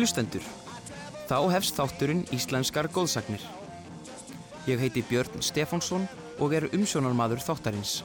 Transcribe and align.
hlustendur, 0.00 0.44
þá 1.28 1.36
hefst 1.52 1.76
þátturinn 1.76 2.22
Íslenskar 2.32 2.88
góðsagnir. 2.88 3.42
Ég 4.68 4.80
heiti 4.80 5.02
Björn 5.04 5.42
Stefánsson 5.44 6.06
og 6.40 6.54
er 6.56 6.70
umsjónarmadur 6.72 7.42
þáttarins. 7.44 8.00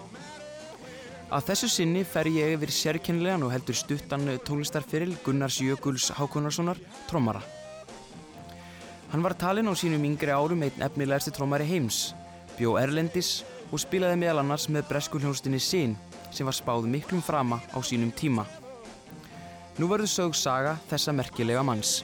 Að 1.31 1.47
þessu 1.49 1.69
sinni 1.71 2.03
fer 2.05 2.27
ég 2.29 2.57
yfir 2.57 2.73
sérkennilegan 2.75 3.45
og 3.47 3.53
heldur 3.53 3.77
stuttan 3.79 4.27
tónlistarfyril 4.45 5.15
Gunnars 5.23 5.61
Jökuls 5.63 6.11
Hákonarssonar, 6.17 6.79
trommara. 7.09 7.41
Hann 9.13 9.23
var 9.23 9.37
talinn 9.39 9.71
á 9.71 9.73
sínum 9.73 10.03
yngri 10.05 10.35
árum 10.35 10.67
einn 10.67 10.85
efnilegasti 10.85 11.31
trommari 11.35 11.67
heims, 11.69 12.11
bjó 12.59 12.75
Erlendis 12.81 13.45
og 13.71 13.81
spilaði 13.81 14.19
meðal 14.19 14.43
annars 14.43 14.67
með 14.67 14.89
breskuljónstinni 14.91 15.63
Sin 15.63 15.95
sem 16.31 16.47
var 16.47 16.55
spáð 16.57 16.91
miklum 16.91 17.23
frama 17.23 17.61
á 17.71 17.79
sínum 17.79 18.11
tíma. 18.11 18.45
Nú 19.75 19.89
verður 19.91 20.07
sög 20.07 20.35
saga 20.39 20.77
þessa 20.87 21.11
merkilega 21.11 21.63
manns. 21.67 21.97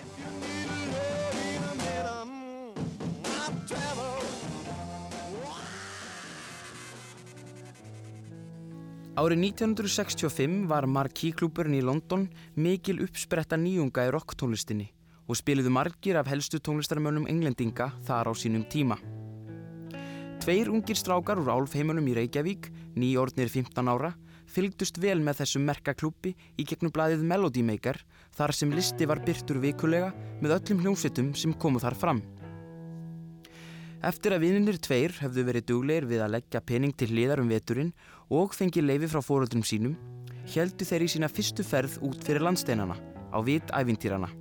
Árið 9.22 9.42
1965 9.44 10.66
var 10.68 10.88
Marquis-klúburinn 10.90 11.78
í 11.78 11.84
London 11.86 12.26
mikil 12.60 12.98
uppspretta 13.06 13.56
nýjunga 13.60 14.08
í 14.08 14.12
rocktónlistinni 14.16 14.88
og 15.30 15.38
spiliðu 15.40 15.72
margir 15.72 16.20
af 16.20 16.28
helstu 16.28 16.60
tónlistarmönnum 16.60 17.30
englendinga 17.32 17.92
þar 18.08 18.32
á 18.32 18.34
sínum 18.36 18.66
tíma. 18.68 18.98
Tveir 20.44 20.72
ungir 20.74 21.00
strákar 21.00 21.40
úr 21.40 21.54
álfheimunum 21.54 22.08
í 22.10 22.18
Reykjavík, 22.18 22.72
nýjórnir 22.98 23.52
15 23.54 23.92
ára, 23.94 24.12
fylgdust 24.52 25.00
vel 25.02 25.20
með 25.24 25.42
þessum 25.42 25.64
merkaklúpi 25.68 26.34
í 26.60 26.66
gegnum 26.68 26.92
blæðið 26.94 27.24
Melody 27.28 27.64
Maker 27.66 28.02
þar 28.36 28.54
sem 28.56 28.74
listi 28.76 29.08
var 29.08 29.24
byrtur 29.26 29.62
vikulega 29.64 30.12
með 30.44 30.58
öllum 30.58 30.84
hljómsveitum 30.84 31.34
sem 31.38 31.56
komu 31.56 31.82
þar 31.84 31.98
fram. 31.98 32.22
Eftir 34.02 34.34
að 34.34 34.48
vininir 34.48 34.80
tveir 34.82 35.14
hefðu 35.22 35.46
verið 35.46 35.68
dugleir 35.70 36.08
við 36.10 36.24
að 36.26 36.36
leggja 36.36 36.64
pening 36.66 36.94
til 36.98 37.12
hliðar 37.12 37.44
um 37.44 37.52
veturinn 37.52 37.92
og 38.34 38.56
fengi 38.58 38.82
leifi 38.82 39.12
frá 39.12 39.22
fóröldrum 39.22 39.62
sínum, 39.62 39.94
heldu 40.56 40.88
þeir 40.88 41.06
í 41.06 41.10
sína 41.16 41.30
fyrstu 41.30 41.66
ferð 41.66 42.00
út 42.08 42.24
fyrir 42.26 42.42
landsteinana 42.42 42.98
á 43.30 43.38
vit 43.46 43.70
ævintýrana. 43.70 44.32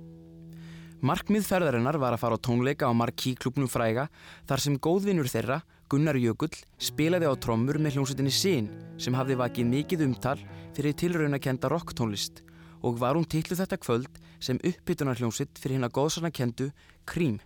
Markmið 1.01 1.45
ferðarinnar 1.47 1.97
var 2.01 2.13
að 2.13 2.21
fara 2.21 2.37
á 2.37 2.45
tónleika 2.45 2.89
á 2.89 2.93
Marquis 2.93 3.37
klubnum 3.41 3.69
fræga 3.69 4.07
þar 4.49 4.61
sem 4.61 4.75
góðvinnur 4.77 5.29
þeirra, 5.29 5.61
Gunnar 5.91 6.15
Jökull, 6.15 6.53
spilaði 6.79 7.27
á 7.27 7.35
trommur 7.35 7.75
með 7.75 7.97
hljómsveitinni 7.97 8.31
Sin 8.31 8.69
sem 9.01 9.15
hafði 9.17 9.35
vakið 9.41 9.65
mikið 9.67 10.03
umtal 10.05 10.37
fyrir 10.71 10.95
tilraunakenda 10.95 11.67
rocktónlist 11.67 12.39
og 12.87 13.01
var 13.01 13.17
hún 13.19 13.27
tillu 13.27 13.57
þetta 13.59 13.75
kvöld 13.81 14.21
sem 14.39 14.61
uppbytunar 14.63 15.19
hljómsveit 15.19 15.59
fyrir 15.59 15.75
hinn 15.75 15.89
að 15.89 15.97
góðsarnakendu 15.97 16.69
Krím. 17.03 17.41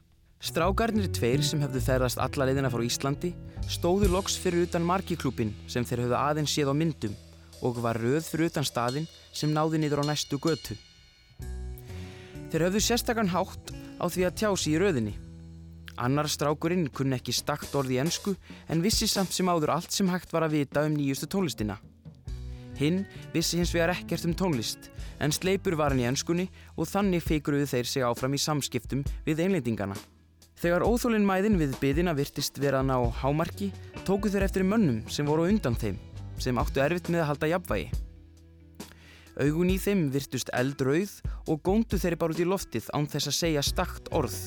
Strákarnir 0.46 1.10
tveir 1.10 1.42
sem 1.42 1.64
hefðu 1.66 1.82
ferðast 1.88 2.22
alla 2.22 2.46
leiðina 2.46 2.70
frá 2.70 2.86
Íslandi 2.86 3.34
stóðu 3.66 4.12
loks 4.14 4.38
fyrir 4.38 4.68
utan 4.68 4.86
Marquis 4.86 5.18
klubin 5.18 5.56
sem 5.66 5.82
þeir 5.82 6.06
höfðu 6.06 6.22
aðeins 6.22 6.54
séð 6.54 6.70
á 6.70 6.76
myndum 6.78 7.18
og 7.66 7.82
var 7.82 7.98
röð 7.98 8.30
fyrir 8.30 8.54
utan 8.54 8.68
staðin 8.68 9.10
sem 9.34 9.50
náði 9.50 9.82
niður 9.82 10.06
á 10.06 10.14
næstu 10.14 10.38
götu. 10.38 10.78
Þeir 12.54 12.70
höfðu 12.70 12.88
sérstakann 12.92 13.34
hátt 13.34 13.74
á 13.98 14.06
því 14.06 14.30
að 14.30 14.38
tjá 14.38 14.50
sig 14.54 14.78
í 14.78 14.82
röðinni. 14.86 15.18
Annar 15.98 16.28
strákurinn 16.28 16.90
kunni 16.92 17.16
ekki 17.16 17.34
stakt 17.36 17.76
orði 17.78 17.98
í 17.98 18.02
ennsku 18.04 18.36
en 18.72 18.82
vissi 18.84 19.08
samt 19.08 19.36
sem 19.36 19.48
áður 19.48 19.76
allt 19.78 19.96
sem 19.96 20.10
hægt 20.12 20.34
var 20.36 20.48
að 20.48 20.58
vita 20.60 20.84
um 20.88 20.96
nýjustu 20.96 21.30
tónlistina. 21.32 21.78
Hinn 22.76 23.06
vissi 23.34 23.60
hins 23.60 23.72
vegar 23.72 23.94
ekkert 23.94 24.26
um 24.28 24.36
tónlist 24.36 24.90
en 25.24 25.32
sleipur 25.32 25.78
var 25.80 25.94
hann 25.94 26.04
í 26.04 26.08
ennskunni 26.10 26.50
og 26.76 26.90
þannig 26.92 27.24
feikuruðu 27.24 27.70
þeir 27.72 27.88
sig 27.88 28.04
áfram 28.04 28.36
í 28.36 28.42
samskiptum 28.42 29.06
við 29.28 29.46
einlendingana. 29.46 29.96
Þegar 30.60 30.84
óþólinn 30.88 31.28
mæðin 31.28 31.60
við 31.60 31.76
byðina 31.80 32.16
virtist 32.16 32.60
vera 32.60 32.82
að 32.82 32.92
ná 32.92 32.98
hámarki 33.22 33.72
tóku 34.08 34.32
þeir 34.32 34.48
eftir 34.48 34.68
mönnum 34.68 35.04
sem 35.12 35.28
voru 35.28 35.48
undan 35.48 35.76
þeim 35.80 36.00
sem 36.40 36.60
áttu 36.60 36.84
erfitt 36.84 37.12
með 37.12 37.24
að 37.24 37.30
halda 37.32 37.52
jafnvægi. 37.54 37.90
Augun 39.36 39.72
í 39.72 39.76
þeim 39.80 40.08
virtust 40.14 40.52
eldrauð 40.56 41.18
og 41.52 41.60
góndu 41.64 42.00
þeirri 42.00 42.20
bara 42.20 42.36
út 42.36 42.40
í 42.40 42.48
loftið 42.48 42.88
án 42.96 43.08
þess 43.12 43.32
að 43.32 43.40
segja 43.42 43.68
stakt 43.68 44.12
orð. 44.16 44.40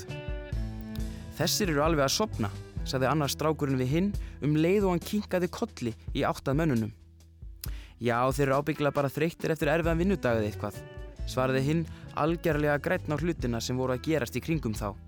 Þessir 1.39 1.71
eru 1.71 1.85
alveg 1.85 2.03
að 2.03 2.17
sopna, 2.17 2.49
sagði 2.83 3.07
annar 3.07 3.31
strákurinn 3.31 3.79
við 3.79 3.93
hinn 3.93 4.07
um 4.43 4.57
leið 4.59 4.89
og 4.89 4.97
hann 4.97 5.05
kinkaði 5.05 5.49
kolli 5.55 5.93
í 6.11 6.25
áttað 6.27 6.57
mönnunum. 6.59 6.91
Já, 8.03 8.27
þeir 8.35 8.49
eru 8.49 8.57
ábyggla 8.59 8.91
bara 8.95 9.11
þreyttir 9.11 9.55
eftir 9.55 9.71
erfiðan 9.71 10.01
vinnudagið 10.03 10.49
eitthvað, 10.49 10.81
svaraði 11.31 11.63
hinn 11.69 11.85
algjörlega 12.19 12.81
grætna 12.83 13.15
á 13.15 13.23
hlutina 13.23 13.61
sem 13.63 13.79
voru 13.79 13.95
að 13.95 14.03
gerast 14.09 14.39
í 14.39 14.43
kringum 14.43 14.75
þá. 14.75 14.99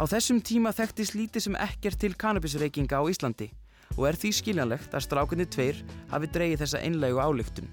Á 0.00 0.04
þessum 0.08 0.40
tíma 0.40 0.72
þekktist 0.72 1.16
lítið 1.16 1.44
sem 1.44 1.60
ekkert 1.60 2.00
til 2.00 2.14
kannabisreikinga 2.16 3.00
á 3.00 3.04
Íslandi 3.04 3.50
og 3.98 4.06
er 4.08 4.16
því 4.16 4.32
skiljanlegt 4.38 4.96
að 4.96 5.04
strákunni 5.04 5.44
tveir 5.44 5.84
hafi 6.08 6.32
dreyið 6.32 6.62
þessa 6.64 6.80
einlegu 6.80 7.20
álygtun. 7.20 7.68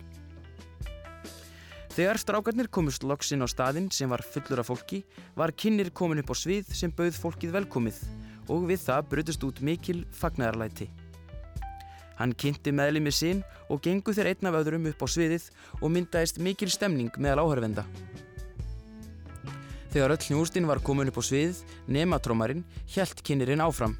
Þegar 1.97 2.19
strákarnir 2.21 2.67
komust 2.69 3.01
loksinn 3.09 3.41
á 3.41 3.49
staðinn 3.49 3.87
sem 3.89 4.11
var 4.13 4.21
fullur 4.21 4.59
af 4.61 4.67
fólki 4.69 4.99
var 5.33 5.49
kynir 5.49 5.87
komin 5.89 6.19
upp 6.21 6.29
á 6.29 6.35
svið 6.37 6.67
sem 6.77 6.91
bauð 6.93 7.15
fólkið 7.17 7.55
velkomið 7.55 7.97
og 8.53 8.67
við 8.69 8.83
það 8.83 9.07
brutist 9.13 9.45
út 9.47 9.61
mikil 9.65 10.03
fagnæðarlæti. 10.13 10.85
Hann 12.19 12.35
kynnti 12.37 12.69
meðlimi 12.69 13.09
sinn 13.09 13.41
og 13.65 13.81
gengu 13.81 14.13
þeir 14.13 14.29
einn 14.29 14.49
af 14.51 14.59
öðrum 14.59 14.85
upp 14.91 15.01
á 15.01 15.07
sviðið 15.09 15.47
og 15.79 15.89
myndaðist 15.95 16.37
mikil 16.37 16.69
stemning 16.69 17.17
meðal 17.17 17.47
áhörvenda. 17.47 17.87
Þegar 19.89 20.13
öll 20.19 20.21
hnjústinn 20.27 20.69
var 20.69 20.83
komin 20.85 21.09
upp 21.09 21.17
á 21.17 21.23
sviðið, 21.25 21.63
nematrómarinn, 21.89 22.61
hjælt 22.93 23.25
kynirinn 23.25 23.65
áfram. 23.65 23.97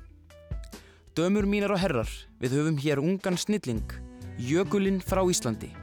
Dömur 1.17 1.49
mínar 1.49 1.73
og 1.73 1.81
herrar, 1.81 2.13
við 2.37 2.59
höfum 2.59 2.77
hér 2.77 3.01
ungan 3.01 3.41
snilling, 3.41 3.89
Jökulinn 4.37 5.01
frá 5.01 5.25
Íslandi. 5.25 5.73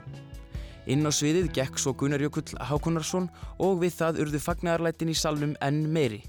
Inn 0.91 1.07
á 1.09 1.11
sviðið 1.15 1.49
gekk 1.57 1.79
svo 1.81 1.95
Gunnar 1.97 2.21
Jökull 2.21 2.59
Hákonarsson 2.69 3.31
og 3.63 3.79
við 3.81 3.95
það 3.97 4.19
urðu 4.25 4.41
fagnarlætin 4.45 5.13
í 5.13 5.17
salnum 5.17 5.55
enn 5.65 5.87
meiri. 5.93 6.21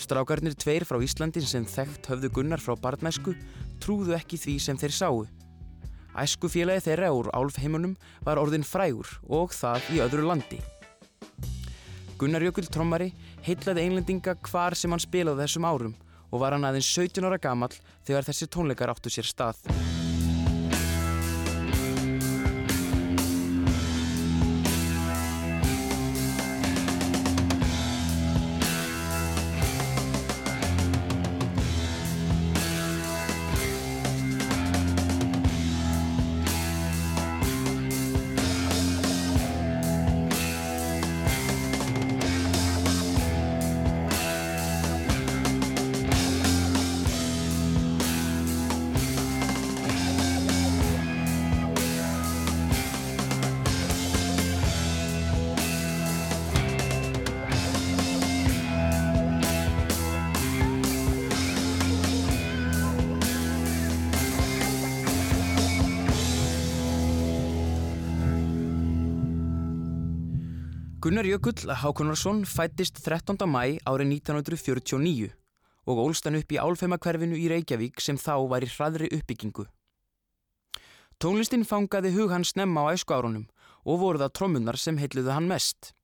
Strákarnir 0.00 0.56
tveir 0.56 0.86
frá 0.88 0.96
Íslandin 1.04 1.44
sem 1.46 1.66
þekkt 1.68 2.08
höfðu 2.08 2.30
Gunnar 2.38 2.62
frá 2.62 2.72
barnæsku 2.80 3.36
trúðu 3.84 4.16
ekki 4.16 4.40
því 4.40 4.56
sem 4.64 4.80
þeir 4.80 4.96
sáu. 4.96 5.24
Æsku 6.16 6.48
félagi 6.48 6.86
þeirra 6.86 7.12
úr 7.12 7.28
álfheimunum 7.36 7.96
var 8.24 8.40
orðin 8.40 8.64
frægur 8.64 9.18
og 9.28 9.52
það 9.52 9.92
í 9.92 10.00
öðru 10.06 10.28
landi. 10.30 10.60
Gunnar 12.16 12.46
Jökull 12.46 12.70
trommari 12.70 13.10
heitlaði 13.44 13.84
einlendinga 13.84 14.38
hvar 14.48 14.78
sem 14.78 14.94
hann 14.94 15.02
spilaði 15.02 15.44
þessum 15.44 15.68
árum 15.68 15.98
og 16.30 16.40
var 16.40 16.56
hann 16.56 16.64
aðeins 16.64 16.88
17 16.96 17.28
ára 17.28 17.38
gamall 17.42 17.74
þegar 18.06 18.30
þessi 18.30 18.48
tónleikar 18.48 18.94
áttu 18.94 19.12
sér 19.12 19.28
stað. 19.28 19.60
Gunnar 71.24 71.40
Jökull 71.40 71.72
Hákonarsson 71.72 72.44
fættist 72.44 72.98
13. 73.00 73.38
mæ 73.48 73.80
árið 73.88 74.10
1949 74.28 75.30
og 75.88 76.00
ólst 76.02 76.26
hann 76.28 76.36
upp 76.36 76.52
í 76.52 76.58
álfeimakverfinu 76.60 77.38
í 77.40 77.46
Reykjavík 77.48 78.02
sem 78.04 78.18
þá 78.20 78.44
var 78.50 78.60
í 78.60 78.68
hraðri 78.68 79.08
uppbyggingu. 79.08 79.64
Tónlistin 81.16 81.64
fangaði 81.64 82.12
hug 82.12 82.28
hann 82.28 82.44
snemma 82.44 82.84
á 82.84 82.92
æsku 82.92 83.16
árunum 83.16 83.48
og 83.88 84.02
voru 84.04 84.20
það 84.20 84.34
trommunar 84.36 84.76
sem 84.76 85.00
heitluðu 85.00 85.32
hann 85.32 85.48
mest. 85.48 85.94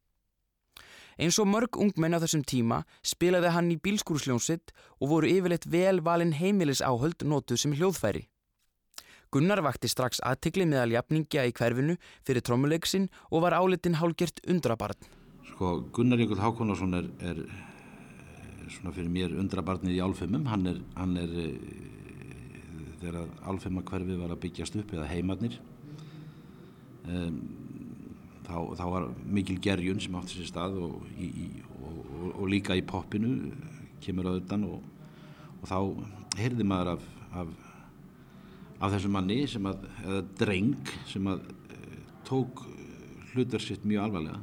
Eins 1.21 1.37
og 1.37 1.53
mörg 1.53 1.77
ungmenn 1.77 2.17
á 2.17 2.23
þessum 2.25 2.47
tíma 2.49 2.81
spilaði 3.05 3.53
hann 3.53 3.69
í 3.69 3.77
bílskúrsljónsitt 3.77 4.73
og 5.05 5.13
voru 5.13 5.29
yfirleitt 5.29 5.69
vel 5.69 6.01
valin 6.01 6.33
heimilis 6.33 6.81
áhöld 6.81 7.29
nótuð 7.29 7.61
sem 7.61 7.77
hljóðfæri. 7.77 8.25
Gunnar 9.31 9.63
vakti 9.63 9.87
strax 9.91 10.19
aðtikli 10.27 10.67
meðal 10.67 10.97
jafningja 10.97 11.45
í 11.47 11.55
hverfinu 11.55 11.95
fyrir 12.27 12.43
trommuleiksinn 12.43 13.07
og 13.31 13.45
var 13.45 13.55
álitin 13.55 14.01
hálgert 14.01 14.43
undrabarn. 14.51 14.99
Sko 15.53 15.77
Gunnar 15.95 16.19
Jökull 16.19 16.43
Hákonarsson 16.43 16.99
er, 16.99 17.07
er 17.23 17.45
svona 18.75 18.95
fyrir 18.97 19.13
mér 19.15 19.37
undrabarnið 19.39 19.95
í 19.95 20.03
álfumum. 20.03 20.49
Hann 20.51 20.67
er, 20.73 20.83
hann 20.99 21.15
er 21.21 21.37
þegar 23.01 23.31
álfuma 23.47 23.87
hverfi 23.87 24.19
var 24.19 24.35
að 24.35 24.43
byggjast 24.49 24.81
upp 24.83 24.95
eða 24.99 25.09
heimarnir. 25.13 25.57
Um, 27.07 27.41
þá, 28.45 28.57
þá 28.83 28.85
var 28.97 29.09
mikil 29.25 29.61
gerjun 29.63 30.03
sem 30.03 30.19
átti 30.19 30.41
sér 30.41 30.51
stað 30.51 30.79
og, 30.89 31.01
í, 31.15 31.31
í, 31.31 31.49
og, 31.79 31.99
og, 32.03 32.29
og 32.35 32.51
líka 32.51 32.77
í 32.77 32.85
poppinu 32.87 33.55
kemur 34.05 34.33
auðvitaðn 34.35 34.67
og 34.75 35.67
þá 35.71 35.79
heyrði 36.41 36.67
maður 36.67 36.97
af, 36.97 37.11
af 37.41 37.70
af 38.81 38.95
þessum 38.95 39.13
manni 39.17 39.43
sem 39.51 39.67
að, 39.69 39.83
eða 40.07 40.21
dreng 40.41 40.93
sem 41.09 41.27
að 41.29 41.43
e, 41.69 41.81
tók 42.29 42.65
hlutar 43.33 43.63
sitt 43.63 43.85
mjög 43.87 44.07
alvarlega. 44.07 44.41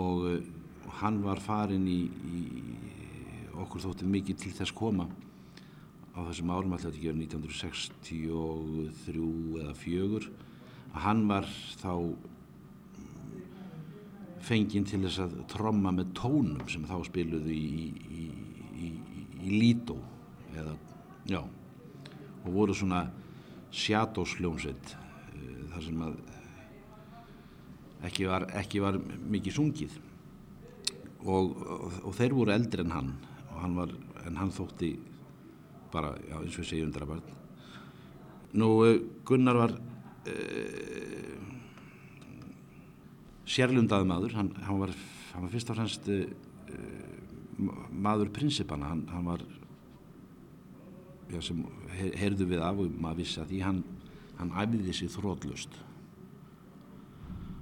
Og, 0.00 0.26
og 0.86 0.92
hann 1.00 1.20
var 1.24 1.42
farin 1.42 1.86
í, 1.90 2.00
í 2.10 2.42
okkur 3.60 3.84
þótti 3.86 4.08
mikið 4.10 4.40
til 4.42 4.52
þess 4.58 4.74
koma 4.76 5.06
á 6.10 6.18
þessum 6.26 6.50
árum 6.52 6.74
alltaf 6.74 6.94
ekki 6.94 7.10
verið 7.10 7.24
1963 7.30 8.18
eða 9.62 9.74
4 9.78 10.30
að 10.90 11.00
hann 11.04 11.22
var 11.30 11.46
þá 11.78 11.94
fenginn 14.42 14.88
til 14.88 15.02
þess 15.04 15.22
að 15.22 15.36
tromma 15.52 15.92
með 15.94 16.14
tónum 16.18 16.66
sem 16.70 16.86
þá 16.88 16.96
spiluðu 17.06 17.54
í, 17.54 17.92
í, 18.10 18.26
í 19.44 19.60
Lító 19.60 19.98
eða 20.56 20.74
já 21.30 21.42
og 22.44 22.52
voru 22.54 22.76
svona 22.76 23.04
sjátórsljómsveit 23.70 24.94
eh, 24.94 25.64
þar 25.72 25.86
sem 25.86 26.04
að 26.06 26.20
ekki 28.10 28.28
var, 28.30 28.46
ekki 28.56 28.80
var 28.82 28.96
mikið 29.00 29.58
sungið. 29.58 29.98
Og, 31.20 31.52
og, 31.52 31.98
og 32.08 32.14
þeir 32.16 32.32
voru 32.32 32.54
eldri 32.54 32.86
en 32.86 32.94
hann 32.96 33.10
hann 33.60 33.76
var, 33.76 33.92
en 34.26 34.38
hann 34.40 34.52
þótti 34.54 34.94
bara, 35.92 36.14
já 36.28 36.36
eins 36.38 36.56
og 36.56 36.64
ég 36.64 36.68
segi 36.70 36.84
undrabarn. 36.86 37.38
Nú 38.60 38.68
eh, 38.86 39.00
Gunnar 39.26 39.58
var 39.58 39.74
uh, 39.74 41.40
sérlundað 43.46 44.06
maður. 44.10 44.36
Hann, 44.38 44.50
hann, 44.66 44.80
var, 44.82 44.94
hann 45.34 45.46
var 45.46 45.52
fyrst 45.54 45.70
og 45.70 45.78
fremst 45.78 46.10
uh, 46.10 46.24
maður 47.90 48.32
prinsipana 48.34 48.92
hann, 48.94 49.04
hann 49.12 49.28
var 49.28 49.44
já, 51.30 51.40
sem 51.44 51.62
heyrðu 52.18 52.48
við 52.50 52.64
af 52.64 52.82
og 52.82 52.98
maður 53.00 53.22
vissi 53.22 53.40
að 53.42 53.52
því 53.52 53.62
hann, 53.66 53.80
hann 54.40 54.52
æfiði 54.62 54.96
sér 54.96 55.14
þrótlust 55.14 55.78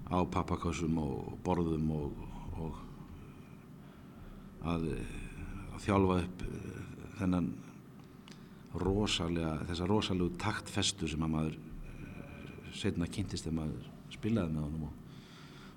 á 0.08 0.18
pappakassum 0.24 0.98
og 1.02 1.38
borðum 1.44 1.90
og, 1.92 2.20
og 2.58 2.78
að, 4.72 4.86
að 5.74 5.82
þjálfa 5.84 6.20
upp 6.22 6.44
eh, 6.46 6.78
þennan 7.18 7.50
rosalega, 8.78 9.54
þessa 9.68 9.88
rosalegu 9.88 10.38
taktfestu 10.40 11.08
sem 11.10 11.24
að 11.24 11.34
maður 11.34 11.58
eh, 11.58 12.72
setna 12.76 13.08
kynntist 13.10 13.46
þegar 13.46 13.58
maður 13.60 13.90
spilaði 14.14 14.54
með 14.54 14.66
honum 14.66 14.88
og, 14.88 14.92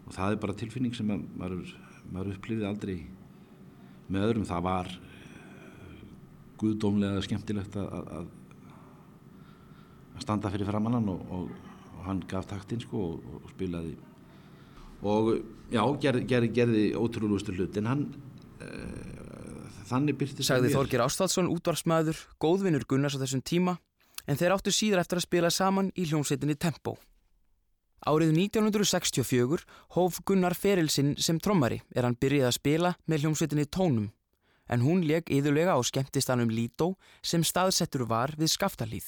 og 0.06 0.16
það 0.16 0.36
er 0.36 0.44
bara 0.46 0.60
tilfinning 0.64 0.96
sem 0.96 1.12
maður, 1.12 1.74
maður 2.12 2.36
upplýði 2.38 2.68
aldrei 2.70 2.98
með 4.12 4.28
öðrum, 4.30 4.48
það 4.48 4.68
var 4.68 4.94
guðdómlega 6.62 7.24
skemmtilegt 7.26 7.76
að, 7.80 7.90
að, 7.98 8.30
að 10.16 10.24
standa 10.26 10.52
fyrir 10.54 10.70
framannan 10.70 11.10
og, 11.12 11.22
og, 11.34 11.52
og 11.98 12.08
hann 12.08 12.24
gaf 12.30 12.50
taktinn 12.50 12.84
sko 12.84 13.06
og, 13.12 13.30
og 13.42 13.54
spilaði. 13.56 13.96
Og 15.02 15.32
já, 15.74 15.82
gerði, 16.04 16.26
gerði, 16.30 16.52
gerði 16.56 16.84
ótrúlustu 16.98 17.56
hlut 17.58 17.78
en 17.82 17.90
hann 17.90 18.04
uh, 18.62 19.22
þannig 19.90 20.20
byrti 20.20 20.46
Sagði 20.46 20.74
Þorgir 20.76 21.04
Ástvaldsson 21.06 21.50
útvarsmaður, 21.52 22.20
góðvinnur 22.42 22.86
Gunnars 22.90 23.18
á 23.18 23.22
þessum 23.24 23.42
tíma 23.42 23.80
en 24.30 24.38
þeir 24.38 24.54
áttu 24.56 24.74
síðar 24.74 25.02
eftir 25.02 25.18
að 25.18 25.26
spila 25.26 25.50
saman 25.54 25.90
í 25.98 26.06
hljómsveitinni 26.06 26.58
Tempo. 26.62 27.00
Árið 28.06 28.34
1964 28.38 29.66
hóf 29.98 30.22
Gunnar 30.26 30.56
ferilsinn 30.58 31.14
sem 31.22 31.38
trommari 31.42 31.82
er 31.94 32.08
hann 32.08 32.18
byrjið 32.18 32.48
að 32.48 32.58
spila 32.58 32.94
með 33.10 33.26
hljómsveitinni 33.26 33.68
Tónum 33.70 34.10
en 34.70 34.84
hún 34.86 35.06
leg 35.08 35.30
yðurlega 35.32 35.76
á 35.78 35.80
skemmtistanum 35.84 36.52
Lító 36.52 36.94
sem 37.22 37.44
staðsettur 37.44 38.06
var 38.10 38.36
við 38.38 38.54
skaftalíð. 38.54 39.08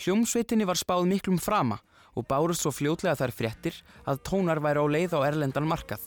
Hljómsveitinni 0.00 0.64
var 0.64 0.78
spáð 0.80 1.08
miklum 1.10 1.38
frama 1.38 1.80
og 2.16 2.26
bárust 2.30 2.64
svo 2.64 2.72
fljótlega 2.74 3.18
þær 3.18 3.34
fréttir 3.34 3.76
að 4.08 4.22
tónar 4.26 4.62
væri 4.62 4.80
á 4.82 4.86
leið 4.88 5.16
á 5.16 5.20
erlendan 5.28 5.68
markað. 5.68 6.02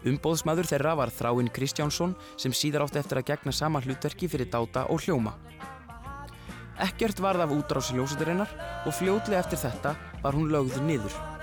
Umbóðsmaður 0.00 0.68
þeirra 0.70 0.94
var 0.96 1.12
Þráinn 1.12 1.50
Kristjánsson 1.52 2.14
sem 2.40 2.54
síðar 2.56 2.86
átti 2.86 3.02
eftir 3.02 3.20
að 3.20 3.26
gegna 3.34 3.52
sama 3.52 3.82
hlutverki 3.84 4.30
fyrir 4.32 4.48
dáta 4.48 4.86
og 4.88 5.04
hljóma. 5.04 5.34
Ekkert 6.80 7.20
varð 7.20 7.44
af 7.44 7.52
útrási 7.52 7.98
ljósuturinnar 7.98 8.48
og 8.88 8.96
fljótlega 8.96 9.42
eftir 9.44 9.60
þetta 9.60 9.94
var 10.22 10.38
hún 10.38 10.48
lögður 10.48 10.86
niður. 10.88 11.39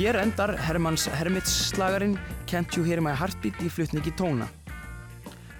Hér 0.00 0.16
endar 0.16 0.54
Hermanns 0.56 1.02
Hermits 1.12 1.52
slagarinn 1.68 2.14
Can't 2.48 2.72
You 2.72 2.86
Hear 2.86 3.02
My 3.04 3.12
Heartbeat 3.12 3.58
í 3.60 3.66
flutningi 3.68 4.14
tóna. 4.16 4.46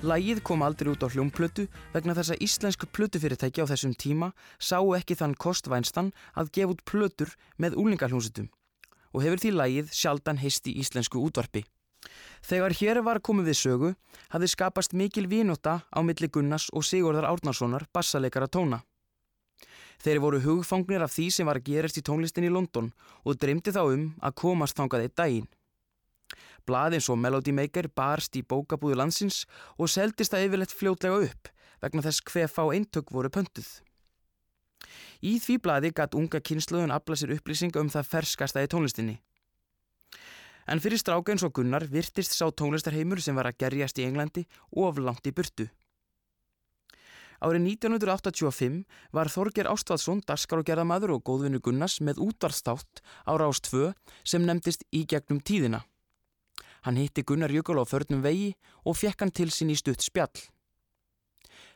Lægið 0.00 0.40
kom 0.48 0.64
aldrei 0.64 0.88
út 0.94 1.04
á 1.04 1.12
hljómplötu 1.12 1.66
vegna 1.92 2.14
þess 2.16 2.32
að 2.32 2.46
íslensku 2.46 2.88
plötufyrirtæki 2.88 3.60
á 3.60 3.68
þessum 3.68 3.92
tíma 3.92 4.30
sáu 4.56 4.94
ekki 4.96 5.18
þann 5.20 5.36
kostvænstan 5.36 6.08
að 6.32 6.54
gefa 6.56 6.72
út 6.72 6.80
plötur 6.88 7.36
með 7.60 7.76
úlingarhljómsutum 7.84 8.48
og 9.12 9.26
hefur 9.26 9.44
því 9.44 9.52
lægið 9.58 9.92
sjaldan 9.92 10.40
heist 10.40 10.72
í 10.72 10.78
íslensku 10.80 11.20
útvarpi. 11.20 11.66
Þegar 12.40 12.78
hér 12.80 13.04
var 13.04 13.20
komið 13.20 13.52
við 13.52 13.60
sögu 13.60 13.94
hafði 14.32 14.54
skapast 14.56 14.96
mikil 14.96 15.28
vínóta 15.28 15.82
á 15.84 16.00
milli 16.00 16.32
Gunnars 16.32 16.72
og 16.72 16.88
Sigurðar 16.88 17.28
Árnarssonar 17.28 17.84
bassaleikara 17.92 18.48
tóna. 18.48 18.80
Þeir 20.00 20.20
voru 20.24 20.40
hugfangnir 20.40 21.04
af 21.04 21.12
því 21.12 21.26
sem 21.34 21.48
var 21.48 21.60
að 21.60 21.68
gerast 21.68 21.98
í 22.00 22.04
tónlistin 22.04 22.46
í 22.48 22.52
London 22.52 22.92
og 23.24 23.36
dreymdi 23.36 23.74
þá 23.74 23.82
um 23.84 24.06
að 24.24 24.36
komast 24.42 24.78
þangað 24.78 25.06
eitt 25.06 25.16
daginn. 25.20 25.48
Blaðins 26.68 27.08
og 27.12 27.18
Melody 27.20 27.52
Maker 27.52 27.88
barst 27.92 28.36
í 28.38 28.42
bókabúðu 28.46 28.96
landsins 29.00 29.44
og 29.76 29.90
seldist 29.92 30.32
það 30.32 30.46
yfirleitt 30.46 30.76
fljótlega 30.76 31.24
upp 31.28 31.50
vegna 31.80 32.04
þess 32.04 32.24
hver 32.28 32.52
fá 32.52 32.62
eintök 32.68 33.12
voru 33.12 33.30
pöntuð. 33.32 33.68
Í 35.20 35.36
því 35.40 35.56
blaði 35.64 35.90
gatt 35.96 36.16
unga 36.16 36.40
kynsluðun 36.40 36.94
afla 36.94 37.16
sér 37.16 37.34
upplýsinga 37.36 37.80
um 37.80 37.90
það 37.92 38.08
ferskasta 38.14 38.64
í 38.64 38.70
tónlistinni. 38.72 39.18
En 40.70 40.80
fyrir 40.80 41.00
stráka 41.00 41.32
eins 41.32 41.44
og 41.44 41.52
Gunnar 41.56 41.84
virtist 41.90 42.36
sá 42.36 42.46
tónlistarheimur 42.48 43.20
sem 43.20 43.36
var 43.36 43.50
að 43.50 43.58
gerjast 43.64 43.98
í 43.98 44.06
Englandi 44.06 44.46
oflant 44.70 45.26
í 45.26 45.34
burtu. 45.34 45.66
Árið 47.40 47.62
1985 47.80 48.82
var 49.16 49.30
Þorger 49.32 49.70
Ástvadsson, 49.72 50.20
darskarágerðamadur 50.28 51.14
og 51.14 51.22
góðvinnu 51.24 51.62
Gunnars 51.64 51.96
með 52.04 52.20
útvarstátt 52.20 53.00
á 53.24 53.32
Rás 53.40 53.62
2 53.64 53.94
sem 54.28 54.44
nefndist 54.44 54.84
í 54.92 55.06
gegnum 55.08 55.40
tíðina. 55.40 55.80
Hann 56.84 57.00
hitti 57.00 57.24
Gunnar 57.24 57.52
Jökul 57.52 57.80
á 57.80 57.84
förnum 57.88 58.20
vegi 58.20 58.52
og 58.84 58.96
fekk 59.00 59.24
hann 59.24 59.32
til 59.32 59.48
sín 59.48 59.72
í 59.72 59.76
stutt 59.76 60.04
spjall. 60.04 60.36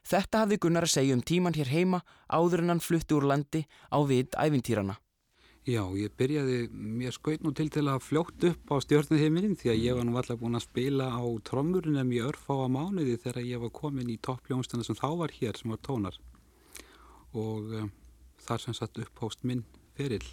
Þetta 0.04 0.44
hafði 0.44 0.60
Gunnar 0.60 0.84
að 0.84 0.96
segja 0.98 1.16
um 1.16 1.24
tíman 1.24 1.56
hér 1.56 1.72
heima 1.72 2.02
áður 2.28 2.64
en 2.64 2.74
hann 2.74 2.84
flutti 2.84 3.16
úr 3.16 3.24
landi 3.24 3.64
á 3.88 3.98
vit 4.04 4.36
ævintýrana. 4.36 5.00
Já, 5.64 5.80
ég 5.96 6.12
byrjaði, 6.12 6.66
mér 6.76 7.14
skaut 7.16 7.40
nú 7.40 7.48
til 7.56 7.70
til 7.72 7.86
að 7.88 8.02
fljótt 8.04 8.44
upp 8.50 8.68
á 8.68 8.76
stjórnuheiminin 8.84 9.54
því 9.56 9.70
að 9.72 9.78
ég 9.80 9.96
var 9.96 10.04
nú 10.04 10.18
alltaf 10.20 10.36
búin 10.42 10.58
að 10.58 10.66
spila 10.66 11.06
á 11.08 11.24
trommurinn 11.40 12.10
í 12.12 12.18
örfáa 12.20 12.66
mánuði 12.68 13.14
þegar 13.22 13.48
ég 13.48 13.62
var 13.62 13.72
komin 13.72 14.10
í 14.12 14.18
toppljónstana 14.20 14.84
sem 14.84 14.98
þá 14.98 15.08
var 15.22 15.32
hér 15.32 15.56
sem 15.56 15.72
var 15.72 15.80
tónar. 15.80 16.18
Og 17.32 17.72
um, 17.80 17.88
þar 18.44 18.60
sem 18.60 18.76
satt 18.76 19.00
upphóst 19.00 19.40
minn 19.48 19.64
ferill. 19.96 20.26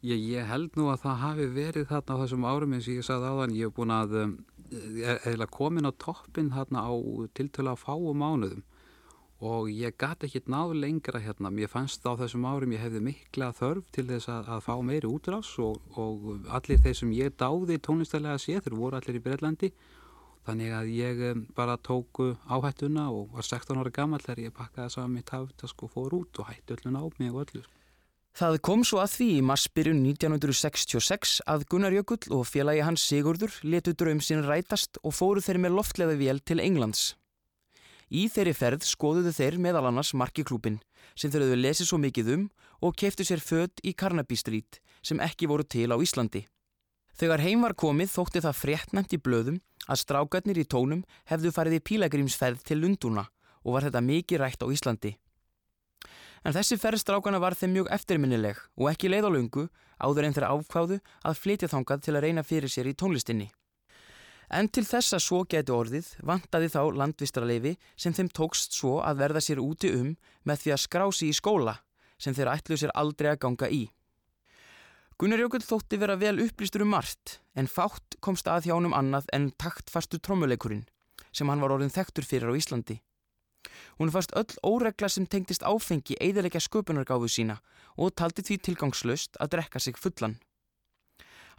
Ég, 0.00 0.24
ég 0.38 0.48
held 0.48 0.72
nú 0.80 0.88
að 0.88 1.04
það 1.04 1.20
hafi 1.26 1.50
verið 1.52 1.88
þarna 1.92 2.16
á 2.16 2.20
þessum 2.24 2.48
árum 2.48 2.72
eins 2.72 2.88
og 2.88 2.96
ég 2.96 3.08
sagði 3.10 3.28
áðan, 3.28 3.56
ég 3.58 3.68
hef 3.68 3.76
búin 3.76 3.92
að 3.92 4.18
um, 4.22 4.34
eða 5.34 5.52
komin 5.52 5.84
á 5.84 5.92
toppin 6.00 6.48
þarna 6.56 6.88
á 6.88 6.92
tiltöla 7.36 7.76
að 7.76 7.84
fáu 7.84 8.16
mánuðum 8.16 8.64
og 9.42 9.70
ég 9.74 9.96
gæti 9.98 10.28
ekki 10.28 10.44
náðu 10.52 10.76
lengra 10.78 11.18
hérna, 11.22 11.50
mér 11.50 11.70
fannst 11.70 12.04
á 12.06 12.14
þessum 12.18 12.46
árum 12.46 12.74
ég 12.76 12.84
hefði 12.84 13.00
mikla 13.02 13.50
þörf 13.58 13.88
til 13.94 14.06
þess 14.06 14.30
að, 14.30 14.52
að 14.54 14.62
fá 14.68 14.74
meiri 14.86 15.10
útrás 15.10 15.50
og, 15.58 15.80
og 15.98 16.46
allir 16.54 16.78
þeir 16.84 16.94
sem 17.00 17.16
ég 17.16 17.34
dáði 17.34 17.80
tónlistælega 17.82 18.38
að 18.38 18.44
sé, 18.44 18.60
þeir 18.62 18.78
voru 18.78 19.00
allir 19.00 19.18
í 19.18 19.24
Breitlandi 19.24 19.72
þannig 20.46 20.74
að 20.74 20.90
ég 20.94 21.22
bara 21.58 21.78
tóku 21.78 22.32
áhættuna 22.46 23.08
og 23.10 23.34
var 23.36 23.46
16 23.46 23.82
ára 23.82 23.94
gammal 23.94 24.22
þegar 24.22 24.44
ég 24.46 24.56
pakkaði 24.56 24.94
saman 24.94 25.16
mitt 25.18 25.30
haftask 25.34 25.86
og 25.86 25.94
fór 25.94 26.18
út 26.22 26.42
og 26.42 26.50
hætti 26.50 26.76
öllun 26.76 26.98
á 26.98 27.04
mig 27.18 27.30
og 27.30 27.46
öllu. 27.46 27.64
Það 28.32 28.54
kom 28.64 28.80
svo 28.86 29.02
að 29.02 29.10
því 29.12 29.26
í 29.36 29.40
marsbyrjun 29.44 29.98
1966 30.08 31.34
að 31.52 31.66
Gunnar 31.68 31.92
Jökull 31.92 32.30
og 32.32 32.46
félagi 32.48 32.80
hans 32.86 33.04
Sigurdur 33.04 33.58
letu 33.66 33.92
draum 33.92 34.22
sín 34.24 34.46
rætast 34.46 34.96
og 35.04 35.12
fóru 35.12 35.42
þeir 35.44 35.60
með 35.60 35.76
loftleða 35.76 36.16
vél 36.16 36.40
til 36.40 36.62
Englands. 36.64 37.10
Í 38.12 38.26
þeirri 38.28 38.52
ferð 38.52 38.82
skoðuðu 38.84 39.30
þeir 39.32 39.54
meðal 39.64 39.86
annars 39.88 40.10
markiklúpin 40.12 40.82
sem 41.16 41.32
þeir 41.32 41.46
höfðu 41.46 41.60
lesið 41.62 41.86
svo 41.88 41.98
mikið 42.02 42.26
um 42.34 42.42
og 42.84 42.96
keiftu 43.00 43.24
sér 43.24 43.40
född 43.40 43.80
í 43.88 43.94
Carnaby 43.96 44.36
Street 44.36 44.80
sem 45.00 45.22
ekki 45.24 45.48
voru 45.48 45.64
til 45.64 45.88
á 45.88 45.96
Íslandi. 45.96 46.42
Þegar 47.16 47.40
heim 47.44 47.64
var 47.64 47.72
komið 47.72 48.12
þótti 48.12 48.42
það 48.44 48.58
fréttnæmt 48.58 49.16
í 49.16 49.20
blöðum 49.20 49.58
að 49.88 50.02
strákarnir 50.02 50.60
í 50.60 50.68
tónum 50.68 51.06
hefðu 51.32 51.54
farið 51.56 51.78
í 51.78 51.84
pílagrímsferð 51.88 52.60
til 52.68 52.82
Lundúna 52.82 53.24
og 53.64 53.78
var 53.78 53.88
þetta 53.88 54.04
mikið 54.04 54.42
rætt 54.44 54.64
á 54.64 54.68
Íslandi. 54.68 55.14
En 56.44 56.52
þessi 56.52 56.76
ferðstrákana 56.76 57.40
var 57.40 57.56
þeim 57.56 57.76
mjög 57.78 57.90
eftirminnileg 57.96 58.60
og 58.76 58.92
ekki 58.92 59.08
leið 59.08 59.28
á 59.28 59.30
lungu 59.32 59.66
áður 60.02 60.28
en 60.28 60.36
þeirra 60.36 60.52
ákváðu 60.52 61.00
að 61.24 61.40
flytja 61.40 61.72
þangað 61.72 62.04
til 62.04 62.16
að 62.16 62.24
reyna 62.26 62.44
fyrir 62.44 62.72
sér 62.72 62.90
í 62.90 62.96
tónlistinni. 62.98 63.48
En 64.52 64.68
til 64.68 64.84
þess 64.84 65.14
að 65.16 65.22
svo 65.24 65.38
geti 65.48 65.72
orðið 65.72 66.08
vantaði 66.28 66.68
þá 66.74 66.80
landvistraleifi 67.00 67.72
sem 67.96 68.12
þeim 68.12 68.28
tókst 68.36 68.76
svo 68.76 68.98
að 69.00 69.22
verða 69.22 69.40
sér 69.40 69.62
úti 69.62 69.88
um 69.96 70.10
með 70.44 70.64
því 70.64 70.74
að 70.74 70.82
skrási 70.82 71.28
í 71.32 71.36
skóla 71.36 71.78
sem 72.20 72.36
þeir 72.36 72.50
ætlu 72.52 72.76
sér 72.76 72.92
aldrei 72.94 73.30
að 73.32 73.40
ganga 73.46 73.70
í. 73.72 73.86
Gunnar 75.16 75.40
Jókull 75.40 75.64
þótti 75.64 76.00
vera 76.02 76.18
vel 76.20 76.34
upplýstur 76.44 76.84
um 76.84 76.92
margt 76.92 77.38
en 77.56 77.70
fátt 77.70 78.18
komst 78.20 78.48
að 78.50 78.68
hjá 78.68 78.74
honum 78.74 78.96
annað 78.96 79.30
en 79.32 79.48
taktfastu 79.56 80.20
trommuleikurinn 80.20 80.84
sem 81.32 81.48
hann 81.48 81.64
var 81.64 81.72
orðin 81.72 81.94
þektur 81.94 82.28
fyrir 82.28 82.52
á 82.52 82.58
Íslandi. 82.58 83.00
Hún 83.96 84.12
fast 84.12 84.34
öll 84.36 84.52
óregla 84.66 85.08
sem 85.08 85.24
tengtist 85.24 85.64
áfengi 85.64 86.18
eðilegja 86.20 86.60
sköpunargáfu 86.60 87.30
sína 87.30 87.60
og 87.96 88.12
taldi 88.18 88.44
því 88.44 88.58
tilgangslöst 88.68 89.38
að 89.40 89.56
drekka 89.56 89.80
sig 89.80 89.96
fullan. 89.96 90.36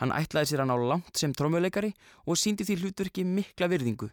Hann 0.02 0.14
ætlaði 0.16 0.52
sér 0.54 0.64
hann 0.64 0.74
á 0.74 0.78
langt 0.78 1.18
sem 1.20 1.34
trommuleikari 1.34 1.94
og 2.26 2.40
síndi 2.40 2.66
því 2.68 2.80
hlutverki 2.82 3.26
mikla 3.28 3.70
virðingu. 3.72 4.10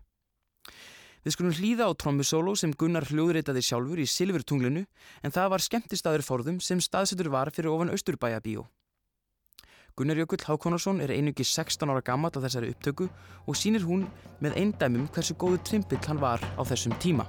Við 1.21 1.35
skulum 1.35 1.53
hlýða 1.53 1.89
á 1.89 1.93
trommusólo 2.01 2.55
sem 2.57 2.73
Gunnar 2.73 3.05
hljóðreitaði 3.11 3.61
sjálfur 3.65 4.01
í 4.01 4.09
Silfurtunglinu 4.09 4.87
en 5.21 5.35
það 5.35 5.51
var 5.53 5.65
skemmtistaður 5.65 6.25
forðum 6.25 6.61
sem 6.65 6.81
staðsettur 6.81 7.29
var 7.29 7.53
fyrir 7.53 7.75
ofan 7.75 7.93
Östurbæjabíó. 7.93 8.65
Gunnar 10.01 10.17
Jökull 10.17 10.47
Hákonarsson 10.47 11.03
er 11.05 11.13
einungi 11.13 11.45
16 11.45 11.93
ára 11.93 12.01
gammal 12.01 12.33
á 12.33 12.41
þessari 12.41 12.73
upptöku 12.73 13.11
og 13.45 13.59
sínir 13.59 13.85
hún 13.85 14.09
með 14.41 14.57
eindæmum 14.63 15.11
hversu 15.13 15.37
góðu 15.37 15.61
trimpill 15.61 16.01
hann 16.09 16.23
var 16.23 16.41
á 16.41 16.63
þessum 16.65 16.97
tíma. 17.03 17.29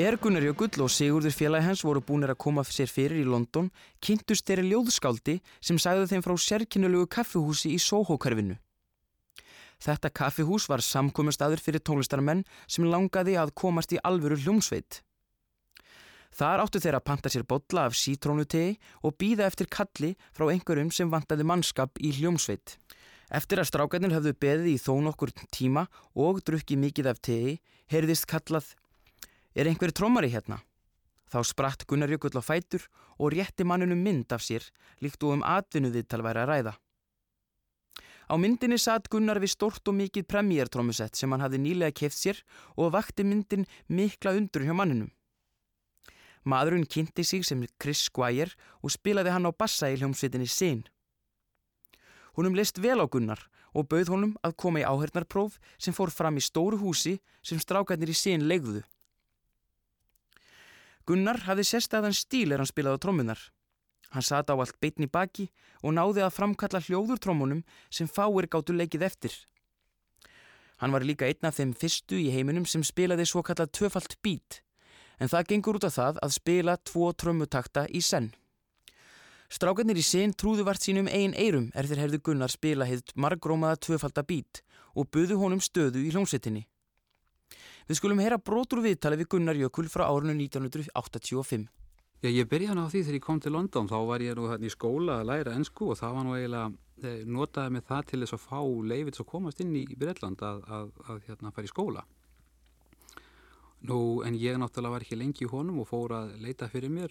Er 0.00 0.16
Gunnar 0.16 0.40
Jökull 0.40 0.80
og 0.80 0.88
Sigurður 0.88 1.34
félagi 1.36 1.66
hans 1.66 1.82
voru 1.84 2.00
búinir 2.00 2.30
að 2.32 2.38
koma 2.40 2.62
sér 2.64 2.88
fyrir 2.88 3.20
í 3.20 3.26
London, 3.28 3.66
kynntust 4.00 4.46
þeirri 4.48 4.70
ljóðskáldi 4.70 5.34
sem 5.60 5.76
sagði 5.76 6.06
þeim 6.08 6.24
frá 6.24 6.32
sérkynulegu 6.40 7.08
kaffihúsi 7.12 7.74
í 7.74 7.80
Soho-karfinu. 7.84 8.56
Þetta 9.84 10.12
kaffihús 10.22 10.70
var 10.72 10.80
samkominnstaður 10.80 11.60
fyrir 11.60 11.84
tónlistarmenn 11.84 12.46
sem 12.64 12.88
langaði 12.88 13.36
að 13.42 13.52
komast 13.60 13.92
í 13.92 14.00
alvöru 14.00 14.40
hljómsveit. 14.40 15.02
Þar 16.32 16.64
áttu 16.64 16.80
þeirra 16.80 17.04
að 17.04 17.08
panta 17.10 17.36
sér 17.36 17.44
botla 17.44 17.84
af 17.90 18.00
sítrónutegi 18.00 18.78
og 19.04 19.18
býða 19.20 19.50
eftir 19.52 19.68
kalli 19.68 20.14
frá 20.32 20.48
einhverjum 20.48 20.94
sem 20.96 21.12
vantaði 21.12 21.44
mannskap 21.44 22.00
í 22.00 22.14
hljómsveit. 22.22 22.78
Eftir 23.28 23.60
að 23.60 23.68
strákarnir 23.68 24.16
höfðu 24.16 24.32
beðið 24.32 24.72
í 24.72 24.78
þó 24.80 24.94
nokkur 25.04 25.36
tíma 25.52 25.90
og 26.16 26.40
drukkið 26.40 26.86
mikið 26.88 27.12
af 27.12 27.20
tegi, 27.20 27.58
heyrðist 27.92 28.30
kallað 28.30 28.78
Er 29.54 29.66
einhverju 29.66 29.96
trómari 29.98 30.30
hérna? 30.30 30.60
Þá 31.30 31.42
spratt 31.46 31.86
Gunnar 31.86 32.10
Jökull 32.10 32.38
á 32.38 32.42
fætur 32.42 32.84
og 33.18 33.34
rétti 33.34 33.66
manninu 33.66 33.96
mynd 33.98 34.30
af 34.34 34.42
sér 34.42 34.66
líkt 35.02 35.22
og 35.26 35.38
um 35.38 35.42
atvinnuðittal 35.46 36.22
væri 36.26 36.42
að 36.42 36.50
ræða. 36.50 36.74
Á 38.30 38.34
myndinni 38.38 38.78
satt 38.78 39.08
Gunnar 39.10 39.40
við 39.42 39.54
stort 39.54 39.88
og 39.90 39.96
mikið 39.98 40.26
premjértrómusett 40.30 41.18
sem 41.18 41.30
hann 41.34 41.42
hafði 41.42 41.58
nýlega 41.62 41.96
keft 41.98 42.18
sér 42.18 42.38
og 42.78 42.92
vakti 42.94 43.26
myndin 43.26 43.66
mikla 43.90 44.36
undur 44.38 44.62
hjá 44.62 44.74
manninum. 44.74 45.10
Maðurinn 46.46 46.86
kynnti 46.86 47.24
sig 47.26 47.42
sem 47.44 47.66
Chris 47.82 48.06
Squire 48.06 48.54
og 48.82 48.94
spilaði 48.94 49.34
hann 49.34 49.50
á 49.50 49.52
bassa 49.52 49.90
í 49.90 49.98
hljómsveitinni 49.98 50.46
Sin. 50.46 50.86
Húnum 52.38 52.54
list 52.54 52.78
vel 52.78 53.02
á 53.02 53.06
Gunnar 53.10 53.42
og 53.74 53.90
bauð 53.90 54.14
honum 54.14 54.38
að 54.46 54.56
koma 54.62 54.80
í 54.80 54.86
áhörnarpróf 54.86 55.58
sem 55.78 55.94
fór 55.94 56.14
fram 56.14 56.38
í 56.38 56.46
stóru 56.46 56.78
húsi 56.78 57.18
sem 57.42 57.58
strákarnir 57.58 58.14
í 58.14 58.16
Sin 58.16 58.46
legðuðu. 58.46 58.86
Gunnar 61.10 61.40
hafði 61.42 61.64
sérstæðan 61.66 62.14
stíl 62.14 62.52
er 62.54 62.62
hann 62.62 62.68
spilaði 62.70 62.94
á 62.94 63.02
trómunar. 63.02 63.40
Hann 64.14 64.22
sata 64.22 64.54
á 64.54 64.62
allt 64.62 64.76
beitni 64.78 65.08
baki 65.10 65.48
og 65.82 65.96
náði 65.96 66.22
að 66.22 66.36
framkalla 66.36 66.78
hljóður 66.86 67.18
trómunum 67.18 67.64
sem 67.90 68.06
fáir 68.06 68.46
gáttu 68.46 68.76
leikið 68.78 69.06
eftir. 69.08 69.34
Hann 70.78 70.94
var 70.94 71.02
líka 71.02 71.26
einn 71.26 71.48
af 71.50 71.58
þeim 71.58 71.72
fyrstu 71.74 72.14
í 72.14 72.30
heiminum 72.30 72.62
sem 72.62 72.84
spilaði 72.86 73.26
svo 73.26 73.42
kallað 73.42 73.72
töfalt 73.80 74.14
bít, 74.22 74.62
en 75.18 75.26
það 75.26 75.48
gengur 75.50 75.80
út 75.80 75.88
af 75.90 75.96
það 75.98 76.22
að 76.22 76.36
spila 76.38 76.78
tvo 76.78 77.10
trömmutakta 77.10 77.88
í 77.90 78.00
senn. 78.06 78.30
Strákarnir 79.50 79.98
í 79.98 80.06
sen 80.06 80.30
trúðu 80.30 80.62
vart 80.68 80.86
sínum 80.86 81.10
einn 81.10 81.34
eirum 81.34 81.72
er 81.74 81.90
þeir 81.90 82.04
herðu 82.04 82.22
Gunnar 82.22 82.54
spila 82.54 82.86
heilt 82.86 83.16
margrómaða 83.18 83.82
tvöfalda 83.82 84.22
bít 84.22 84.62
og 84.94 85.10
buðu 85.10 85.42
honum 85.42 85.58
stöðu 85.58 86.06
í 86.06 86.14
hljómsettinni. 86.14 86.68
Við 87.90 87.98
skulum 87.98 88.20
heyra 88.22 88.36
brotur 88.38 88.78
viðtali 88.84 89.16
við 89.18 89.26
Gunnar 89.32 89.56
Jökul 89.58 89.88
frá 89.90 90.04
árinu 90.06 90.36
1985. 90.36 91.64
Já, 92.22 92.28
ég 92.30 92.46
byrjaði 92.46 92.84
á 92.86 92.92
því 92.92 93.00
þegar 93.00 93.16
ég 93.16 93.24
kom 93.24 93.40
til 93.42 93.50
London, 93.50 93.88
þá 93.90 93.96
var 94.06 94.22
ég 94.22 94.36
nú 94.38 94.44
hérna 94.46 94.68
í 94.68 94.70
skóla 94.70 95.16
að 95.18 95.26
læra 95.26 95.54
ennsku 95.58 95.88
og 95.90 95.98
það 95.98 96.14
var 96.14 96.26
nú 96.28 96.36
eiginlega, 96.36 96.68
eh, 97.02 97.24
notaði 97.26 97.72
mig 97.74 97.82
það 97.88 98.04
til 98.06 98.20
þess 98.20 98.36
að 98.36 98.44
fá 98.44 98.60
leifits 98.92 99.22
að 99.24 99.28
komast 99.32 99.64
inn 99.64 99.74
í 99.74 99.82
Breitland 99.98 100.38
að, 100.38 100.62
að, 100.76 100.92
að 101.08 101.26
hérna 101.26 101.52
fara 101.56 101.66
í 101.66 101.72
skóla. 101.72 102.04
Nú, 103.90 103.98
en 104.22 104.38
ég 104.38 104.62
náttúrulega 104.62 104.94
var 104.94 105.08
ekki 105.08 105.18
lengi 105.18 105.48
í 105.48 105.50
honum 105.50 105.82
og 105.82 105.90
fór 105.90 106.14
að 106.14 106.38
leita 106.46 106.70
fyrir 106.70 106.94
mér 106.94 107.10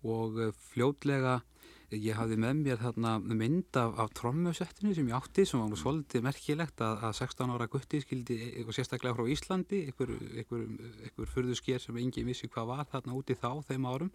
og 0.00 0.40
eh, 0.40 0.56
fljótlega 0.72 1.42
Ég 1.90 2.14
hafði 2.14 2.36
með 2.38 2.58
mér 2.60 2.76
þarna 2.78 3.16
mynd 3.18 3.74
af, 3.80 3.96
af 3.98 4.12
trommusettinu 4.14 4.92
sem 4.94 5.08
ég 5.10 5.16
átti 5.16 5.42
sem 5.48 5.58
var 5.58 5.78
svolítið 5.78 6.22
merkilegt 6.22 6.82
að, 6.86 7.00
að 7.08 7.16
16 7.18 7.54
ára 7.56 7.66
gutti 7.72 7.98
skildi 8.04 8.36
eitthvað 8.44 8.76
sérstaklega 8.76 9.16
frá 9.16 9.30
Íslandi 9.34 9.80
einhver, 9.88 10.12
einhver, 10.38 10.62
einhver 11.08 11.32
fyrðusker 11.32 11.82
sem 11.82 11.98
engin 11.98 12.28
vissi 12.30 12.46
hvað 12.46 12.68
var 12.70 12.84
þarna 12.92 13.16
úti 13.18 13.34
þá 13.34 13.48
þeim 13.66 13.88
árum. 13.90 14.12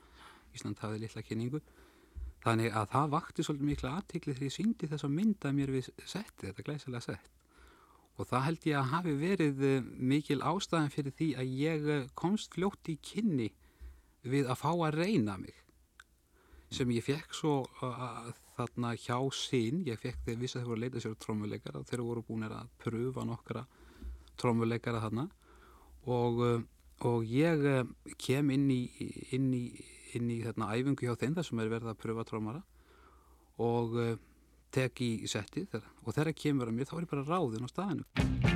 Ísland 0.56 0.80
hafði 0.86 1.02
litla 1.04 1.26
kynningu. 1.28 1.62
Þannig 2.46 2.80
að 2.80 2.88
það 2.94 3.12
vakti 3.18 3.46
svolítið 3.50 3.70
mikla 3.74 3.94
aðtikli 3.98 4.38
þegar 4.38 4.48
ég 4.48 4.56
syngdi 4.56 4.92
þessa 4.94 5.12
mynd 5.12 5.50
að 5.50 5.60
mér 5.60 5.76
við 5.76 5.92
setti 6.06 6.48
þetta 6.48 6.68
glæsilega 6.70 7.04
sett. 7.10 7.30
Og 8.16 8.32
það 8.32 8.48
held 8.48 8.70
ég 8.70 8.80
að 8.80 8.92
hafi 8.94 9.18
verið 9.20 9.68
eh, 9.68 9.92
mikil 10.00 10.40
ástæðan 10.40 10.96
fyrir 10.96 11.18
því 11.20 11.30
að 11.44 11.54
ég 11.60 11.92
eh, 11.92 12.10
komst 12.16 12.56
fljótt 12.56 12.88
í 12.88 12.96
kynni 13.04 13.52
við 14.24 14.48
að 14.48 14.62
fá 14.64 14.72
að 14.72 15.02
reyna 15.02 15.36
mig 15.44 15.65
sem 16.76 16.92
ég 16.96 17.06
fekk 17.06 17.36
svo 17.36 17.56
uh, 17.86 18.30
þarna 18.58 18.94
hjá 19.00 19.18
sín, 19.36 19.82
ég 19.88 20.00
fekk 20.02 20.22
þegar 20.26 20.42
viss 20.42 20.56
að 20.58 20.62
þeir 20.62 20.70
voru 20.70 20.78
að 20.78 20.86
leita 20.86 21.04
sér 21.04 21.18
trómuleikara 21.24 21.82
og 21.82 21.90
þeir 21.90 22.06
voru 22.06 22.24
búin 22.28 22.48
að 22.48 22.56
pröfa 22.84 23.26
nokkra 23.28 23.66
trómuleikara 24.40 25.04
þarna 25.04 25.28
og, 26.12 26.42
og 27.08 27.28
ég 27.32 27.66
kem 28.22 28.52
inn 28.56 28.70
í, 28.72 28.82
inn 29.36 29.52
í, 29.56 29.66
inn 30.18 30.32
í 30.32 30.42
þarna 30.44 30.72
æfingu 30.76 31.08
hjá 31.08 31.16
þeim 31.20 31.38
þar 31.40 31.50
sem 31.50 31.64
er 31.64 31.74
verið 31.76 31.94
að 31.94 32.02
pröfa 32.04 32.28
trómara 32.28 32.64
og 33.64 33.96
tek 34.76 35.02
í 35.04 35.14
settið 35.32 35.80
og 35.80 36.12
þegar 36.12 36.34
það 36.34 36.44
kemur 36.44 36.72
að 36.72 36.78
mér 36.80 36.92
þá 36.92 37.00
er 37.00 37.08
ég 37.08 37.16
bara 37.16 37.28
ráðinn 37.30 37.68
á 37.68 37.70
staðinu. 37.72 38.55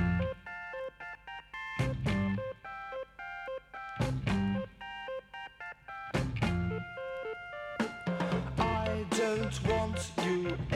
don't 9.20 9.68
want 9.68 10.10
you. 10.24 10.69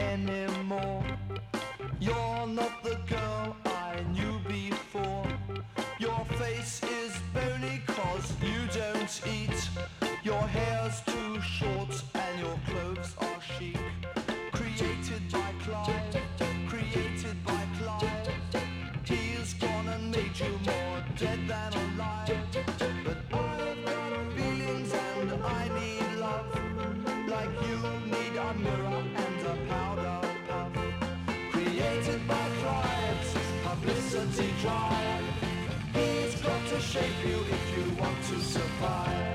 Drive. 34.61 35.23
He's 35.93 36.35
got 36.41 36.67
to 36.67 36.79
shape 36.81 37.19
you 37.25 37.39
if 37.49 37.77
you 37.77 38.01
want 38.01 38.21
to 38.23 38.39
survive. 38.41 39.25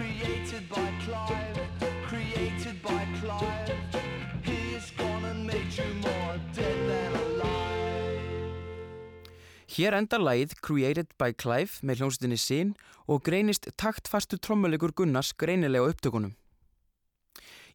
Created 0.00 0.68
by 0.70 0.90
Clive, 1.04 1.60
created 2.08 2.82
by 2.82 3.02
Clive. 3.20 3.72
He's 4.42 4.90
gone 4.96 5.24
and 5.24 5.46
made 5.46 5.72
you 5.76 5.90
more 6.02 6.36
dead 6.54 6.78
than 6.88 7.12
alive. 7.20 8.54
Hér 9.66 9.94
enda 9.98 10.18
lagið 10.18 10.54
Created 10.62 11.10
by 11.18 11.34
Clive 11.34 11.82
með 11.82 12.00
hljómsveitinni 12.00 12.38
Sin 12.38 12.74
og 13.06 13.24
greinist 13.26 13.68
taktfastu 13.76 14.38
trommuleikur 14.38 14.94
Gunnars 14.94 15.34
greinilega 15.34 15.90
upptökunum. 15.90 16.39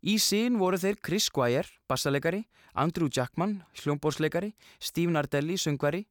Í 0.05 0.19
sín 0.21 0.59
voru 0.61 0.77
þeir 0.77 0.99
Chris 1.01 1.25
Squire, 1.31 1.65
bassalegari, 1.89 2.43
Andrew 2.77 3.07
Jackman, 3.09 3.63
hljómbórslegari, 3.81 4.51
Steve 4.77 5.09
Nardelli, 5.09 5.55
söngvari, 5.57 6.03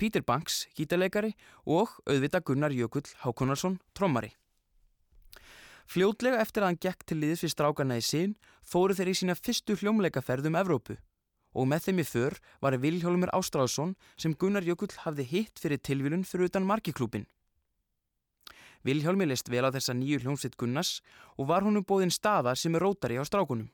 Peter 0.00 0.22
Banks, 0.24 0.62
gítalegari 0.72 1.34
og 1.68 1.92
auðvita 2.08 2.40
Gunnar 2.40 2.72
Jökull 2.72 3.10
Hákonarsson, 3.20 3.76
trommari. 3.92 4.32
Fljótlega 5.84 6.40
eftir 6.40 6.64
að 6.64 6.70
hann 6.70 6.80
gekk 6.80 7.04
til 7.04 7.18
liðis 7.20 7.44
við 7.44 7.52
strákarna 7.52 8.00
í 8.00 8.06
sín 8.06 8.32
fóru 8.64 8.96
þeir 8.96 9.12
í 9.12 9.16
sína 9.20 9.36
fyrstu 9.36 9.76
hljómleikaferðum 9.82 10.56
Evrópu 10.56 10.96
og 11.52 11.68
með 11.68 11.90
þeim 11.90 12.00
í 12.00 12.08
för 12.08 12.38
var 12.64 12.78
Vilhjólmur 12.80 13.34
Ástráðsson 13.36 13.92
sem 14.16 14.32
Gunnar 14.32 14.64
Jökull 14.64 14.94
hafði 15.04 15.28
hitt 15.28 15.60
fyrir 15.60 15.82
tilvílun 15.84 16.24
fyrir 16.24 16.48
utan 16.48 16.64
markiklúpin. 16.64 17.28
Vilhjálmi 18.82 19.28
leist 19.28 19.48
vel 19.52 19.64
á 19.66 19.70
þessa 19.70 19.94
nýju 19.94 20.22
hljómsveit 20.22 20.56
Gunnars 20.58 21.00
og 21.38 21.48
var 21.50 21.62
honum 21.62 21.86
bóðinn 21.86 22.10
staða 22.10 22.56
sem 22.58 22.74
er 22.74 22.82
rótari 22.82 23.18
á 23.18 23.24
strákunum. 23.24 23.70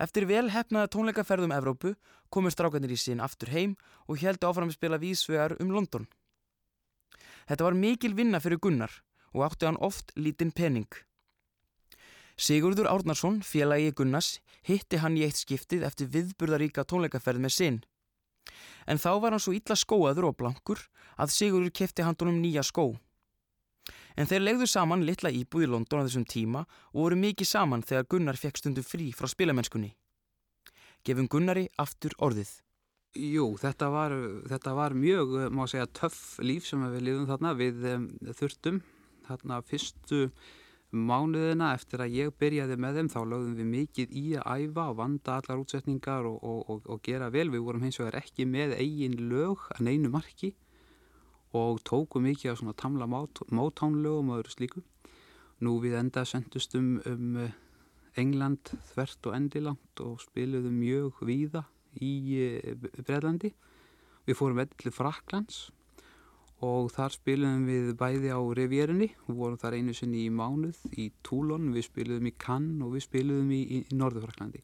Eftir 0.00 0.24
vel 0.26 0.48
hefnaða 0.50 0.88
tónleikaferðum 0.94 1.52
Evrópu 1.54 1.94
komur 2.32 2.54
strákanir 2.54 2.94
í 2.94 2.98
sín 2.98 3.20
aftur 3.20 3.52
heim 3.52 3.76
og 4.08 4.18
heldi 4.22 4.48
áfram 4.48 4.72
spila 4.72 4.98
vísvegar 4.98 5.54
um 5.60 5.70
London. 5.70 6.08
Þetta 7.46 7.66
var 7.68 7.76
mikil 7.76 8.16
vinna 8.16 8.40
fyrir 8.40 8.60
Gunnar 8.62 9.02
og 9.32 9.44
átti 9.46 9.68
hann 9.68 9.80
oft 9.80 10.12
lítinn 10.16 10.52
pening. 10.52 10.88
Sigurður 12.36 12.88
Árnarsson, 12.88 13.42
félagi 13.44 13.92
Gunnars, 13.92 14.40
hitti 14.64 14.98
hann 15.02 15.18
í 15.20 15.24
eitt 15.26 15.36
skiptið 15.36 15.84
eftir 15.86 16.08
viðburðaríka 16.08 16.86
tónleikaferð 16.88 17.44
með 17.44 17.56
sinn. 17.56 17.80
En 18.88 18.98
þá 18.98 19.20
var 19.20 19.34
hann 19.34 19.42
svo 19.42 19.52
illa 19.54 19.76
skóaður 19.76 20.30
og 20.30 20.38
blankur 20.40 20.80
að 21.20 21.34
Sigurður 21.36 21.74
kefti 21.76 22.06
handunum 22.06 22.40
nýja 22.40 22.64
skó. 22.66 22.94
En 24.16 24.28
þeir 24.28 24.44
legðu 24.44 24.68
saman 24.68 25.04
litla 25.06 25.32
íbúð 25.32 25.66
í 25.66 25.70
London 25.72 26.04
á 26.04 26.06
þessum 26.06 26.26
tíma 26.28 26.64
og 26.92 26.98
voru 27.00 27.18
mikið 27.18 27.48
saman 27.48 27.84
þegar 27.86 28.08
Gunnar 28.14 28.38
fekk 28.38 28.60
stundu 28.60 28.84
frí 28.86 29.10
frá 29.16 29.30
spilamennskunni. 29.30 29.92
Gefum 31.02 31.26
Gunnari 31.26 31.66
aftur 31.82 32.14
orðið. 32.22 32.52
Jú, 33.18 33.50
þetta 33.60 33.90
var, 33.92 34.14
þetta 34.48 34.72
var 34.76 34.94
mjög, 34.96 35.34
má 35.52 35.66
segja, 35.68 35.88
töff 35.90 36.38
líf 36.40 36.64
sem 36.68 36.80
við 36.94 37.08
liðum 37.08 37.28
þarna. 37.28 37.52
Við 37.58 37.86
um, 37.90 38.06
þurftum 38.38 38.78
þarna 39.26 39.58
fyrstu 39.68 40.28
mánuðina 40.92 41.72
eftir 41.76 42.04
að 42.04 42.16
ég 42.16 42.32
byrjaði 42.40 42.76
með 42.80 42.98
þeim 42.98 43.10
þá 43.12 43.20
lögðum 43.24 43.58
við 43.58 43.68
mikið 43.72 44.16
í 44.16 44.24
að 44.40 44.64
æfa 44.64 44.86
og 44.92 44.98
vanda 45.00 45.36
allar 45.40 45.60
útsetningar 45.60 46.28
og, 46.28 46.38
og, 46.40 46.62
og, 46.72 46.88
og 46.88 47.02
gera 47.04 47.28
vel. 47.32 47.48
Við 47.52 47.64
vorum 47.66 47.84
hins 47.84 48.00
vegar 48.00 48.20
ekki 48.22 48.46
með 48.48 48.76
eigin 48.78 49.18
lög 49.32 49.66
að 49.74 49.86
neinu 49.88 50.12
marki 50.12 50.54
og 51.52 51.82
tókum 51.84 52.24
mikið 52.26 52.54
á 52.54 52.60
svona 52.60 52.76
tamla 52.76 53.08
mótánlögum 53.08 54.32
og 54.32 54.40
öðru 54.42 54.54
slíku. 54.54 54.82
Nú 55.62 55.76
við 55.82 55.98
enda 56.00 56.24
sendustum 56.26 56.96
um 57.06 57.36
England 58.18 58.72
þvert 58.92 59.28
og 59.28 59.36
endilangt 59.36 60.02
og 60.04 60.20
spiluðum 60.20 60.74
mjög 60.80 61.22
víða 61.24 61.64
í 62.00 62.12
eh, 62.40 62.74
Breitlandi. 62.76 63.52
Við 64.26 64.38
fórum 64.38 64.60
til 64.78 64.92
Fraklands 64.94 65.70
og 66.62 66.92
þar 66.94 67.16
spilum 67.16 67.64
við 67.66 67.94
bæði 67.98 68.30
á 68.30 68.38
Revjerinni 68.38 69.10
og 69.26 69.38
vorum 69.40 69.58
þar 69.58 69.78
einu 69.80 69.96
sinni 69.96 70.26
í 70.28 70.30
mánuð 70.30 70.78
í 70.94 71.10
Toulon, 71.26 71.72
við 71.74 71.88
spilum 71.88 72.28
í 72.30 72.36
Cannes 72.38 72.86
og 72.86 72.94
við 72.94 73.08
spilum 73.08 73.50
í, 73.50 73.62
í 73.80 73.98
Norðurfraklandi. 73.98 74.62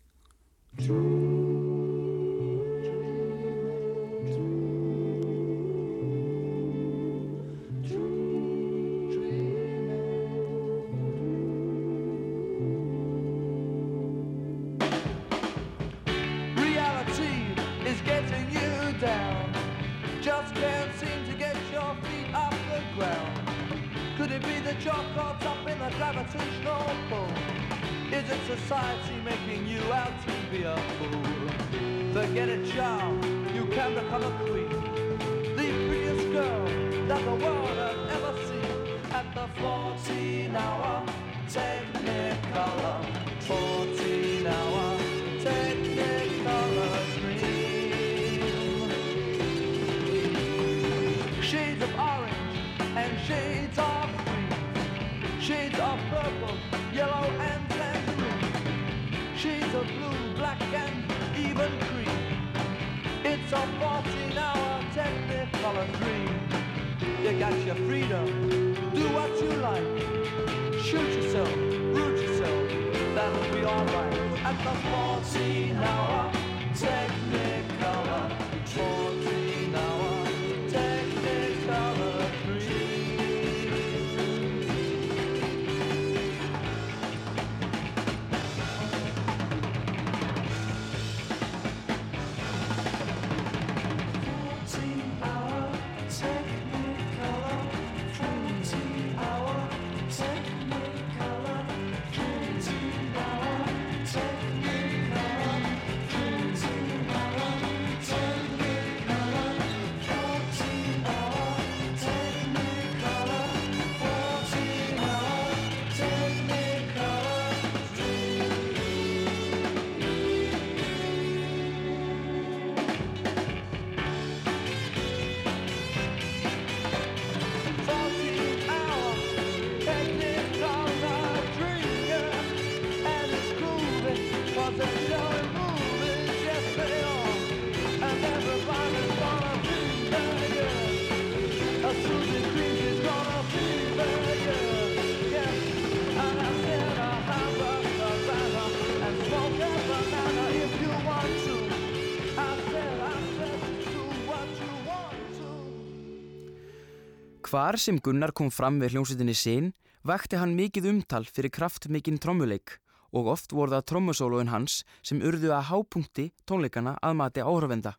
Hvar 157.49 157.79
sem 157.81 157.97
Gunnar 157.97 158.35
kom 158.37 158.51
fram 158.53 158.77
við 158.77 158.93
hljómsveitinni 158.93 159.33
sín 159.33 159.69
vakti 160.05 160.37
hann 160.37 160.51
mikið 160.53 160.89
umtal 160.91 161.23
fyrir 161.25 161.49
kraftmikinn 161.49 162.19
trommuleik 162.21 162.75
og 163.17 163.31
oft 163.33 163.55
voru 163.57 163.73
það 163.73 163.87
trommusólóin 163.89 164.51
hans 164.53 164.83
sem 165.01 165.23
urðu 165.25 165.55
að 165.57 165.71
hápunkti 165.71 166.27
tónleikana 166.45 166.99
að 167.01 167.17
mati 167.17 167.41
áhrifenda. 167.41 167.95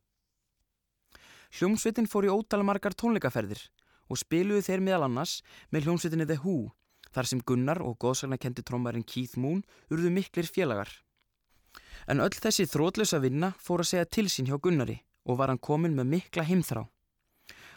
Hljómsveitin 1.58 2.10
fór 2.12 2.28
í 2.28 2.34
ótalamarkar 2.36 2.94
tónleikaferðir 2.94 3.64
og 4.06 4.22
spiluðu 4.22 4.68
þeir 4.68 4.86
meðal 4.86 5.08
annars 5.08 5.40
með 5.74 5.88
hljómsveitinni 5.88 6.30
The 6.30 6.38
Who 6.44 6.70
þar 7.10 7.32
sem 7.32 7.42
Gunnar 7.42 7.82
og 7.82 7.98
góðsagnakendi 8.06 8.68
trommarinn 8.70 9.08
Keith 9.08 9.34
Moon 9.42 9.64
urðu 9.90 10.14
miklir 10.14 10.46
félagar. 10.46 10.94
En 12.06 12.22
öll 12.22 12.38
þessi 12.38 12.70
þrótlösa 12.70 13.18
vinna 13.18 13.56
fór 13.58 13.82
að 13.82 13.96
segja 13.96 14.06
til 14.14 14.30
sín 14.30 14.46
hjá 14.46 14.62
Gunnari 14.62 15.02
og 15.26 15.42
var 15.42 15.50
hann 15.50 15.58
komin 15.58 15.98
með 15.98 16.14
mikla 16.14 16.46
heimþrá. 16.46 16.86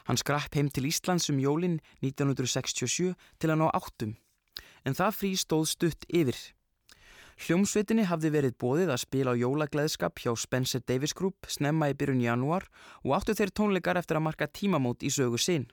Hann 0.08 0.18
skrapp 0.18 0.56
heim 0.56 0.70
til 0.70 0.88
Íslands 0.90 1.28
um 1.30 1.38
jólinn 1.42 1.78
1967 2.02 3.12
til 3.38 3.50
að 3.52 3.60
ná 3.60 3.68
áttum, 3.70 4.16
en 4.84 4.98
það 4.98 5.16
frí 5.18 5.30
stóð 5.38 5.68
stutt 5.70 6.08
yfir. 6.10 6.38
Hljómsveitinni 7.42 8.04
hafði 8.06 8.30
verið 8.34 8.58
bóðið 8.60 8.90
að 8.92 9.02
spila 9.02 9.32
á 9.34 9.40
jólagleðskap 9.40 10.20
hjá 10.20 10.34
Spencer 10.38 10.82
Davis 10.86 11.14
Group 11.16 11.48
snemma 11.50 11.88
í 11.90 11.96
byrjun 11.98 12.22
januar 12.22 12.68
og 13.02 13.14
áttu 13.16 13.34
þeir 13.34 13.54
tónleikar 13.56 13.98
eftir 13.98 14.18
að 14.18 14.26
marka 14.28 14.46
tímamót 14.46 15.02
í 15.02 15.10
sögu 15.10 15.40
sinn. 15.40 15.66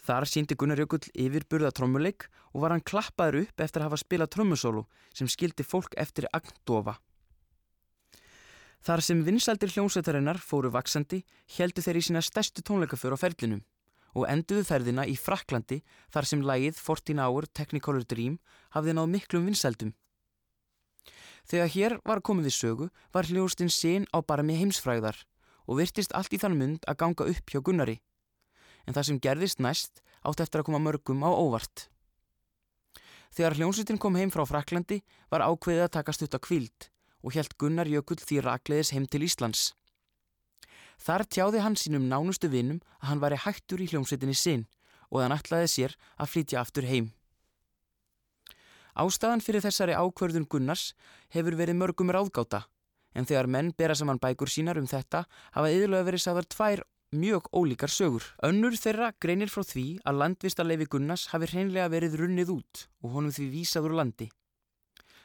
Þar 0.00 0.26
síndi 0.28 0.56
Gunnar 0.56 0.80
Jökull 0.80 1.08
yfirburða 1.12 1.70
trommuleik 1.76 2.26
og 2.52 2.64
var 2.64 2.74
hann 2.74 2.84
klappaður 2.84 3.44
upp 3.44 3.64
eftir 3.64 3.82
að 3.82 3.90
hafa 3.90 4.00
spilað 4.00 4.32
trommusólu 4.34 4.84
sem 5.12 5.28
skildi 5.28 5.64
fólk 5.64 5.96
eftir 6.00 6.28
Agndofa. 6.32 6.96
Þar 8.80 9.02
sem 9.04 9.18
vinsaldir 9.26 9.68
hljómsveitarinnar 9.74 10.38
fóru 10.40 10.70
vaksandi 10.72 11.20
heldu 11.58 11.82
þeir 11.84 11.98
í 12.00 12.02
sína 12.06 12.22
stærstu 12.24 12.62
tónleikaför 12.64 13.12
á 13.12 13.18
ferlinum 13.20 13.60
og 14.16 14.24
enduðu 14.26 14.64
ferðina 14.66 15.04
í 15.04 15.16
Fraklandi 15.20 15.82
þar 16.10 16.28
sem 16.30 16.40
lægið 16.40 16.78
14 16.80 17.20
Hour 17.20 17.46
Technicolor 17.52 18.06
Dream 18.08 18.38
hafði 18.72 18.94
náð 18.96 19.10
miklum 19.12 19.50
vinsaldum. 19.50 19.92
Þegar 21.44 21.72
hér 21.74 21.96
var 22.08 22.22
komið 22.24 22.48
við 22.48 22.56
sögu 22.56 22.88
var 23.12 23.28
hljóstinn 23.28 23.70
sen 23.70 24.06
á 24.16 24.18
bara 24.24 24.42
með 24.46 24.62
heimsfræðar 24.64 25.18
og 25.68 25.76
virtist 25.78 26.14
allt 26.16 26.32
í 26.32 26.40
þann 26.40 26.56
mund 26.56 26.88
að 26.88 27.00
ganga 27.04 27.26
upp 27.30 27.52
hjá 27.52 27.60
Gunnari. 27.60 27.98
En 28.88 28.96
það 28.96 29.06
sem 29.10 29.20
gerðist 29.20 29.60
næst 29.60 30.00
átt 30.24 30.40
eftir 30.40 30.62
að 30.62 30.70
koma 30.70 30.80
mörgum 30.80 31.20
á 31.20 31.30
óvart. 31.30 31.90
Þegar 33.30 33.60
hljómsveitin 33.60 34.00
kom 34.00 34.16
heim 34.16 34.32
frá 34.32 34.42
Fraklandi 34.48 35.02
var 35.30 35.44
ákveðið 35.44 35.84
að 35.84 35.94
taka 35.98 36.16
stutt 36.16 36.34
á 36.34 36.40
kvíld 36.40 36.88
og 37.22 37.36
helt 37.36 37.56
Gunnar 37.60 37.88
Jökull 37.90 38.20
því 38.20 38.40
rakleðis 38.46 38.92
heim 38.94 39.06
til 39.06 39.24
Íslands. 39.26 39.70
Þar 41.00 41.24
tjáði 41.32 41.62
hann 41.64 41.78
sínum 41.80 42.08
nánustu 42.08 42.50
vinnum 42.52 42.82
að 43.00 43.08
hann 43.08 43.22
væri 43.22 43.40
hættur 43.44 43.80
í 43.80 43.88
hljómsveitinni 43.88 44.36
sinn 44.36 44.66
og 45.08 45.22
hann 45.22 45.34
ætlaði 45.34 45.70
sér 45.72 45.96
að 46.20 46.30
flytja 46.34 46.60
aftur 46.60 46.86
heim. 46.88 47.10
Ástæðan 49.00 49.40
fyrir 49.40 49.64
þessari 49.64 49.96
ákverðun 49.96 50.48
Gunnars 50.50 50.90
hefur 51.32 51.56
verið 51.56 51.78
mörgum 51.80 52.10
ráðgáta 52.12 52.66
en 53.14 53.26
þegar 53.26 53.48
menn 53.50 53.72
bera 53.76 53.96
saman 53.96 54.20
bækur 54.22 54.50
sínar 54.50 54.78
um 54.78 54.88
þetta 54.90 55.24
hafa 55.54 55.70
yfirlega 55.72 56.06
verið 56.06 56.24
sagðar 56.24 56.48
tvær 56.52 56.82
mjög 57.10 57.48
ólíkar 57.50 57.90
sögur. 57.90 58.26
Önnur 58.46 58.76
þeirra 58.78 59.10
greinir 59.18 59.50
frá 59.50 59.64
því 59.66 59.86
að 60.06 60.20
landvistarleifi 60.22 60.86
Gunnars 60.92 61.26
hafi 61.32 61.48
hreinlega 61.50 61.90
verið 61.90 62.20
runnið 62.20 62.52
út 62.54 62.84
og 63.02 63.16
honum 63.16 63.34
því 63.34 63.48
vísaður 63.56 63.96
landi. 63.98 64.28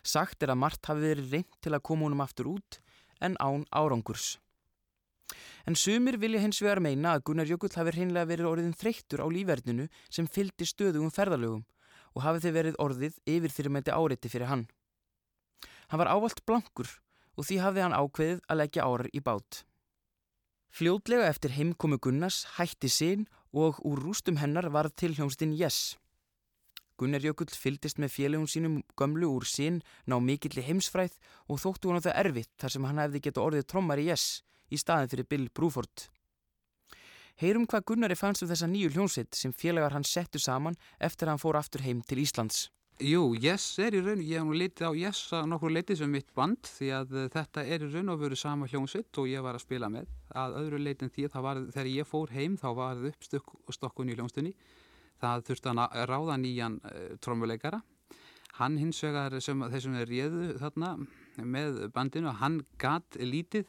Sagt 0.06 0.44
er 0.44 0.54
að 0.54 0.62
margt 0.62 0.86
hafi 0.86 1.02
verið 1.02 1.32
reynd 1.34 1.62
til 1.66 1.74
að 1.74 1.86
koma 1.90 2.06
honum 2.06 2.24
aftur 2.26 2.52
út 2.56 2.80
en 3.26 3.38
án 3.42 3.66
árangurs. 3.74 4.36
En 5.66 5.74
sumir 5.74 6.20
vilja 6.22 6.44
hins 6.44 6.62
vegar 6.62 6.82
meina 6.84 7.16
að 7.16 7.24
Gunnar 7.30 7.50
Jökull 7.50 7.74
hafi 7.74 7.96
hreinlega 7.96 8.30
verið 8.30 8.50
orðin 8.52 8.78
þreyttur 8.78 9.24
á 9.26 9.28
lífverðinu 9.34 9.88
sem 10.14 10.28
fyldi 10.30 10.68
stöðugum 10.70 11.14
ferðalögum 11.14 11.64
og 12.16 12.24
hafi 12.24 12.44
þeir 12.46 12.58
verið 12.60 12.78
orðið 12.86 13.18
yfir 13.26 13.56
þyrrmætti 13.56 13.96
áreiti 13.96 14.30
fyrir 14.30 14.52
hann. 14.52 14.68
Hann 15.90 16.02
var 16.02 16.14
ávalt 16.14 16.46
blankur 16.46 16.92
og 17.36 17.48
því 17.48 17.58
hafði 17.64 17.84
hann 17.86 17.98
ákveðið 17.98 18.46
að 18.46 18.62
leggja 18.62 18.86
árar 18.86 19.10
í 19.10 19.22
bát. 19.26 19.66
Fljótlega 20.76 21.28
eftir 21.32 21.56
heimkomu 21.56 21.98
Gunnars 21.98 22.44
hætti 22.60 22.92
sín 22.92 23.26
og 23.56 23.80
úr 23.88 24.02
rústum 24.04 24.38
hennar 24.42 24.70
var 24.70 24.92
til 24.92 25.16
hljómsdinn 25.16 25.56
Yes. 25.56 25.96
Gunnar 26.96 27.24
Jökull 27.26 27.52
fyldist 27.52 28.00
með 28.00 28.14
félagum 28.14 28.48
sínum 28.48 28.82
gömlu 28.96 29.34
úr 29.36 29.48
sín 29.50 29.82
ná 30.08 30.16
mikill 30.24 30.56
í 30.62 30.66
heimsfræð 30.66 31.18
og 31.52 31.60
þóttu 31.60 31.92
hann 31.92 32.00
á 32.00 32.06
það 32.08 32.20
erfitt 32.24 32.54
þar 32.62 32.76
sem 32.76 32.88
hann 32.88 33.02
hefði 33.04 33.24
geta 33.28 33.44
orðið 33.44 33.68
trommar 33.72 34.00
í 34.00 34.08
Yes 34.10 34.28
í 34.72 34.80
staðin 34.80 35.12
fyrir 35.12 35.28
Bill 35.30 35.50
Bruford. 35.52 36.08
Heyrum 37.36 37.66
hvað 37.68 37.84
Gunnari 37.90 38.16
fannst 38.16 38.46
um 38.46 38.48
þessa 38.48 38.70
nýju 38.72 38.94
hljómsitt 38.96 39.36
sem 39.36 39.52
félagar 39.52 39.92
hann 39.92 40.08
settu 40.08 40.40
saman 40.40 40.78
eftir 41.04 41.28
að 41.28 41.36
hann 41.36 41.44
fór 41.44 41.60
aftur 41.60 41.84
heim 41.84 42.00
til 42.08 42.22
Íslands. 42.24 42.70
Jú, 43.04 43.34
Yes 43.36 43.74
er 43.84 43.92
í 43.92 44.00
raun, 44.00 44.22
ég 44.24 44.40
hef 44.40 44.46
nú 44.48 44.56
litið 44.56 44.88
á 44.88 44.92
Yes 44.96 45.26
að 45.36 45.50
nokkur 45.52 45.74
litið 45.76 45.98
sem 46.00 46.14
mitt 46.16 46.30
band 46.32 46.64
því 46.78 46.92
að 46.96 47.10
uh, 47.12 47.26
þetta 47.34 47.66
er 47.68 47.84
í 47.84 47.90
raun 47.92 48.14
og 48.14 48.22
veru 48.22 48.38
sama 48.40 48.70
hljómsitt 48.72 49.20
og 49.20 49.28
ég 49.28 49.44
var 49.44 49.60
að 49.60 49.66
spila 49.66 49.90
með. 49.92 50.08
Að 50.32 50.56
öðru 50.62 50.80
leitin 50.80 51.12
því 51.12 51.26
að 51.28 51.44
var, 51.44 51.60
þegar 51.76 51.90
ég 51.92 52.08
fór 52.08 52.32
heim 52.32 52.56
þá 52.62 52.70
var 52.78 53.02
það 53.02 53.10
uppstokkun 53.68 54.14
í 54.14 54.16
hljómsdunni. 54.16 54.54
Það 55.26 55.46
þurfti 55.50 55.74
að 55.74 56.02
ráða 56.12 56.40
nýjan 56.42 56.80
uh, 56.86 57.06
trommuleikara. 57.26 57.82
Hann 58.56 58.78
hins 58.80 59.02
vegar 59.04 59.34
sem 59.44 59.64
þessum 59.72 59.98
er 60.00 60.08
réðu 60.08 60.52
þarna 60.62 60.94
með 61.44 61.90
bandinu, 61.96 62.32
hann 62.40 62.62
gatt 62.80 63.18
lítið 63.20 63.66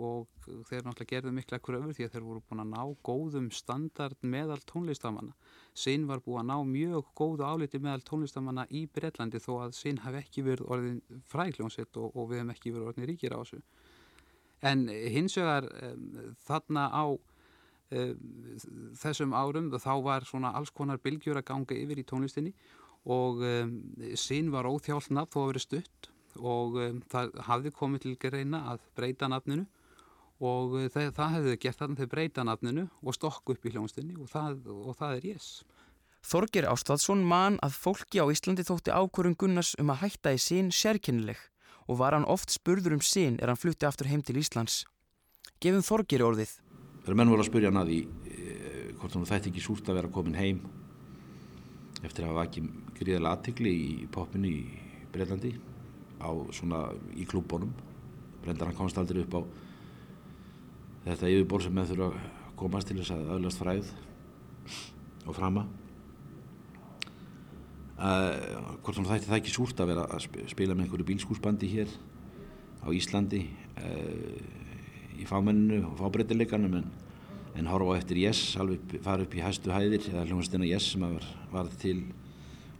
og 0.00 0.28
þeir 0.68 0.86
náttúrulega 0.86 1.10
gerðu 1.10 1.32
mikla 1.36 1.58
kröfur 1.60 1.92
því 1.92 2.06
að 2.06 2.14
þeir 2.14 2.24
voru 2.24 2.42
búin 2.48 2.62
að 2.62 2.70
ná 2.72 2.94
góðum 3.04 3.48
standard 3.52 4.16
meðal 4.24 4.58
tónlistamanna. 4.68 5.34
Sinn 5.76 6.06
var 6.08 6.22
búin 6.24 6.40
að 6.40 6.48
ná 6.48 6.70
mjög 6.70 7.10
góðu 7.18 7.44
áliti 7.44 7.80
meðal 7.82 8.04
tónlistamanna 8.08 8.64
í 8.72 8.86
Breitlandi 8.88 9.40
þó 9.42 9.52
að 9.66 9.76
Sinn 9.76 10.00
hafi 10.04 10.22
ekki 10.22 10.46
verið 10.46 10.72
orðin 10.72 11.02
frækljónsitt 11.28 12.00
og, 12.00 12.16
og 12.16 12.30
við 12.30 12.40
hefum 12.40 12.54
ekki 12.54 12.72
verið 12.72 12.92
orðin 12.92 13.08
ríkir 13.10 13.36
á 13.36 13.40
þessu. 13.42 13.60
En 14.62 14.86
hins 14.88 15.36
vegar 15.36 15.68
um, 15.68 16.32
þarna 16.46 16.88
á 16.88 17.04
þessum 19.02 19.34
árum 19.36 19.68
þá 19.74 19.92
var 20.04 20.24
svona 20.28 20.54
alls 20.56 20.72
konar 20.72 21.00
bylgjur 21.02 21.40
að 21.40 21.48
ganga 21.50 21.76
yfir 21.76 22.00
í 22.00 22.06
tónlistinni 22.08 22.54
og 23.10 23.42
um, 23.42 23.76
Sinn 24.16 24.52
var 24.54 24.68
óþjálfnað 24.70 25.30
þó 25.32 25.38
að 25.42 25.48
verið 25.50 25.66
stutt 25.66 26.10
og 26.40 26.78
það 27.12 27.34
hafði 27.44 27.72
komið 27.76 28.04
til 28.04 28.12
greina 28.20 28.62
að 28.72 28.84
breyta 28.96 29.28
nafninu 29.28 29.66
og 30.42 30.78
eh, 30.80 30.88
það, 30.90 31.12
það 31.16 31.36
hefði 31.36 31.58
gert 31.62 31.84
að 31.84 31.94
þau 32.00 32.10
breyta 32.14 32.44
nafninu 32.46 32.88
og 33.02 33.16
stokku 33.16 33.54
upp 33.54 33.66
í 33.66 33.72
hljónstinni 33.74 34.16
og 34.18 34.30
það, 34.32 34.58
og 34.72 34.96
það 34.98 35.18
er 35.18 35.28
yes. 35.32 35.48
Þorger 36.22 36.68
Ástadsson 36.70 37.24
man 37.26 37.58
að 37.66 37.78
fólki 37.82 38.22
á 38.22 38.26
Íslandi 38.30 38.64
þótti 38.66 38.94
ákvörðun 38.94 39.38
Gunnars 39.38 39.74
um 39.82 39.90
að 39.90 40.04
hætta 40.04 40.34
í 40.34 40.40
sín 40.42 40.70
sérkennileg 40.74 41.40
og 41.90 41.98
var 41.98 42.14
hann 42.14 42.28
oft 42.30 42.52
spurður 42.54 42.96
um 42.98 43.02
sín 43.02 43.40
er 43.42 43.50
hann 43.50 43.58
flutti 43.58 43.86
aftur 43.88 44.10
heim 44.10 44.22
til 44.22 44.38
Íslands. 44.38 44.84
Gefum 45.62 45.82
Þorger 45.82 46.22
orðið. 46.26 46.54
Þegar 47.02 47.18
menn 47.18 47.32
voru 47.32 47.42
að 47.42 47.50
spurja 47.50 47.72
hann 47.72 47.80
að 47.82 47.90
því 47.90 47.98
eh, 48.30 48.86
hvort 49.00 49.16
hann 49.16 49.26
þætti 49.26 49.50
ekki 49.50 49.64
súrt 49.64 49.88
að 49.90 49.98
vera 49.98 50.12
komin 50.14 50.38
heim 50.38 50.62
eftir 52.02 52.24
að 52.24 52.32
hafa 52.32 52.46
ekki 52.46 52.62
gríðilega 52.98 53.32
aðtikli 53.34 53.72
í 53.74 54.06
popinu 54.12 54.50
í 54.50 54.62
Breitlandi 55.12 55.52
á 56.22 56.30
svona 56.54 56.84
í 57.18 57.26
klúbónum. 57.28 57.72
Brendar 58.42 58.70
hann 58.70 58.78
komst 58.78 58.98
aldrei 58.98 59.22
upp 59.24 59.34
á 59.38 59.42
þetta 61.08 61.30
yfirbor 61.30 61.62
sem 61.64 61.74
með 61.74 61.92
þurfa 61.92 62.08
að 62.12 62.40
komast 62.62 62.90
til 62.90 62.98
þess 63.00 63.14
að 63.14 63.30
öðlast 63.36 63.62
fræð 63.62 63.92
og 65.26 65.34
frama 65.34 65.66
uh, 67.98 68.78
hvort 68.82 68.96
þannig 68.96 69.10
þætti 69.10 69.30
það 69.30 69.38
ekki 69.40 69.54
súrt 69.54 69.82
að 69.82 69.92
vera 69.92 70.06
að 70.06 70.26
spila 70.50 70.76
með 70.76 70.86
einhverju 70.86 71.08
bílskúsbandi 71.10 71.70
hér 71.72 71.94
á 72.82 72.88
Íslandi 72.94 73.42
uh, 73.82 74.61
í 75.22 75.28
fámenninu 75.28 75.84
og 75.86 75.98
fábreytileikanum 76.00 76.78
en, 76.80 76.88
en 77.58 77.68
horfa 77.70 77.98
eftir 78.00 78.22
Yes 78.24 78.56
alveg 78.60 78.98
fara 79.04 79.26
upp 79.26 79.36
í 79.36 79.42
hæstu 79.44 79.72
hæðir 79.72 80.08
eða 80.10 80.26
hljómsveitina 80.28 80.68
Yes 80.68 80.90
sem 80.92 81.04
var, 81.04 81.28
var 81.52 81.70
til 81.82 82.00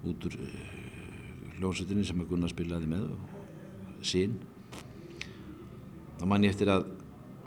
út 0.02 0.26
úr 0.28 0.38
uh, 0.38 0.57
hljómsveitinni 1.59 2.07
sem 2.09 2.22
að 2.22 2.33
Gunnar 2.33 2.52
spilaði 2.52 2.90
með 2.90 3.12
og 3.14 4.02
sín 4.07 4.38
þá 6.18 6.26
man 6.31 6.46
ég 6.46 6.55
eftir 6.55 6.72
að 6.72 6.88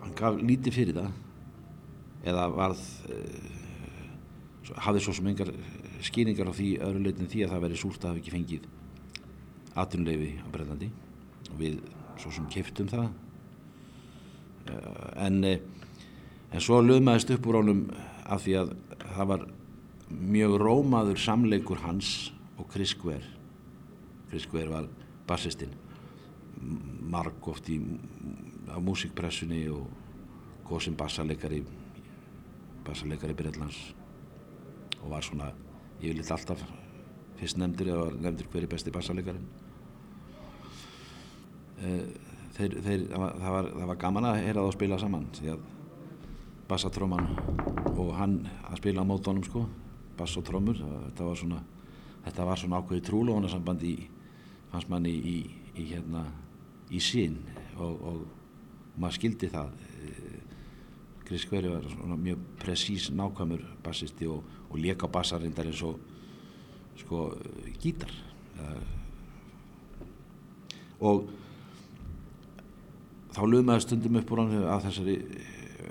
hann 0.01 0.15
gaf 0.17 0.39
lítið 0.39 0.77
fyrir 0.79 0.99
það 1.01 2.29
eða 2.31 2.47
varð 2.55 2.86
uh, 3.12 3.51
hafði 4.86 5.03
svo 5.03 5.17
sem 5.17 5.27
engar 5.34 5.51
skýringar 6.05 6.49
á 6.49 6.53
því 6.55 6.71
öðru 6.86 7.03
leitin 7.03 7.29
því 7.31 7.45
að 7.45 7.53
það 7.53 7.67
veri 7.67 7.81
súrt 7.81 8.03
að 8.03 8.13
hafa 8.13 8.23
ekki 8.23 8.34
fengið 8.34 8.71
atunleifi 9.75 10.31
á 10.39 10.47
Breitlandi 10.53 10.89
og 11.51 11.60
við 11.60 11.79
svo 12.21 12.31
sem 12.31 12.47
keftum 12.51 12.89
það 12.91 13.10
en 14.69 15.43
uh, 15.43 15.58
en 16.56 16.63
svo 16.63 16.80
lögmaðist 16.82 17.34
upp 17.36 17.47
úr 17.49 17.60
ánum 17.60 17.86
af 18.25 18.45
því 18.45 18.54
að 18.62 18.75
það 19.15 19.32
var 19.32 19.47
mjög 20.10 20.54
rómaður 20.62 21.19
samleikur 21.19 21.82
hans 21.84 22.32
og 22.56 22.69
Chris 22.71 22.93
Guer 23.01 23.25
Chris 24.30 24.45
Guer 24.51 24.69
var 24.71 24.88
bassistinn. 25.28 25.73
Marg 27.12 27.47
oft 27.49 27.67
í 27.69 27.78
á 28.71 28.78
músikpressunni 28.82 29.65
og 29.71 29.86
góð 30.65 30.88
sem 30.88 30.97
bassarleikari 30.97 31.62
bassarleikari 32.86 33.36
Breitlands 33.38 33.78
og 35.01 35.12
var 35.13 35.25
svona 35.25 35.51
yfirleitt 36.01 36.32
alltaf 36.32 36.63
fyrst 37.39 37.60
nefndir 37.60 37.91
eða 37.93 38.08
nefndir 38.15 38.49
hverju 38.51 38.71
besti 38.71 38.93
bassarleikarin 38.95 39.45
eh, 41.84 42.04
þeir, 42.55 42.77
þeir, 42.85 43.05
það, 43.11 43.49
var, 43.55 43.71
það 43.73 43.89
var 43.91 44.01
gaman 44.05 44.29
að 44.29 44.41
heyra 44.41 44.59
það 44.59 44.69
að 44.69 44.77
spila 44.77 44.99
saman 45.01 45.27
því 45.35 45.51
að 45.53 45.65
bassatróman 46.69 47.27
og 47.95 48.13
hann 48.17 48.39
að 48.65 48.79
spila 48.79 49.05
á 49.05 49.09
mótónum 49.09 49.45
sko 49.45 49.65
bass 50.17 50.37
og 50.39 50.45
trómur 50.47 50.79
þetta 50.79 51.27
var 51.27 51.39
svona, 51.39 51.59
þetta 52.25 52.47
var 52.47 52.61
svona 52.61 52.79
ákveði 52.81 53.05
trúlóðunarsamband 53.09 53.85
í 53.85 53.95
fannst 54.71 54.91
manni 54.91 55.11
í, 55.11 55.21
í, 55.35 55.37
í 55.83 55.87
hérna 55.91 56.25
í 56.91 57.01
sín 57.01 57.37
og, 57.81 57.93
og 57.95 58.25
maður 58.99 59.17
skildi 59.19 59.51
það. 59.51 59.71
Chris 61.25 61.45
Query 61.49 61.71
var 61.71 61.87
svona 61.89 62.17
mjög 62.21 62.41
presís 62.61 63.07
nákvæmur 63.09 63.63
bassisti 63.83 64.27
og, 64.29 64.43
og 64.69 64.77
leka 64.77 65.09
bassarindar 65.09 65.71
eins 65.71 65.81
og 65.85 65.97
sko 67.01 67.23
gítar. 67.81 68.13
Og 71.01 71.25
þá 73.36 73.41
lögum 73.43 73.67
maður 73.67 73.84
stundum 73.84 74.19
upp 74.21 74.32
úr 74.32 74.41
hann 74.43 74.54
að 74.63 74.86
þessari 74.88 75.15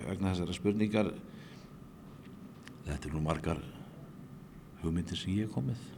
vegna 0.05 0.33
þessari 0.33 0.57
spurningar. 0.57 1.11
Þetta 2.85 3.09
er 3.09 3.17
nú 3.17 3.25
margar 3.25 3.61
hugmyndir 4.83 5.21
sem 5.21 5.37
ég 5.37 5.49
hef 5.49 5.57
komið. 5.57 5.89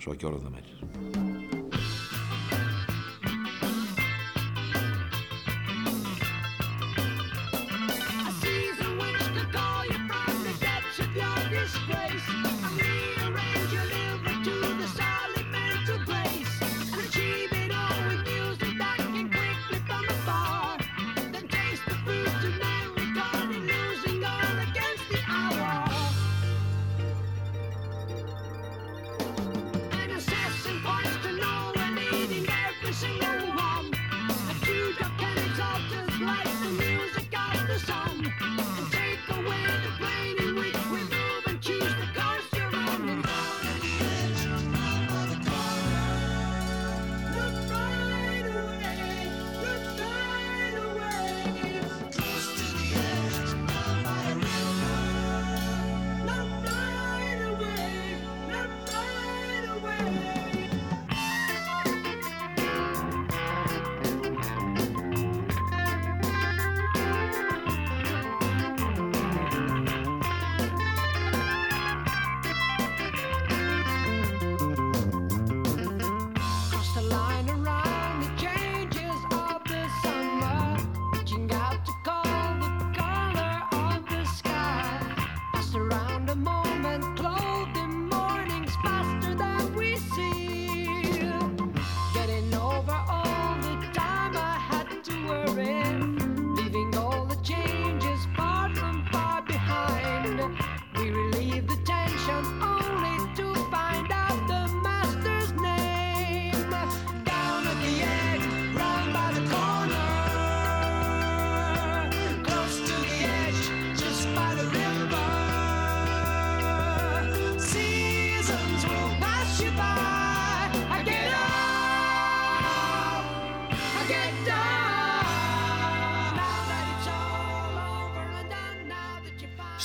Svo 0.00 0.14
að 0.14 0.22
gjóra 0.24 0.44
það 0.44 0.56
meir 0.56 1.99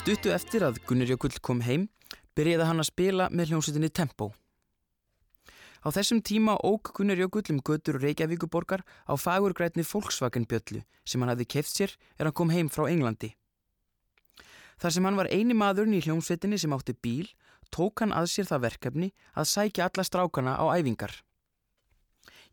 Stuttu 0.06 0.30
eftir 0.30 0.62
að 0.62 0.76
Gunnar 0.86 1.10
Jökull 1.10 1.40
kom 1.42 1.64
heim 1.66 1.88
byrjaði 2.38 2.66
hann 2.70 2.82
að 2.84 2.86
spila 2.92 3.26
með 3.34 3.50
hljómsutinni 3.50 3.88
Tempo. 3.90 4.28
Á 5.82 5.90
þessum 5.96 6.20
tíma 6.22 6.54
óg 6.62 6.92
Gunnar 6.94 7.18
Jökull 7.18 7.50
um 7.56 7.64
götur 7.66 7.98
Reykjavíkuborgar 8.04 8.84
á 8.86 9.14
fagurgrætni 9.18 9.82
Volkswagen 9.82 10.46
bjöllu 10.46 10.84
sem 11.10 11.26
hann 11.26 11.34
hafði 11.34 11.50
keft 11.56 11.74
sér 11.74 11.96
er 12.20 12.30
hann 12.30 12.38
kom 12.38 12.54
heim 12.54 12.70
frá 12.70 12.86
Englandi. 12.86 13.32
Þar 14.78 14.94
sem 14.94 15.10
hann 15.10 15.18
var 15.18 15.32
eini 15.34 15.58
maðurinn 15.58 15.98
í 15.98 16.06
hljómsveitinni 16.06 16.62
sem 16.62 16.78
átti 16.78 16.94
bíl, 16.94 17.26
tók 17.74 18.06
hann 18.06 18.14
að 18.14 18.30
sér 18.36 18.52
það 18.54 18.68
verkefni 18.70 19.10
að 19.34 19.50
sækja 19.56 19.90
alla 19.90 20.06
strákana 20.06 20.54
á 20.54 20.70
æfingar. 20.78 21.18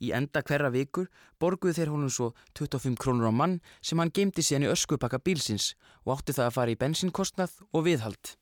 Í 0.02 0.10
enda 0.16 0.42
hverra 0.42 0.70
vikur 0.74 1.06
borguð 1.38 1.76
þeir 1.78 1.92
honum 1.92 2.10
svo 2.10 2.32
25 2.58 2.98
krónur 2.98 3.30
á 3.30 3.32
mann 3.32 3.60
sem 3.80 4.00
hann 4.02 4.10
gemdi 4.10 4.42
síðan 4.42 4.66
í 4.66 4.70
öskupakka 4.72 5.20
bílsins 5.22 5.72
og 6.02 6.16
átti 6.16 6.34
það 6.34 6.48
að 6.48 6.56
fara 6.56 6.74
í 6.74 6.78
bensinkostnað 6.80 7.52
og 7.70 7.84
viðhald. 7.86 8.32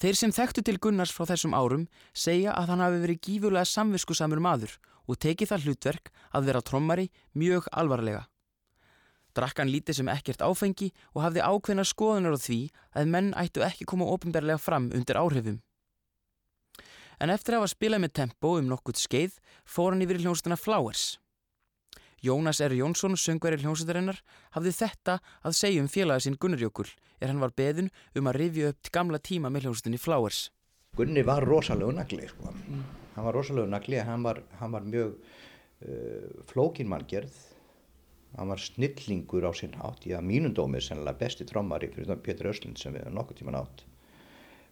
Þeir 0.00 0.16
sem 0.16 0.32
þekktu 0.32 0.62
til 0.64 0.78
Gunnars 0.78 1.12
frá 1.12 1.26
þessum 1.28 1.56
árum 1.58 1.88
segja 2.14 2.54
að 2.54 2.70
hann 2.72 2.84
hafi 2.84 3.00
verið 3.02 3.22
gífurlega 3.26 3.68
samviskusamur 3.68 4.40
maður 4.40 4.76
og 5.10 5.18
tekið 5.18 5.50
það 5.50 5.66
hlutverk 5.66 6.12
að 6.30 6.46
vera 6.46 6.62
trommari 6.62 7.08
mjög 7.34 7.66
alvarlega. 7.74 8.28
Drakkan 9.34 9.70
lítið 9.70 10.00
sem 10.00 10.10
ekkert 10.10 10.42
áfengi 10.42 10.92
og 11.14 11.24
hafði 11.26 11.42
ákveðna 11.42 11.84
skoðunar 11.86 12.38
á 12.38 12.40
því 12.40 12.60
að 12.94 13.10
menn 13.10 13.34
ættu 13.38 13.66
ekki 13.66 13.86
koma 13.90 14.08
ofinberlega 14.14 14.62
fram 14.62 14.88
undir 14.94 15.18
áhrifum 15.18 15.58
en 17.20 17.32
eftir 17.32 17.54
að 17.54 17.62
hafa 17.62 17.74
spilað 17.74 18.04
með 18.04 18.14
tempo 18.16 18.54
um 18.58 18.70
nokkurt 18.70 19.00
skeið 19.00 19.36
fór 19.68 19.94
hann 19.94 20.04
yfir 20.04 20.20
í 20.20 20.24
hljómsveituna 20.24 20.58
Flowers. 20.60 21.18
Jónas 22.20 22.60
R. 22.60 22.74
Jónsson, 22.76 23.16
söngverið 23.16 23.64
hljómsveitarinnar, 23.64 24.18
hafði 24.52 24.72
þetta 24.76 25.18
að 25.40 25.56
segja 25.56 25.80
um 25.80 25.88
félagið 25.88 26.26
sín 26.26 26.38
Gunnar 26.40 26.60
Jökull 26.60 26.88
er 27.20 27.30
hann 27.30 27.40
var 27.40 27.54
beðun 27.56 27.88
um 28.16 28.28
að 28.28 28.40
rifja 28.42 28.72
upp 28.72 28.90
gamla 28.92 29.20
tíma 29.24 29.52
með 29.52 29.68
hljómsveitinni 29.68 30.00
Flowers. 30.00 30.48
Gunni 30.96 31.24
var 31.24 31.46
rosalegu 31.48 31.94
nagli, 31.96 32.26
sko. 32.28 32.52
Mm. 32.52 32.82
Hann 33.14 33.28
var 33.28 33.36
rosalegu 33.38 33.72
nagli, 33.72 34.00
hann 34.04 34.26
var, 34.26 34.42
hann 34.60 34.74
var 34.76 34.84
mjög 34.84 35.14
uh, 35.16 36.44
flókinmanngerð, 36.50 37.38
hann 38.36 38.52
var 38.52 38.60
snillingur 38.60 39.48
á 39.48 39.52
sinn 39.56 39.78
hátt, 39.80 40.04
ég 40.08 40.20
að 40.20 40.28
mínundómið 40.28 40.90
sennilega 40.90 41.24
besti 41.24 41.48
trommari 41.48 41.88
fyrir 41.94 42.20
Pétur 42.20 42.52
Öslind 42.52 42.80
sem 42.80 42.92
við 42.94 43.08
nokkuð 43.16 43.40
tíman 43.40 43.62
átt 43.62 43.86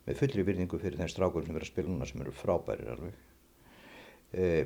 með 0.09 0.21
fullri 0.23 0.45
virðingu 0.49 0.81
fyrir 0.81 0.97
þeim 0.97 1.13
strákur 1.13 1.45
sem 1.45 1.57
eru 1.57 1.67
að 1.67 1.73
spila 1.73 1.93
núna 1.93 2.09
sem 2.09 2.25
eru 2.25 2.33
frábærir 2.33 2.93
alveg. 2.95 3.17
Uh, 4.33 4.65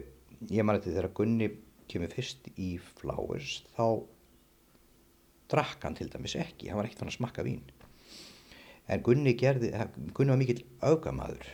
ég 0.51 0.67
man 0.67 0.79
þetta 0.79 0.95
þegar 0.95 1.15
Gunni 1.19 1.49
kemur 1.91 2.13
fyrst 2.15 2.47
í 2.55 2.77
Flowers 3.01 3.61
þá 3.75 3.87
drakk 5.53 5.85
hann 5.85 5.99
til 5.99 6.09
dæmis 6.13 6.37
ekki, 6.41 6.71
hann 6.71 6.81
var 6.81 6.89
ekkert 6.89 7.03
fann 7.03 7.13
að 7.13 7.19
smakka 7.19 7.47
vín. 7.47 7.65
En 8.91 9.03
Gunni 9.05 9.35
gerði, 9.39 9.73
Gunni 10.15 10.35
var 10.35 10.41
mikill 10.41 10.63
augamaður, 10.81 11.47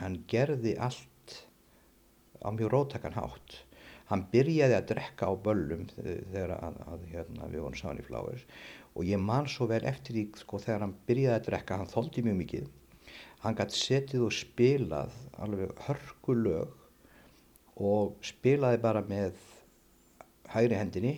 hann 0.00 0.22
gerði 0.30 0.74
allt 0.80 1.34
á 2.42 2.48
mjög 2.54 2.72
róttakann 2.72 3.18
hátt. 3.18 3.62
Hann 4.08 4.24
byrjaði 4.32 4.76
að 4.78 4.88
drekka 4.94 5.28
á 5.28 5.32
böllum 5.44 5.84
þegar 5.92 6.54
að, 6.56 6.78
að, 6.88 7.02
hérna, 7.12 7.48
við 7.52 7.64
vorum 7.66 7.76
saman 7.76 8.00
í 8.00 8.06
Flowers 8.06 8.46
og 8.96 9.04
ég 9.04 9.20
man 9.20 9.46
svo 9.52 9.68
vel 9.68 9.82
eftir 9.86 10.16
því 10.16 10.22
sko, 10.40 10.60
þegar 10.62 10.86
hann 10.86 10.94
byrjaði 11.06 11.36
að 11.36 11.48
drekka, 11.50 11.76
hann 11.82 11.90
þóldi 11.92 12.24
mjög 12.24 12.38
mikið 12.38 12.70
hann 13.42 13.56
gætt 13.58 13.74
setið 13.76 14.26
og 14.26 14.34
spilað 14.34 15.14
alveg 15.38 15.74
hörkulög 15.86 16.74
og 17.78 18.16
spilaði 18.26 18.80
bara 18.82 19.04
með 19.06 19.38
hægri 20.50 20.78
hendinni 20.78 21.14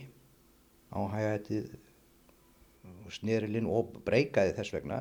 á 0.92 1.00
hægætið 1.14 1.70
snerilinn 3.10 3.68
og 3.70 3.96
breykaði 4.06 4.54
þess 4.58 4.74
vegna 4.74 5.00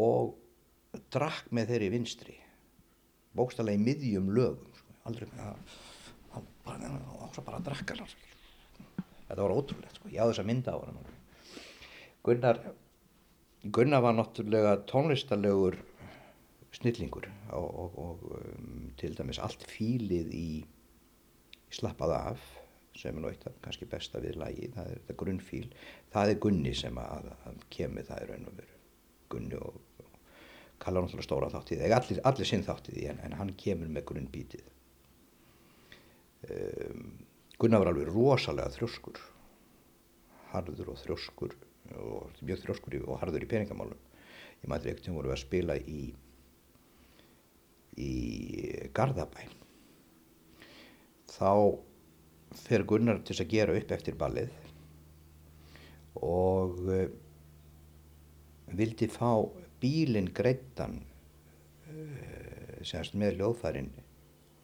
og 0.00 0.34
drakk 1.14 1.50
með 1.54 1.72
þeirri 1.72 1.90
vinstri 1.94 2.36
bókstallega 3.34 3.80
í 3.80 3.82
miðjum 3.82 4.30
lögum 4.34 4.70
sko. 4.78 4.94
aldrei 5.08 5.26
með 5.32 5.42
að 5.48 5.56
hann 6.34 6.46
bara, 6.66 6.92
bara 7.46 7.62
drakk 7.66 7.90
þetta 7.94 9.40
var 9.40 9.56
ótrúlegt 9.56 9.98
sko. 9.98 10.12
ég 10.12 10.20
á 10.22 10.28
þess 10.28 10.44
að 10.44 10.50
mynda 10.52 10.76
á 10.76 10.78
hann 10.84 11.02
Gunnar 12.24 12.60
Gunnar 13.64 14.04
var 14.04 14.14
náttúrulega 14.16 14.76
tónlistarlegur 14.88 15.78
snillingur 16.74 17.28
og, 17.54 17.68
og, 17.68 17.98
og 18.02 18.24
um, 18.40 18.90
til 19.00 19.16
dæmis 19.16 19.40
allt 19.42 19.64
fílið 19.70 20.30
í 20.34 20.48
slappaða 21.74 22.20
af 22.32 22.44
sem 22.94 23.16
er 23.16 23.24
náttúrulega 23.24 23.58
kannski 23.64 23.88
besta 23.90 24.20
við 24.22 24.38
lagi, 24.38 24.68
það 24.74 24.90
er 24.90 25.00
þetta 25.00 25.16
grunnfíl. 25.18 25.64
Það 26.14 26.30
er 26.30 26.40
Gunni 26.44 26.74
sem 26.78 26.98
að, 27.02 27.32
að 27.48 27.64
kemur 27.74 28.06
það 28.06 28.22
er 28.22 28.30
raun 28.30 28.48
og 28.50 28.56
veru 28.60 28.76
Gunni 29.34 29.58
og, 29.58 29.80
og 30.04 30.20
kalla 30.84 31.02
náttúrulega 31.02 31.26
stóra 31.26 31.50
þáttið 31.50 31.84
eða 31.88 31.98
allir, 31.98 32.22
allir 32.30 32.50
sinn 32.50 32.66
þáttið 32.66 33.00
en, 33.10 33.22
en 33.26 33.36
hann 33.40 33.54
kemur 33.58 33.90
með 33.90 34.06
grunnbítið. 34.12 34.72
Um, 36.46 37.06
Gunni 37.58 37.80
var 37.82 37.90
alveg 37.90 38.10
rosalega 38.12 38.74
þrjóskur 38.76 39.22
harður 40.54 40.92
og 40.92 41.00
þrjóskur 41.02 41.54
og 41.98 42.42
mjög 42.44 42.62
þrjóskur 42.62 43.00
og 43.02 43.18
harður 43.22 43.46
í 43.46 43.50
peningamálum. 43.50 44.02
Ég 44.62 44.70
mætti 44.70 44.92
ekkert 44.92 45.08
sem 45.08 45.16
voru 45.18 45.32
að 45.34 45.42
spila 45.42 45.76
í 45.80 46.12
í 48.00 48.88
Garðabæn 48.96 49.52
þá 51.34 51.50
fer 52.64 52.84
Gunnar 52.86 53.20
til 53.26 53.36
að 53.40 53.50
gera 53.50 53.74
upp 53.78 53.92
eftir 53.94 54.16
ballið 54.18 54.52
og 56.22 56.78
uh, 56.86 57.06
vildi 58.78 59.08
fá 59.10 59.42
bílinn 59.82 60.30
greittan 60.34 61.00
uh, 61.90 62.80
semst 62.86 63.16
með 63.18 63.40
ljóðfærin 63.40 63.90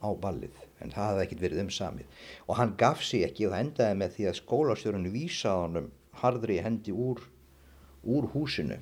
á 0.01 0.09
ballið 0.17 0.55
en 0.81 0.93
það 0.93 1.09
hafði 1.11 1.25
ekkert 1.25 1.43
verið 1.43 1.63
um 1.65 1.73
samið. 1.73 2.21
Og 2.47 2.55
hann 2.57 2.71
gaf 2.79 3.03
sig 3.05 3.25
ekki 3.27 3.45
og 3.47 3.53
það 3.53 3.65
endaði 3.65 3.97
með 3.99 4.15
því 4.15 4.29
að 4.29 4.39
skólastjórun 4.39 5.11
vísaði 5.13 5.65
honum 5.65 5.91
harðri 6.21 6.57
hendi 6.63 6.95
úr, 6.95 7.21
úr 8.01 8.29
húsinu 8.33 8.79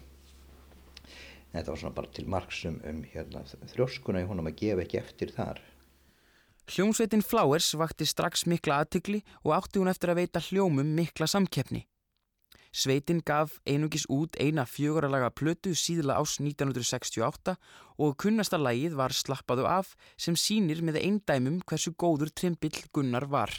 þetta 1.54 1.72
var 1.72 1.82
svona 1.82 1.98
bara 1.98 2.14
til 2.14 2.28
margsum 2.30 2.80
um 2.88 3.04
hérna, 3.10 3.44
þrjóskuna 3.74 4.24
í 4.24 4.30
honum 4.30 4.50
að 4.50 4.58
gefa 4.64 4.86
ekki 4.86 5.02
eftir 5.02 5.34
þar. 5.36 5.62
Hljómsveitin 6.70 7.26
Flowers 7.26 7.72
vakti 7.74 8.06
strax 8.06 8.46
mikla 8.46 8.84
aðtykli 8.84 9.24
og 9.42 9.56
átti 9.56 9.82
hún 9.82 9.90
eftir 9.90 10.12
að 10.14 10.22
veita 10.22 10.44
hljómum 10.50 10.92
mikla 11.00 11.26
samkeppni. 11.30 11.88
Sveitin 12.70 13.24
gaf 13.26 13.56
einugis 13.66 14.06
út 14.14 14.38
eina 14.38 14.68
fjöguralaga 14.70 15.32
plötu 15.34 15.74
síðla 15.74 16.20
ás 16.22 16.36
1968 16.38 17.56
og 17.98 18.18
kunnasta 18.22 18.60
lægið 18.62 19.00
var 19.00 19.16
slappaðu 19.18 19.66
af 19.66 19.96
sem 20.22 20.38
sínir 20.38 20.84
með 20.86 21.02
einn 21.02 21.18
dæmum 21.26 21.64
hversu 21.66 21.96
góður 21.98 22.30
trimbill 22.30 22.78
Gunnar 22.94 23.26
var. 23.26 23.50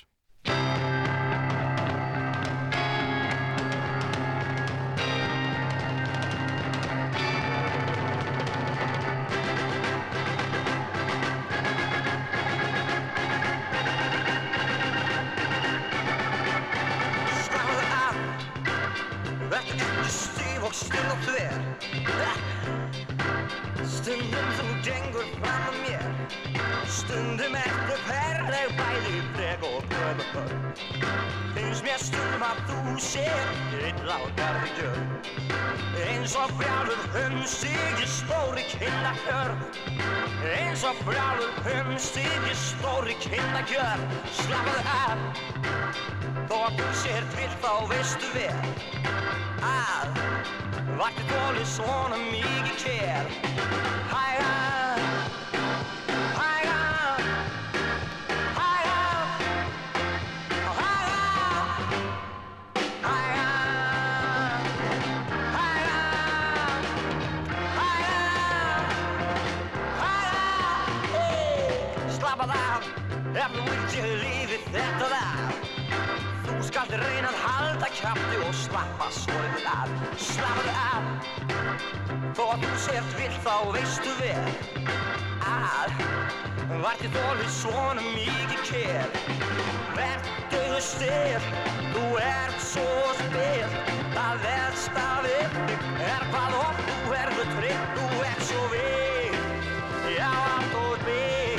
Brjálur 37.40 37.48
humstig 37.48 38.02
í 38.02 38.06
stóri 38.06 38.64
kynnagjör 38.68 39.52
Eins 40.44 40.82
og 40.84 40.96
brjálur 41.06 41.52
humstig 41.64 42.26
í 42.50 42.54
stóri 42.54 43.14
kynnagjör 43.20 44.02
Slappaðu 44.36 44.82
af 44.84 45.18
Þó 46.50 46.56
að 46.66 46.76
þú 46.80 46.90
sér 47.00 47.24
til 47.36 47.50
þá 47.62 47.72
veistu 47.88 48.28
vel 48.34 48.60
Að 49.64 50.20
Vakti 51.00 51.24
tóli 51.30 51.64
svona 51.64 52.20
mikið 52.28 52.76
kér 52.84 53.32
Ég 73.70 74.06
lífi 74.22 74.58
þetta 74.70 75.08
lag 75.12 75.68
Þú 76.46 76.56
skalt 76.66 76.94
reyna 76.98 77.28
að 77.30 77.40
halda 77.44 77.88
kæfti 77.94 78.38
og 78.44 78.54
slappa 78.58 79.06
svolítið 79.14 79.66
af. 79.70 79.92
Slappaðu 80.20 80.72
af. 80.80 81.04
Þó 82.36 82.42
að 82.46 82.64
þú 82.64 82.72
sért 82.84 83.14
vill 83.18 83.36
þá 83.44 83.54
veistu 83.74 84.12
vel 84.20 84.50
Að 85.50 86.02
Vart 86.80 87.04
ég 87.04 87.14
þólið 87.14 87.50
svona 87.56 88.04
mikið 88.06 88.62
kér 88.70 89.16
Vertu 89.98 90.62
þau 90.70 90.80
styrr 90.86 91.48
Þú 91.94 92.04
ert 92.22 92.64
svo 92.64 92.88
spyrr 93.20 93.76
Það 94.14 94.44
verðst 94.46 95.02
að 95.04 95.28
við 95.28 95.60
Er 96.06 96.26
hvað 96.32 96.56
hopp, 96.56 96.82
þú 96.88 97.18
erðu 97.20 97.46
trygg. 97.56 97.94
Þú 97.98 98.24
ert 98.30 98.42
svo 98.48 98.66
vegg 98.74 99.38
Já, 100.16 100.30
allt 100.30 100.82
og 100.84 101.06
við. 101.08 101.49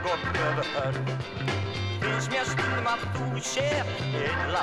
Frek 0.00 0.12
og 0.12 0.18
göfu 0.34 0.64
hörn 0.74 1.06
Finnst 2.00 2.30
mér 2.32 2.44
stundum 2.48 2.86
að 2.88 3.00
þú 3.16 3.26
sér 3.44 3.84
illa 4.16 4.62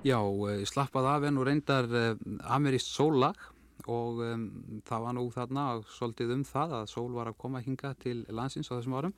Já, 0.00 0.16
eh, 0.16 0.64
slappað 0.64 1.06
af 1.06 1.24
en 1.28 1.38
og 1.38 1.44
reyndar 1.46 1.88
ameríst 2.48 2.88
sólag 2.88 3.36
og 3.88 4.20
um, 4.24 4.44
það 4.84 5.04
var 5.04 5.14
nú 5.16 5.24
þarna 5.32 5.64
svolítið 5.92 6.34
um 6.34 6.44
það 6.44 6.74
að 6.80 6.90
sól 6.92 7.10
var 7.14 7.30
að 7.30 7.38
koma 7.40 7.60
hinga 7.64 7.94
til 8.00 8.24
landsins 8.28 8.70
á 8.72 8.76
þessum 8.76 8.96
árum 8.96 9.14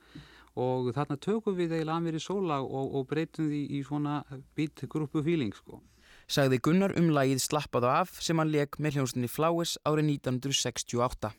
og 0.59 0.91
þarna 0.95 1.17
tökum 1.17 1.55
við 1.57 1.77
eiginlega 1.77 1.97
ameríst 1.97 2.29
sólag 2.29 2.67
og, 2.67 2.95
og 2.99 3.07
breytum 3.09 3.49
því 3.49 3.61
í 3.77 3.83
svona 3.87 4.21
beat 4.55 4.83
grúpu 4.91 5.23
feeling 5.23 5.53
sko. 5.55 5.81
Sagði 6.27 6.59
Gunnar 6.63 6.93
um 6.99 7.09
lagið 7.15 7.41
Slappaðu 7.43 7.89
af 7.89 8.19
sem 8.23 8.39
hann 8.39 8.51
leik 8.53 8.77
með 8.79 8.99
hljónstinni 8.99 9.31
Flowers 9.31 9.77
árið 9.87 10.11
1968. 10.19 11.33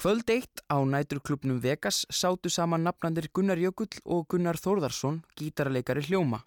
Kvöld 0.00 0.32
eitt 0.32 0.64
á 0.72 0.80
næturklubnum 0.80 1.60
Vegas 1.62 2.06
sátu 2.10 2.50
saman 2.50 2.82
nafnandir 2.88 3.28
Gunnar 3.32 3.60
Jökull 3.60 4.00
og 4.04 4.26
Gunnar 4.32 4.56
Þórðarsson, 4.56 5.20
gítarleikari 5.36 6.02
hljóma. 6.08 6.42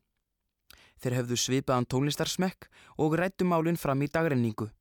Þeir 1.05 1.19
hefðu 1.19 1.35
svipaðan 1.37 1.85
tónlistarsmekk 1.85 2.65
og 2.97 3.13
rættu 3.19 3.45
málinn 3.45 3.77
fram 3.77 3.99
í 4.01 4.07
dagrenningu. 4.09 4.71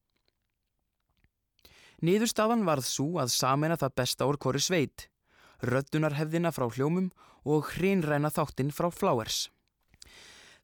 Niðurstaðan 2.00 2.64
varð 2.64 2.86
svo 2.88 3.18
að 3.20 3.34
samena 3.34 3.76
það 3.76 3.92
besta 4.00 4.28
úr 4.28 4.38
hvori 4.40 4.62
sveit, 4.64 5.04
röddunarhefðina 5.60 6.48
frá 6.56 6.64
hljómum 6.72 7.10
og 7.44 7.68
hreinræna 7.74 8.32
þáttinn 8.32 8.72
frá 8.72 8.88
Flowers. 8.88 9.50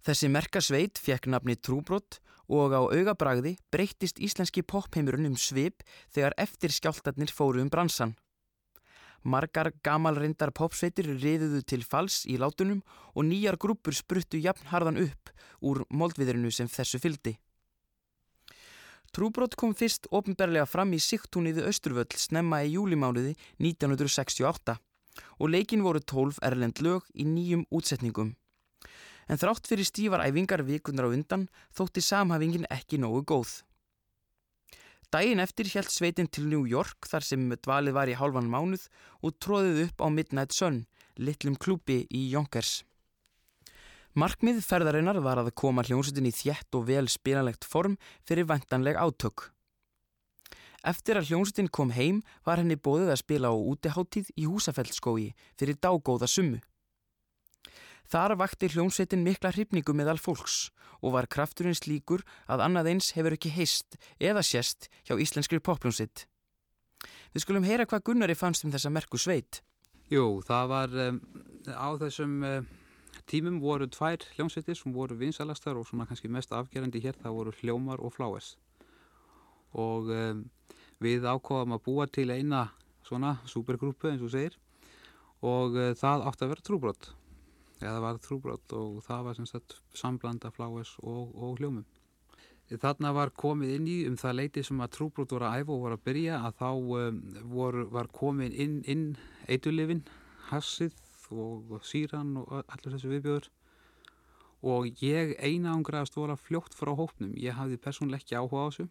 Þessi 0.00 0.32
merka 0.32 0.64
sveit 0.64 0.96
fekk 0.96 1.28
nafni 1.28 1.58
Trúbrott 1.60 2.22
og 2.48 2.72
á 2.72 2.80
augabragði 2.80 3.58
breyttist 3.68 4.16
íslenski 4.16 4.64
popheimurinn 4.64 5.28
um 5.28 5.36
svip 5.36 5.84
þegar 6.08 6.40
eftir 6.40 6.72
skjáltarnir 6.72 7.36
fóru 7.36 7.60
um 7.60 7.68
bransan. 7.68 8.16
Margar 9.22 9.72
gamalrindar 9.84 10.52
popsveitir 10.56 11.10
riðuðu 11.12 11.60
til 11.68 11.82
fals 11.84 12.22
í 12.24 12.38
látunum 12.40 12.80
og 13.14 13.26
nýjar 13.28 13.58
grúpur 13.60 13.94
spruttu 13.94 14.40
jafnharðan 14.40 15.00
upp 15.04 15.32
úr 15.60 15.84
moldviðrinu 15.90 16.50
sem 16.50 16.68
þessu 16.68 17.00
fyldi. 17.02 17.36
Trúbrott 19.10 19.56
kom 19.58 19.74
fyrst 19.74 20.06
ofinberlega 20.14 20.68
fram 20.70 20.92
í 20.94 21.00
Sigtúni 21.02 21.52
við 21.52 21.66
Östurvöll 21.68 22.14
snemma 22.16 22.62
í 22.62 22.76
júlimánuði 22.76 23.34
1968 23.58 24.76
og 25.42 25.50
leikin 25.50 25.82
voru 25.82 26.00
12 26.00 26.38
erlend 26.46 26.80
lög 26.80 27.08
í 27.12 27.26
nýjum 27.26 27.66
útsetningum. 27.74 28.36
En 29.30 29.38
þrátt 29.38 29.66
fyrir 29.66 29.86
stífar 29.86 30.22
æfingar 30.24 30.62
vikunar 30.66 31.10
á 31.10 31.14
undan 31.14 31.48
þótti 31.76 32.02
samhæfingin 32.02 32.70
ekki 32.70 33.02
nógu 33.02 33.24
góð. 33.26 33.60
Dægin 35.10 35.42
eftir 35.42 35.66
hjælt 35.66 35.90
sveitin 35.90 36.28
til 36.30 36.44
New 36.46 36.68
York 36.70 37.08
þar 37.10 37.24
sem 37.26 37.48
dvalið 37.50 37.96
var 37.96 38.10
í 38.12 38.14
hálfan 38.14 38.46
mánuð 38.46 38.84
og 39.26 39.34
tróðið 39.42 39.80
upp 39.88 40.04
á 40.04 40.06
Midnight 40.06 40.54
Sun, 40.54 40.84
litlum 41.18 41.56
klúpi 41.58 42.04
í 42.14 42.28
Yonkers. 42.30 42.84
Markmið 44.14 44.60
ferðarinnar 44.62 45.18
var 45.24 45.40
að 45.42 45.50
koma 45.58 45.82
hljómsutin 45.82 46.30
í 46.30 46.34
þjætt 46.34 46.78
og 46.78 46.86
vel 46.86 47.10
spilanlegt 47.10 47.66
form 47.66 47.96
fyrir 48.22 48.46
vantanleg 48.46 48.94
átök. 49.02 49.48
Eftir 50.86 51.18
að 51.18 51.32
hljómsutin 51.32 51.72
kom 51.74 51.90
heim 51.90 52.22
var 52.46 52.62
henni 52.62 52.78
bóðið 52.78 53.10
að 53.10 53.22
spila 53.24 53.50
á 53.50 53.54
útiháttíð 53.58 54.30
í 54.38 54.46
húsafeldskói 54.46 55.32
fyrir 55.58 55.74
dágóða 55.82 56.30
summu. 56.30 56.62
Þar 58.10 58.34
vakti 58.40 58.66
hljómsveitin 58.72 59.22
mikla 59.22 59.52
hrifningu 59.54 59.94
meðal 59.94 60.18
fólks 60.18 60.72
og 60.98 61.12
var 61.14 61.28
krafturinn 61.30 61.76
slíkur 61.78 62.24
að 62.50 62.64
annað 62.64 62.88
eins 62.90 63.12
hefur 63.14 63.36
ekki 63.36 63.52
heist 63.54 63.94
eða 64.18 64.42
sérst 64.42 64.88
hjá 65.06 65.14
íslenskri 65.14 65.60
popljónsitt. 65.62 66.24
Við 67.30 67.44
skulum 67.44 67.68
heyra 67.68 67.86
hvað 67.86 68.02
Gunnari 68.08 68.34
fannst 68.34 68.66
um 68.66 68.72
þessa 68.74 68.90
merku 68.90 69.20
sveit. 69.20 69.60
Jú, 70.10 70.40
það 70.42 70.72
var 70.72 70.96
um, 71.04 71.20
á 71.70 71.88
þessum 72.02 72.34
um, 72.48 72.66
tímum 73.30 73.60
voru 73.62 73.86
tvær 73.86 74.26
hljómsveitir 74.34 74.80
sem 74.80 74.90
voru 74.90 75.14
vinsalastar 75.20 75.78
og 75.78 75.86
svona 75.86 76.08
kannski 76.10 76.32
mest 76.34 76.50
afgerandi 76.50 77.04
hér, 77.04 77.14
það 77.22 77.38
voru 77.38 77.54
hljómar 77.60 78.02
og 78.02 78.16
fláes. 78.16 78.56
Og 79.70 80.10
um, 80.10 80.42
við 80.98 81.30
ákváðum 81.30 81.78
að 81.78 81.86
búa 81.86 82.10
til 82.10 82.26
eina 82.34 82.66
svona 83.06 83.36
supergrúpu 83.46 84.10
eins 84.10 84.26
og 84.26 84.34
segir 84.34 84.58
og 85.46 85.78
uh, 85.78 85.92
það 85.94 86.26
átti 86.26 86.48
að 86.48 86.54
vera 86.56 86.66
trúbrott 86.66 87.12
eða 87.80 88.00
var 88.04 88.20
trúbrott 88.22 88.74
og 88.76 89.00
það 89.06 89.24
var 89.26 89.38
sem 89.38 89.48
sagt 89.48 89.76
samblanda 89.96 90.52
fláes 90.54 90.94
og, 91.02 91.34
og 91.34 91.60
hljómum. 91.60 91.86
Þarna 92.70 93.10
var 93.16 93.32
komið 93.34 93.70
inn 93.74 93.86
í 93.90 93.96
um 94.06 94.16
það 94.20 94.36
leiti 94.38 94.62
sem 94.62 94.80
að 94.84 94.92
trúbrott 94.94 95.32
voru 95.34 95.48
að 95.48 95.62
æfa 95.62 95.72
og 95.74 95.80
voru 95.84 95.96
að 95.96 96.04
byrja 96.06 96.36
að 96.46 96.58
þá 96.60 96.68
um, 96.70 97.22
voru, 97.50 97.86
var 97.90 98.10
komið 98.14 98.58
inn, 98.62 98.76
inn 98.86 99.06
eitulifin, 99.50 100.04
hassið 100.52 100.94
og 101.30 101.80
síran 101.86 102.36
og 102.38 102.60
allir 102.60 102.94
þessu 102.94 103.10
viðbjöður 103.10 103.50
og 104.70 105.02
ég 105.02 105.34
einangraðast 105.40 106.16
voru 106.18 106.34
að 106.34 106.44
fljótt 106.46 106.74
frá 106.76 106.92
hópnum. 106.94 107.32
Ég 107.38 107.56
hafði 107.56 107.78
persónuleg 107.80 108.22
ekki 108.22 108.38
áhuga 108.38 108.66
á 108.66 108.70
þessu 108.70 108.88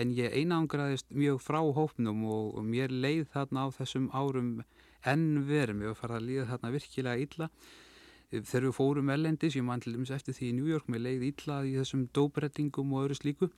en 0.00 0.12
ég 0.16 0.32
einangraðist 0.36 1.10
mjög 1.12 1.40
frá 1.42 1.60
hópnum 1.60 2.24
og, 2.24 2.54
og 2.56 2.64
mér 2.64 2.92
leið 2.92 3.26
þarna 3.34 3.66
á 3.66 3.76
þessum 3.76 4.08
árum 4.14 4.60
enn 5.08 5.44
verum. 5.48 5.84
Ég 5.84 5.94
var 5.94 6.00
farið 6.00 6.18
að 6.18 6.26
líða 6.28 6.48
þarna 6.50 6.74
virkilega 6.74 7.24
illa 7.24 7.50
þegar 8.30 8.66
við 8.68 8.74
fórum 8.76 9.10
ellendis, 9.10 9.56
ég 9.58 9.64
man 9.66 9.82
til 9.82 9.96
dæmis 9.96 10.12
eftir 10.14 10.36
því 10.36 10.50
í 10.50 10.54
New 10.54 10.68
York, 10.70 10.86
mér 10.86 11.02
leiði 11.02 11.32
illa 11.32 11.60
í 11.66 11.74
þessum 11.80 12.06
dóbrettingum 12.14 12.92
og 12.94 13.06
öðru 13.06 13.18
slíku 13.18 13.48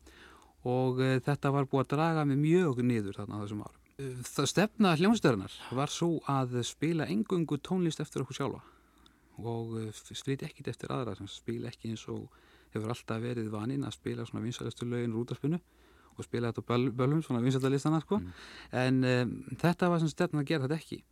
og 0.68 1.03
uh, 1.03 1.18
þetta 1.24 1.53
var 1.53 1.68
búið 1.68 1.84
að 1.84 1.90
draga 1.97 2.24
mig 2.28 2.40
mjög 2.40 2.80
niður 2.86 3.18
þarna 3.20 3.43
þessum 3.43 3.64
árum. 3.66 3.80
Uh, 4.01 4.22
það 4.24 4.49
stefna 4.55 4.95
hljómsdörunar 4.97 5.59
var 5.76 5.93
svo 5.93 6.14
að 6.30 6.57
spila 6.64 7.09
engungu 7.11 7.61
tónlist 7.61 8.01
eftir 8.01 8.24
okkur 8.24 8.38
sjálfa 8.38 8.62
og 9.43 9.76
uh, 9.82 9.93
spila 9.93 10.49
ekkit 10.49 10.72
eftir 10.72 10.95
aðra 10.95 11.18
sem 11.18 11.28
spila 11.28 11.68
ekki 11.68 11.93
eins 11.93 12.07
og 12.12 12.30
hefur 12.72 12.95
alltaf 12.95 13.20
verið 13.20 13.53
vaninn 13.53 13.84
að 13.84 13.99
spila 13.99 14.24
svona 14.24 14.47
vinsalistu 14.47 14.88
lögin 14.88 15.12
rútarspunnu 15.12 15.61
og 16.12 16.26
spila 16.26 16.53
þetta 16.53 16.64
á 16.64 16.93
bölum, 16.93 17.22
svona 17.24 17.40
vinsaldalistana 17.45 18.01
sko. 18.05 18.18
Mm. 18.20 18.32
en 18.80 19.05
um, 19.05 19.36
þetta 19.61 19.88
var 19.88 20.01
sem 20.01 20.12
stefna 20.12 20.45
að 20.45 20.51
gera 20.53 20.68
þetta 20.68 20.80
ekki 20.80 21.03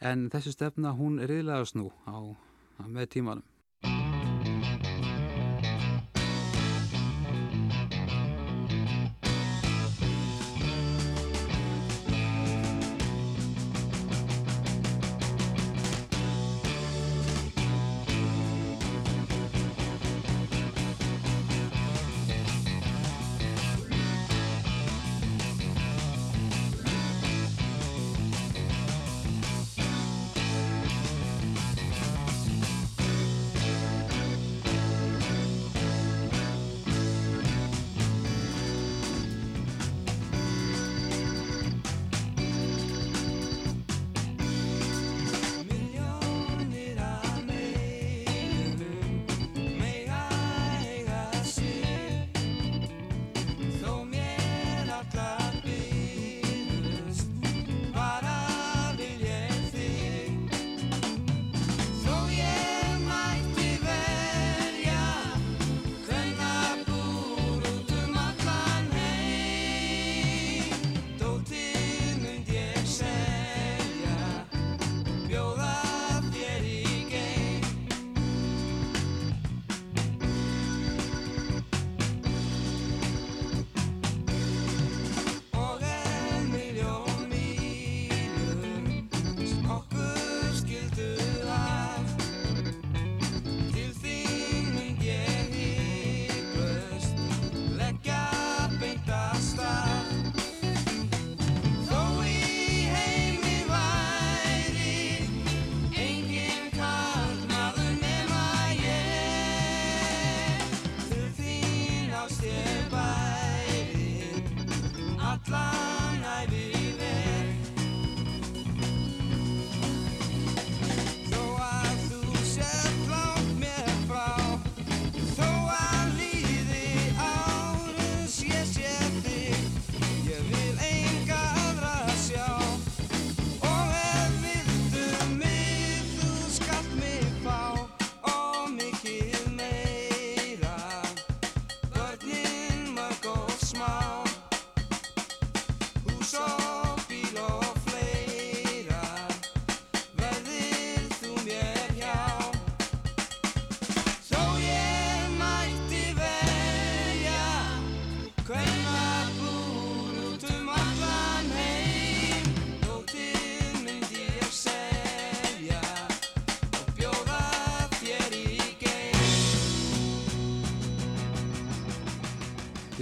en 0.00 0.28
þessi 0.30 0.52
stefna 0.54 0.94
hún 0.98 1.18
er 1.22 1.32
riðlega 1.32 1.66
snú 1.66 1.90
á 2.06 2.16
með 2.86 3.08
tímanum. 3.16 3.46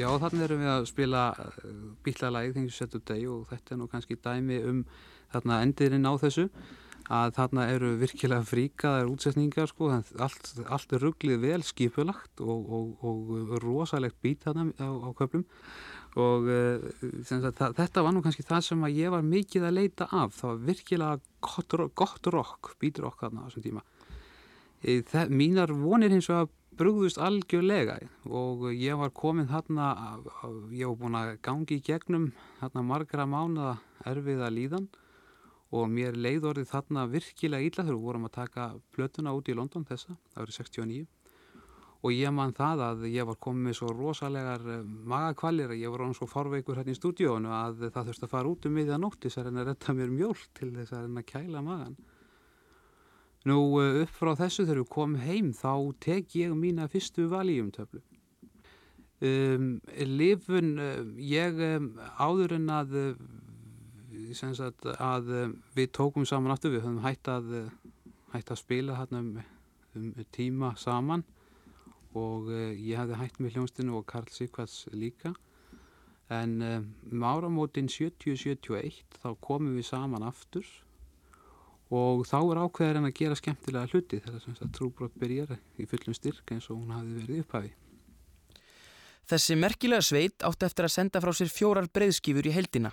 Já, 0.07 0.13
þannig 0.23 0.43
erum 0.45 0.61
við 0.63 0.69
að 0.71 0.85
spila 0.87 1.23
Things 2.55 2.69
You 2.69 2.75
Said 2.77 2.93
Today 2.93 3.25
og 3.27 3.49
þetta 3.51 3.73
er 3.75 3.79
nú 3.81 3.87
kannski 3.91 4.15
dæmi 4.23 4.59
um 4.63 4.85
þarna 5.33 5.57
endirinn 5.65 6.07
á 6.07 6.15
þessu 6.23 6.45
að 7.11 7.33
þarna 7.35 7.65
eru 7.73 7.91
virkilega 7.99 8.47
fríkaðar 8.47 9.11
útsetningar 9.11 9.67
sko, 9.73 9.89
allt, 10.23 10.53
allt 10.63 10.95
er 10.95 11.03
rugglið 11.03 11.43
vel 11.43 11.59
skipulagt 11.67 12.39
og, 12.39 12.71
og, 12.79 13.03
og 13.03 13.57
rosalegt 13.65 14.21
bít 14.23 14.47
þarna 14.47 14.69
á, 14.79 14.87
á 14.95 15.11
köflum 15.19 15.43
og 16.23 16.47
uh, 16.55 16.87
þetta 17.27 18.07
var 18.07 18.15
nú 18.15 18.23
kannski 18.23 18.47
það 18.47 18.63
sem 18.69 18.89
ég 18.93 19.11
var 19.11 19.27
mikið 19.27 19.67
að 19.67 19.79
leita 19.81 20.07
af, 20.07 20.39
það 20.39 20.53
var 20.53 20.65
virkilega 20.71 21.19
gott, 21.51 21.79
gott 21.99 22.31
rock, 22.31 22.77
beat 22.79 23.03
rock 23.03 23.27
þarna 23.27 23.43
á 23.43 23.47
þessum 23.51 23.67
tíma. 23.67 23.83
Það, 24.87 25.33
mínar 25.35 25.73
vonir 25.75 26.13
hins 26.15 26.29
vegar 26.31 26.47
brúðust 26.79 27.19
algjörlega 27.19 27.97
og 28.29 28.69
ég 28.71 28.95
var 29.01 29.11
komin 29.17 29.49
þarna, 29.51 29.89
ég 30.71 30.87
var 30.87 31.01
búin 31.01 31.19
að 31.19 31.33
gangi 31.43 31.81
í 31.81 31.83
gegnum 31.83 32.29
þarna 32.61 32.85
margra 32.87 33.27
mánuða 33.27 33.73
erfiða 34.07 34.53
líðan 34.53 34.87
og 35.75 35.91
mér 35.91 36.15
leiðorði 36.15 36.69
þarna 36.71 37.09
virkilega 37.11 37.67
illa 37.67 37.83
þegar 37.83 37.97
við 37.97 38.07
vorum 38.07 38.29
að 38.29 38.37
taka 38.37 38.71
plötuna 38.95 39.35
út 39.35 39.51
í 39.51 39.57
London 39.59 39.87
þessa, 39.89 40.15
það 40.31 40.45
verið 40.45 40.59
69 40.61 41.07
og 42.07 42.13
ég 42.15 42.35
man 42.39 42.55
það 42.55 42.83
að 42.87 43.07
ég 43.11 43.27
var 43.27 43.39
komið 43.43 43.67
með 43.67 43.79
svo 43.81 43.91
rosalegar 43.91 44.67
magakvalir 45.11 45.73
að 45.73 45.81
ég 45.83 45.91
var 45.91 46.05
án 46.07 46.15
svo 46.15 46.29
forveikur 46.31 46.79
hérna 46.79 46.95
í 46.95 47.01
stúdíónu 47.01 47.51
að 47.51 47.89
það 47.89 48.13
þurfti 48.13 48.29
að 48.29 48.37
fara 48.37 48.53
út 48.53 48.69
um 48.69 48.77
miðja 48.79 49.01
nótt 49.03 49.19
þess 49.25 49.41
að 49.41 49.49
reyna 49.49 49.65
að 49.65 49.73
retta 49.73 49.97
mér 49.97 50.13
mjól 50.15 50.37
til 50.55 50.71
þess 50.77 50.95
að 50.95 51.09
reyna 51.09 51.25
að 51.25 51.33
kæla 51.33 51.65
magan 51.67 51.97
Nú 53.47 53.79
upp 53.79 54.11
frá 54.11 54.33
þessu 54.35 54.65
þegar 54.65 54.81
við 54.81 54.89
komum 54.91 55.23
heim 55.23 55.53
þá 55.55 55.73
tek 56.03 56.33
ég 56.35 56.55
mína 56.59 56.89
fyrstu 56.91 57.29
valíumtöflu. 57.31 58.01
Um, 59.23 59.69
Livun, 60.03 60.73
ég 61.23 61.61
um, 61.63 61.87
áður 62.19 62.57
en 62.59 62.73
að, 62.75 62.97
sagt, 64.35 64.89
að 64.99 65.31
við 65.79 65.93
tókum 65.95 66.27
saman 66.27 66.53
aftur, 66.57 66.75
við 66.75 66.83
höfum 66.85 67.05
hægt 67.05 67.31
að, 67.31 67.55
hægt 68.35 68.51
að 68.51 68.61
spila 68.61 68.99
hérna 68.99 69.23
um, 69.23 69.31
um 69.97 70.11
tíma 70.35 70.73
saman 70.83 71.23
og 72.19 72.51
uh, 72.51 72.73
ég 72.75 72.99
hafði 72.99 73.21
hægt 73.23 73.39
með 73.41 73.57
hljónstinu 73.57 73.95
og 74.01 74.09
Karl 74.11 74.27
Sikvats 74.35 74.89
líka. 74.91 75.37
En 76.35 76.59
um 76.67 77.23
áramótin 77.23 77.87
70-71 77.87 79.21
þá 79.23 79.31
komum 79.39 79.79
við 79.79 79.87
saman 79.93 80.27
aftur 80.27 80.67
og 81.95 82.25
þá 82.27 82.39
er 82.41 82.61
ákveðar 82.65 83.01
en 83.01 83.09
að 83.09 83.17
gera 83.21 83.39
skemmtilega 83.39 83.91
hluti 83.93 84.21
þegar 84.25 84.71
trúbrot 84.75 85.19
byrjar 85.21 85.57
í 85.79 85.87
fullum 85.87 86.17
styrk 86.17 86.51
eins 86.51 86.71
og 86.71 86.81
hún 86.81 86.95
hafi 86.95 87.15
verið 87.21 87.43
upphafi. 87.45 87.73
Þessi 89.27 89.57
merkilega 89.59 90.03
sveit 90.07 90.43
átti 90.47 90.67
eftir 90.67 90.87
að 90.87 90.95
senda 90.95 91.23
frá 91.23 91.33
sér 91.35 91.51
fjórar 91.51 91.89
breyðskífur 91.91 92.47
í 92.47 92.55
heldina 92.55 92.93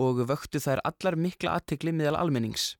og 0.00 0.22
vöktu 0.28 0.60
þær 0.60 0.82
allar 0.84 1.16
mikla 1.16 1.56
aðtegli 1.56 1.92
meðal 1.92 2.18
almennings. 2.20 2.74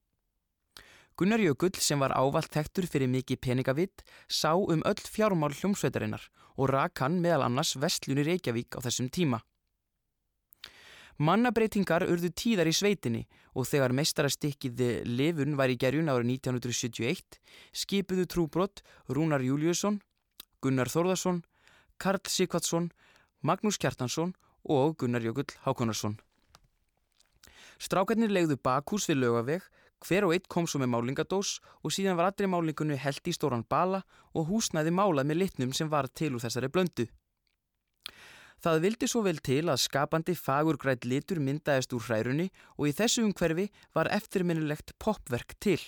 Gunnar 1.21 1.41
Jökull 1.41 1.77
sem 1.77 2.01
var 2.01 2.15
ávalt 2.17 2.49
þektur 2.53 2.87
fyrir 2.89 3.11
mikið 3.13 3.41
peningavitt 3.45 4.05
sá 4.25 4.55
um 4.57 4.81
öll 4.89 5.03
fjármál 5.05 5.53
hljómsveitarinnar 5.53 6.23
og 6.57 6.71
rak 6.73 7.03
hann 7.05 7.21
meðal 7.21 7.45
annars 7.45 7.75
vestlunir 7.77 8.25
Reykjavík 8.25 8.77
á 8.77 8.81
þessum 8.81 9.11
tíma. 9.13 9.43
Mannabreitingar 11.21 12.07
urðu 12.09 12.31
tíðar 12.33 12.71
í 12.71 12.73
sveitinni 12.73 13.27
og 13.53 13.67
þegar 13.69 13.93
meistarastikkiði 13.93 15.03
Livun 15.05 15.59
var 15.59 15.69
í 15.69 15.77
gerjun 15.77 16.09
árið 16.09 16.31
1971 16.39 17.37
skipuðu 17.77 18.25
trúbrott 18.25 18.81
Rúnar 19.13 19.45
Júliusson, 19.45 19.99
Gunnar 20.65 20.89
Þórðarsson, 20.89 21.43
Karl 22.01 22.25
Sikvatsson, 22.25 22.89
Magnús 23.45 23.77
Kjartansson 23.77 24.33
og 24.65 24.97
Gunnar 24.97 25.21
Jökull 25.21 25.53
Hákonarsson. 25.67 26.17
Strákarnir 27.77 28.33
legðu 28.33 28.57
bakhús 28.57 29.05
við 29.13 29.21
lögaveg, 29.21 29.63
hver 30.01 30.25
og 30.25 30.33
eitt 30.33 30.49
kom 30.49 30.65
svo 30.65 30.81
með 30.81 30.95
málingadós 30.95 31.59
og 31.85 31.93
síðan 31.93 32.17
var 32.17 32.31
allri 32.31 32.49
málingunni 32.49 32.97
held 32.97 33.29
í 33.29 33.37
stóran 33.37 33.69
bala 33.69 34.07
og 34.33 34.49
húsnæði 34.49 34.97
málað 34.97 35.29
með 35.29 35.45
litnum 35.45 35.77
sem 35.77 35.93
var 35.93 36.09
til 36.09 36.33
úr 36.39 36.45
þessari 36.49 36.73
blöndu. 36.73 37.11
Það 38.61 38.83
vildi 38.85 39.09
svo 39.09 39.23
vel 39.25 39.39
til 39.41 39.63
að 39.73 39.81
skapandi 39.81 40.35
fagurgrætt 40.37 41.07
litur 41.09 41.41
myndaðist 41.41 41.95
úr 41.97 42.05
hrærunni 42.05 42.51
og 42.77 42.91
í 42.91 42.97
þessu 42.97 43.25
umhverfi 43.25 43.71
var 43.97 44.11
eftirminnulegt 44.13 44.93
popverk 45.01 45.57
til. 45.65 45.81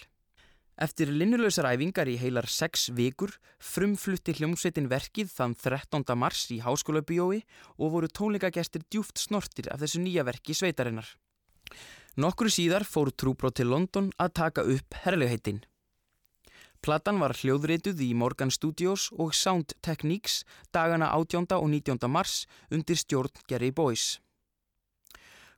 Eftir 0.81 1.13
linnulösar 1.13 1.69
æfingar 1.69 2.09
í 2.09 2.17
heilar 2.17 2.49
sex 2.49 2.89
vikur 2.97 3.35
frumflutti 3.61 4.33
hljómsveitin 4.39 4.89
verkið 4.89 5.29
þann 5.35 5.57
13. 5.61 6.07
mars 6.17 6.47
í 6.51 6.63
Háskóla 6.65 7.05
Bíói 7.05 7.43
og 7.77 7.93
voru 7.93 8.09
tónleikagestir 8.09 8.87
djúft 8.89 9.21
snortir 9.21 9.69
af 9.69 9.85
þessu 9.85 10.01
nýja 10.01 10.25
verki 10.25 10.57
sveitarinnar. 10.57 11.07
Nokkru 12.17 12.49
síðar 12.53 12.89
fór 12.89 13.13
trúbrót 13.13 13.61
til 13.61 13.69
London 13.69 14.09
að 14.17 14.35
taka 14.41 14.65
upp 14.65 14.97
herlegheitin. 15.05 15.61
Platan 16.83 17.21
var 17.23 17.31
hljóðrituð 17.39 18.01
í 18.03 18.09
Morgan 18.19 18.51
Studios 18.51 19.05
og 19.15 19.37
Sound 19.39 19.71
Techniques 19.87 20.41
dagana 20.75 21.13
18. 21.15 21.45
og 21.55 21.69
19. 21.71 22.09
mars 22.11 22.41
undir 22.75 22.99
stjórn 22.99 23.31
Gary 23.47 23.69
Boyce. 23.71 24.19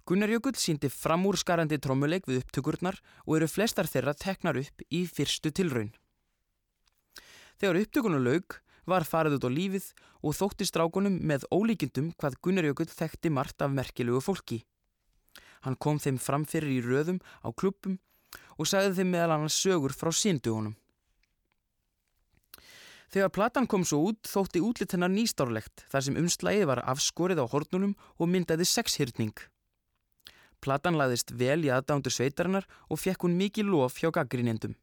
Gunnar 0.05 0.29
Jökull 0.29 0.59
síndi 0.61 0.91
framúrskarandi 0.93 1.79
trommuleik 1.81 2.29
við 2.29 2.43
upptökurnar 2.43 3.01
og 3.25 3.39
eru 3.39 3.49
flestar 3.49 3.89
þeirra 3.89 4.13
teknar 4.13 4.61
upp 4.61 4.85
í 4.93 5.07
fyrstu 5.09 5.49
tilraun. 5.49 5.95
Þegar 7.57 7.81
upptökunum 7.87 8.21
laug 8.29 8.61
var 8.85 9.09
farið 9.09 9.39
út 9.39 9.49
á 9.49 9.57
lífið 9.57 9.89
og 10.21 10.37
þótti 10.37 10.69
strákunum 10.69 11.19
með 11.25 11.49
ólíkindum 11.49 12.13
hvað 12.21 12.41
Gunnar 12.45 12.69
Jökull 12.69 12.93
þekkti 12.93 13.33
margt 13.33 13.65
af 13.65 13.73
merkilegu 13.73 14.21
fólki. 14.21 14.61
Hann 15.65 15.81
kom 15.81 15.97
þeim 15.97 16.21
framfyrir 16.21 16.69
í 16.69 16.85
röðum 16.85 17.25
á 17.41 17.49
klubbum 17.49 17.97
og 18.61 18.69
sagði 18.69 18.99
þeim 19.01 19.15
meðal 19.17 19.39
annars 19.39 19.57
sögur 19.57 19.97
frá 19.97 20.13
síndugunum. 20.13 20.77
Þegar 23.13 23.33
platan 23.35 23.67
kom 23.71 23.85
svo 23.87 24.01
út 24.11 24.29
þótti 24.29 24.63
útlitt 24.65 24.95
hennar 24.95 25.13
nýstárlegt 25.13 25.85
þar 25.93 26.07
sem 26.07 26.17
umslægið 26.21 26.69
var 26.71 26.83
afskorið 26.89 27.43
á 27.45 27.47
hornunum 27.51 27.97
og 28.19 28.31
myndaði 28.31 28.67
sexhyrning. 28.69 29.35
Platan 30.65 30.97
laðist 30.97 31.35
vel 31.37 31.61
í 31.67 31.71
aðdándur 31.75 32.15
sveitarinnar 32.15 32.65
og 32.89 33.01
fekk 33.03 33.27
hún 33.27 33.37
mikið 33.37 33.69
lof 33.69 34.01
hjá 34.01 34.09
gaggrinjendum. 34.15 34.75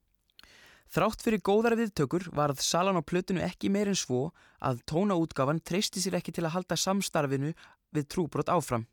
Þrátt 0.91 1.23
fyrir 1.23 1.39
góðara 1.39 1.77
viðtökur 1.79 2.25
varð 2.35 2.59
salan 2.61 2.99
á 2.99 3.01
plötinu 3.01 3.41
ekki 3.45 3.69
meirinn 3.71 3.95
svo 3.95 4.33
að 4.59 4.81
tónaútgafan 4.91 5.61
treysti 5.63 6.03
sér 6.03 6.17
ekki 6.19 6.33
til 6.35 6.43
að 6.43 6.57
halda 6.57 6.77
samstarfinu 6.77 7.53
við 7.95 8.09
trúbrot 8.11 8.51
áfram. 8.51 8.83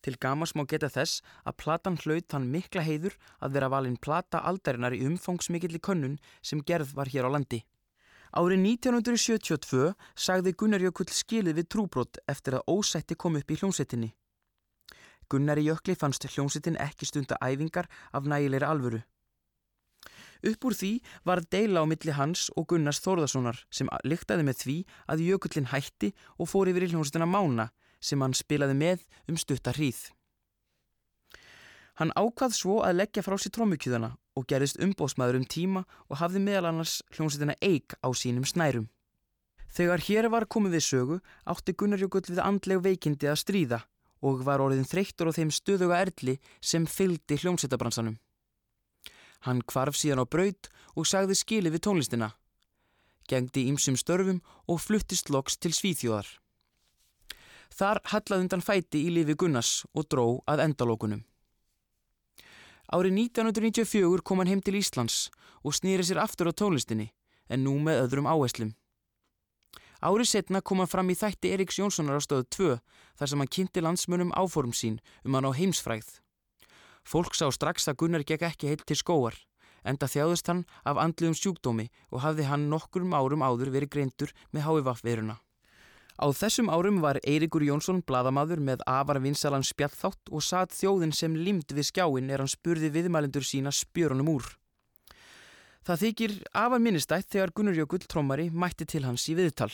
Til 0.00 0.16
gamas 0.20 0.54
má 0.56 0.64
geta 0.68 0.88
þess 0.92 1.20
að 1.44 1.58
platan 1.60 2.00
hlaut 2.00 2.26
þann 2.32 2.48
mikla 2.52 2.82
heiður 2.84 3.14
að 3.40 3.54
vera 3.56 3.70
valinn 3.72 4.00
plata 4.00 4.40
aldarinnar 4.48 4.96
í 4.96 5.04
umfangsmikill 5.04 5.76
í 5.76 5.80
könnun 5.80 6.18
sem 6.40 6.64
gerð 6.64 6.96
var 6.96 7.12
hér 7.12 7.28
á 7.28 7.34
landi. 7.36 7.62
Árið 8.34 8.64
1972 8.66 9.92
sagði 10.18 10.52
Gunnar 10.58 10.82
Jökull 10.82 11.06
skilið 11.14 11.60
við 11.60 11.66
trúbrott 11.70 12.18
eftir 12.26 12.56
að 12.58 12.64
ósætti 12.72 13.14
kom 13.14 13.36
upp 13.38 13.52
í 13.54 13.58
hljómsettinni. 13.60 14.08
Gunnar 15.30 15.60
Jökli 15.62 15.94
fannst 15.94 16.26
hljómsettin 16.26 16.78
ekki 16.82 17.06
stunda 17.06 17.38
æfingar 17.38 17.86
af 18.10 18.26
nægilegri 18.26 18.66
alvöru. 18.66 19.00
Upp 20.50 20.66
úr 20.66 20.74
því 20.74 20.90
var 21.24 21.44
deila 21.46 21.86
á 21.86 21.88
milli 21.88 22.16
hans 22.18 22.48
og 22.58 22.66
Gunnars 22.72 22.98
Þórðarssonar 23.06 23.62
sem 23.70 23.88
lyktaði 24.02 24.48
með 24.50 24.58
því 24.64 24.76
að 25.14 25.24
Jökullin 25.28 25.70
hætti 25.70 26.10
og 26.34 26.50
fór 26.50 26.72
yfir 26.74 26.88
í 26.88 26.90
hljómsettina 26.90 27.30
Mána 27.30 27.70
sem 28.02 28.20
hann 28.20 28.34
spilaði 28.34 28.74
með 28.82 29.06
um 29.30 29.38
stutta 29.38 29.72
hríð. 29.78 30.10
Hann 32.02 32.10
ákvað 32.18 32.58
svo 32.58 32.82
að 32.82 32.98
leggja 32.98 33.22
frá 33.22 33.38
sér 33.38 33.54
trómukjöðana 33.54 34.16
og 34.34 34.46
gerðist 34.50 34.80
umbósmaður 34.82 35.40
um 35.40 35.46
tíma 35.46 35.84
og 36.10 36.18
hafði 36.20 36.42
meðal 36.42 36.70
annars 36.70 36.98
hljómsettina 37.14 37.56
Eik 37.62 37.96
á 38.02 38.08
sínum 38.14 38.46
snærum. 38.46 38.88
Þegar 39.74 40.04
hér 40.06 40.28
var 40.30 40.46
komið 40.46 40.76
við 40.76 40.84
sögu 40.86 41.16
átti 41.50 41.74
Gunnar 41.74 42.02
Jökull 42.02 42.26
við 42.28 42.42
andleg 42.42 42.82
veikindi 42.82 43.30
að 43.30 43.40
stríða 43.42 43.80
og 44.24 44.44
var 44.46 44.62
orðin 44.62 44.86
þreyttur 44.88 45.30
á 45.30 45.36
þeim 45.36 45.50
stöðuga 45.50 45.98
erli 46.00 46.38
sem 46.62 46.86
fylgdi 46.86 47.38
hljómsettabransanum. 47.42 48.16
Hann 49.44 49.60
kvarf 49.68 49.98
síðan 49.98 50.24
á 50.24 50.26
braut 50.30 50.70
og 50.94 51.08
sagði 51.10 51.36
skili 51.36 51.72
við 51.74 51.84
tónlistina, 51.84 52.30
gengdi 53.28 53.66
ímsum 53.68 53.98
störfum 54.00 54.40
og 54.70 54.80
fluttist 54.80 55.28
loks 55.28 55.58
til 55.58 55.74
Svíþjóðar. 55.76 56.26
Þar 57.74 58.00
hallað 58.12 58.44
undan 58.44 58.62
fæti 58.64 59.02
í 59.04 59.12
lifi 59.12 59.34
Gunnars 59.34 59.82
og 59.92 60.06
dró 60.08 60.26
að 60.46 60.62
endalókunum. 60.68 61.24
Árið 62.92 63.16
1994 63.32 64.24
kom 64.24 64.42
hann 64.42 64.50
heim 64.50 64.62
til 64.64 64.76
Íslands 64.76 65.30
og 65.64 65.76
snýri 65.76 66.04
sér 66.04 66.20
aftur 66.20 66.50
á 66.50 66.52
tónlistinni 66.52 67.12
en 67.48 67.64
nú 67.64 67.78
með 67.80 68.04
öðrum 68.04 68.28
áherslum. 68.28 68.74
Árið 70.04 70.28
setna 70.28 70.60
kom 70.60 70.82
hann 70.82 70.90
fram 70.90 71.08
í 71.08 71.16
þætti 71.16 71.54
Eriks 71.56 71.80
Jónssonar 71.80 72.20
á 72.20 72.22
stöðu 72.24 72.44
2 72.58 72.76
þar 73.16 73.30
sem 73.30 73.40
hann 73.40 73.54
kynnti 73.56 73.80
landsmönum 73.80 74.36
áform 74.36 74.76
sín 74.76 75.00
um 75.24 75.34
hann 75.34 75.48
á 75.48 75.52
heimsfræð. 75.56 76.20
Fólk 77.04 77.32
sá 77.32 77.48
strax 77.48 77.88
að 77.88 77.98
Gunnar 78.04 78.24
gekk 78.24 78.44
ekki 78.50 78.68
heilt 78.68 78.84
til 78.84 79.00
skóar 79.00 79.36
enda 79.84 80.08
þjáðust 80.08 80.48
hann 80.48 80.64
af 80.88 81.00
andliðum 81.00 81.36
sjúkdómi 81.38 81.90
og 82.10 82.22
hafði 82.24 82.48
hann 82.48 82.68
nokkurum 82.72 83.14
árum 83.16 83.44
áður 83.44 83.72
verið 83.74 83.92
greintur 83.96 84.32
með 84.50 84.68
HVF-veruna. 84.68 85.36
Á 86.14 86.30
þessum 86.30 86.68
árum 86.70 87.00
var 87.02 87.18
Eirikur 87.26 87.64
Jónsson 87.66 87.98
bladamadur 88.06 88.60
með 88.62 88.84
afar 88.86 89.18
vinsalan 89.18 89.64
spjallþátt 89.66 90.30
og 90.30 90.44
satt 90.46 90.70
þjóðin 90.70 91.10
sem 91.10 91.34
limd 91.34 91.74
við 91.74 91.88
skjáin 91.88 92.30
er 92.30 92.44
hann 92.44 92.50
spurði 92.50 92.92
viðmælendur 92.94 93.42
sína 93.42 93.72
spjörunum 93.74 94.30
úr. 94.36 94.46
Það 95.84 96.04
þykir 96.04 96.36
afar 96.54 96.84
minnistætt 96.84 97.26
þegar 97.34 97.52
Gunnar 97.58 97.80
Jökull 97.80 98.06
trómari 98.06 98.46
mætti 98.54 98.86
til 98.86 99.02
hans 99.08 99.26
í 99.26 99.34
viðtal. 99.34 99.72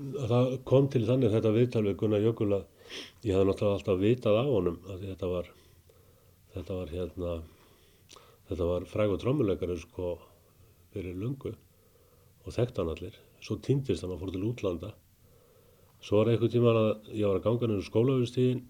Það 0.00 0.56
kom 0.64 0.88
til 0.88 1.04
þannig 1.04 1.34
þetta 1.36 1.52
viðtal 1.58 1.84
við 1.84 1.98
Gunnar 2.00 2.24
Jökull 2.24 2.48
að 2.56 2.64
ég 3.28 3.36
hafði 3.36 3.50
náttúrulega 3.50 3.76
alltaf 3.76 4.00
vitað 4.00 4.40
á 4.40 4.44
honum 4.48 4.80
að 4.88 5.06
þetta 5.10 5.30
var, 5.34 5.52
þetta 6.56 6.80
var 6.80 6.96
hérna, 6.96 7.36
þetta 8.48 8.72
var 8.72 8.88
fræg 8.96 9.12
og 9.12 9.20
trómuleikari 9.20 9.78
sko 9.84 10.16
fyrir 10.96 11.20
lungu 11.20 11.52
og 11.52 12.56
þekkt 12.56 12.80
hann 12.80 12.96
allir. 12.96 13.22
Svo 13.44 13.60
týndist 13.60 14.06
hann 14.06 14.16
að 14.16 14.24
fór 14.24 14.32
til 14.32 14.46
útlanda 14.48 14.94
Svo 16.02 16.18
var 16.18 16.32
eitthvað 16.32 16.54
tíma 16.56 16.70
að 16.74 17.10
ég 17.14 17.28
var 17.28 17.38
að 17.38 17.44
ganga 17.44 17.68
nefnir 17.70 17.86
skólaugustíðin 17.86 18.62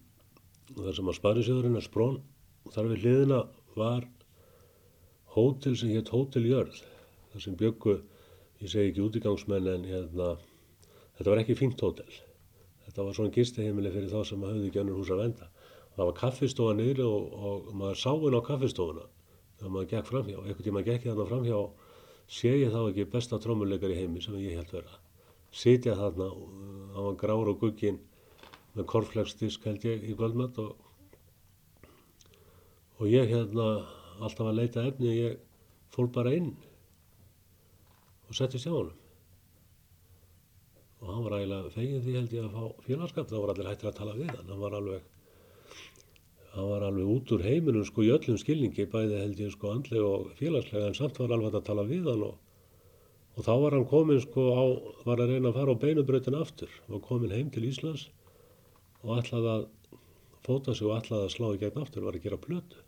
þar 0.77 0.97
sem 0.97 1.07
að 1.09 1.19
Sparisjóðurinn 1.19 1.79
er 1.79 1.85
sprón 1.87 2.19
og 2.67 2.75
þar 2.75 2.89
við 2.91 3.05
hliðina 3.05 3.39
var 3.77 4.09
hótel 5.33 5.73
sem 5.81 5.95
hétt 5.95 6.11
Hótel 6.13 6.45
Jörð 6.45 6.83
þar 7.33 7.45
sem 7.45 7.55
byggu, 7.57 7.95
ég 8.61 8.73
segi 8.73 8.91
ekki 8.91 9.05
útigangsmenn 9.07 9.71
en 9.73 9.87
hérna, 9.89 10.35
þetta 11.17 11.33
var 11.33 11.41
ekki 11.41 11.57
fínt 11.57 11.81
hótel. 11.81 12.19
Þetta 12.85 13.07
var 13.07 13.17
svona 13.17 13.33
gisteheimili 13.33 13.93
fyrir 13.95 14.13
þá 14.13 14.29
sem 14.29 14.45
hafði 14.45 14.69
ekki 14.69 14.83
önnur 14.83 14.99
hús 15.01 15.13
að 15.15 15.23
venda. 15.25 15.49
Og 15.89 15.97
það 15.97 16.11
var 16.11 16.19
kaffistofa 16.19 16.75
niður 16.77 17.01
og, 17.07 17.31
og 17.33 17.71
maður 17.81 18.03
sá 18.03 18.11
inn 18.13 18.37
á 18.37 18.43
kaffistofuna 18.45 19.07
þegar 19.57 19.73
maður 19.73 19.89
gekk 19.95 20.11
framhjá. 20.11 20.43
Eitthvað 20.43 20.69
tíma 20.69 20.85
gekk 20.85 21.09
ég 21.09 21.15
þarna 21.15 21.31
framhjá 21.31 21.63
sé 22.41 22.53
ég 22.59 22.77
þá 22.77 22.83
ekki 22.83 23.09
besta 23.17 23.41
trómuleikar 23.41 23.95
í 23.95 24.03
heimi 24.03 24.21
sem 24.25 24.37
ég 24.43 24.61
held 24.61 24.77
vera 24.77 25.02
sitja 25.53 25.95
þarna, 25.99 26.31
hann 26.95 27.07
var 27.09 27.19
grár 27.21 27.51
og 27.53 27.61
gugginn 27.61 28.01
með 28.73 28.89
korflegsdisk 28.89 29.67
held 29.69 29.85
ég 29.85 30.05
í 30.09 30.17
kvöldmatt 30.17 30.59
og, 30.63 30.73
og 32.99 33.09
ég 33.11 33.29
hérna 33.29 33.69
alltaf 34.23 34.49
að 34.49 34.59
leita 34.59 34.87
efni 34.89 35.11
og 35.11 35.19
ég 35.19 35.41
fór 35.93 36.09
bara 36.15 36.33
inn 36.37 36.53
og 38.29 38.37
settist 38.37 38.69
hjá 38.69 38.73
hann 38.73 38.93
og 41.03 41.09
hann 41.11 41.25
var 41.27 41.41
ægilega 41.41 41.73
fegin 41.75 42.05
því 42.05 42.15
held 42.17 42.37
ég 42.37 42.45
að 42.47 42.55
fá 42.57 42.85
félagskap, 42.87 43.29
þá 43.29 43.39
var 43.43 43.53
allir 43.53 43.69
hættir 43.73 43.91
að 43.91 43.99
tala 43.99 44.15
við 44.17 44.31
hann, 44.31 44.49
hann 44.49 44.63
var 44.63 44.79
alveg 44.79 45.11
hann 46.53 46.69
var 46.69 46.87
alveg 46.87 47.11
út 47.17 47.33
úr 47.35 47.45
heiminum 47.45 47.85
sko 47.89 48.05
í 48.07 48.13
öllum 48.15 48.39
skilningi, 48.41 48.87
bæði 48.93 49.21
held 49.21 49.41
ég 49.43 49.53
sko 49.53 49.73
andlega 49.73 50.09
og 50.09 50.33
félagslega 50.39 50.89
en 50.89 50.97
samt 50.97 51.21
var 51.21 51.35
alveg 51.35 51.59
að 51.59 51.69
tala 51.69 51.85
við 51.89 52.09
hann 52.09 52.25
og 52.29 52.39
og 53.33 53.47
þá 53.47 53.53
var 53.63 53.77
hann 53.77 53.89
komin 53.89 54.21
sko 54.21 54.43
á, 54.53 54.65
var 55.07 55.23
að 55.23 55.33
reyna 55.33 55.51
að 55.51 55.59
fara 55.59 55.75
á 55.75 55.83
beinubrautin 55.83 56.37
aftur 56.37 56.73
og 56.89 57.05
komin 57.07 57.33
heim 57.33 57.49
til 57.53 57.65
Íslands 57.69 58.09
og 59.03 59.17
ætlaði 59.19 59.53
að 59.55 59.69
fóta 60.47 60.75
sig 60.75 60.89
og 60.89 60.99
ætlaði 60.99 61.29
að 61.29 61.35
slá 61.37 61.47
í 61.55 61.61
gegn 61.61 61.83
aftur, 61.83 62.05
var 62.05 62.19
að 62.19 62.27
gera 62.27 62.41
plötu. 62.41 62.83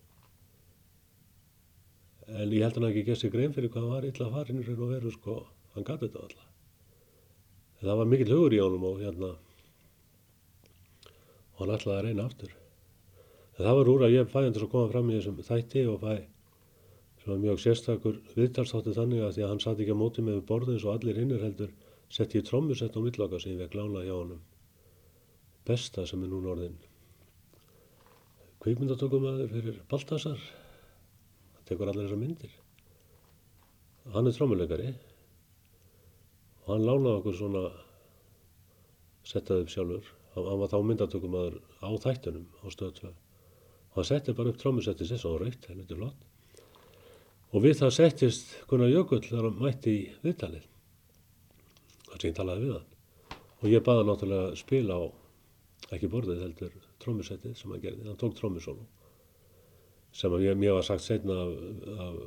En 2.25 2.53
ég 2.53 2.65
held 2.65 2.79
hann 2.79 2.89
ekki 2.89 3.07
gessi 3.09 3.31
grein 3.33 3.55
fyrir 3.55 3.71
hvað 3.73 3.85
hann 3.85 3.95
var 3.95 4.09
illa 4.09 4.45
inn 4.49 4.61
í 4.61 4.67
raun 4.67 4.85
og 4.85 4.93
veru 4.93 5.15
sko, 5.15 5.39
hann 5.75 5.87
gæti 5.87 6.09
þetta 6.09 6.23
alltaf. 6.25 6.51
En 7.81 7.89
það 7.89 7.99
var 8.01 8.11
mikill 8.11 8.35
hugur 8.35 8.57
í 8.57 8.61
honum 8.63 8.87
og 8.89 9.01
hérna, 9.03 9.33
og 11.55 11.65
hann 11.65 11.75
ætlaði 11.77 11.99
að 11.99 12.07
reyna 12.09 12.29
aftur. 12.29 12.55
En 13.55 13.67
það 13.67 13.77
var 13.81 13.91
úr 13.93 14.07
að 14.07 14.17
ég 14.17 14.31
fæði 14.33 14.49
hann 14.49 14.57
til 14.57 14.65
að 14.65 14.73
koma 14.73 14.93
fram 14.93 15.11
í 15.11 15.19
þessum 15.19 15.43
þætti 15.49 15.85
og 15.91 16.01
fæ 16.03 16.15
var 17.25 17.41
mjög 17.41 17.61
sérstakur 17.63 18.17
viðtalstátti 18.37 18.93
þannig 18.97 19.23
að 19.25 19.37
því 19.37 19.45
að 19.45 19.51
hann 19.53 19.63
satt 19.65 19.79
ekki 19.81 19.95
á 19.97 20.03
móti 20.03 20.25
með 20.25 20.43
borðið 20.49 20.75
eins 20.75 20.85
og 20.85 20.93
allir 20.95 21.21
hinnir 21.21 21.45
heldur 21.45 21.71
sett 22.13 22.35
ég 22.37 22.45
trommusett 22.45 22.97
á 22.97 23.01
millaka 23.01 23.41
sem 23.41 23.55
ég 23.55 23.63
vekk 23.63 23.77
lána 23.79 24.03
hjá 24.05 24.13
honum. 24.13 24.43
Besta 25.65 26.05
sem 26.07 26.21
er 26.25 26.33
núna 26.33 26.53
orðin. 26.53 26.77
Kvikmyndatökumæður 28.65 29.55
fyrir 29.55 29.81
Baltasar. 29.89 30.45
Hann 31.55 31.67
tekur 31.71 31.89
allir 31.89 32.07
þessar 32.07 32.21
myndir. 32.21 32.53
Hann 34.13 34.29
er 34.29 34.37
trommuleikari. 34.37 34.93
Og 36.65 36.71
hann 36.75 36.85
lánaði 36.85 37.23
okkur 37.23 37.39
svona 37.41 37.65
settaði 39.25 39.65
upp 39.65 39.73
sjálfur. 39.73 40.13
Hann 40.37 40.61
var 40.61 40.73
þá 40.73 40.79
myndatökumæður 40.91 41.61
á 41.81 41.89
þættunum 42.05 42.49
á 42.61 42.67
stöðtöð 42.69 43.15
og 43.95 44.01
hann 44.01 44.09
setti 44.09 44.33
bara 44.35 44.51
upp 44.51 44.57
trommusetti 44.59 45.07
sér 45.07 45.21
svo 45.23 45.37
reykt, 45.39 45.69
helviti 45.71 45.95
flott 45.95 46.34
Og 47.55 47.63
við 47.63 47.77
það 47.79 47.93
settist 47.95 48.55
Gunnar 48.67 48.91
Jökull 48.91 49.23
þegar 49.23 49.47
hann 49.47 49.61
mætti 49.63 49.93
í 49.95 50.07
viðtalið. 50.25 50.65
Það 52.09 52.17
sem 52.17 52.29
ég 52.29 52.37
talaði 52.39 52.65
við 52.65 52.73
hann. 52.75 52.89
Og 53.61 53.69
ég 53.71 53.85
baði 53.87 54.07
náttúrulega 54.09 54.57
spila 54.59 54.97
á, 54.99 55.03
ekki 55.95 56.11
borðið 56.11 56.41
heldur, 56.43 56.73
trómusettið 57.05 57.55
sem 57.61 57.71
hann 57.71 57.85
gerði. 57.85 58.09
Hann 58.09 58.19
tók 58.19 58.35
trómusónu. 58.41 58.87
Sem 60.15 60.35
ég, 60.43 60.59
mér 60.59 60.75
var 60.77 60.87
sagt 60.87 61.05
setna 61.07 61.37
af, 61.45 61.55
af, 62.07 62.19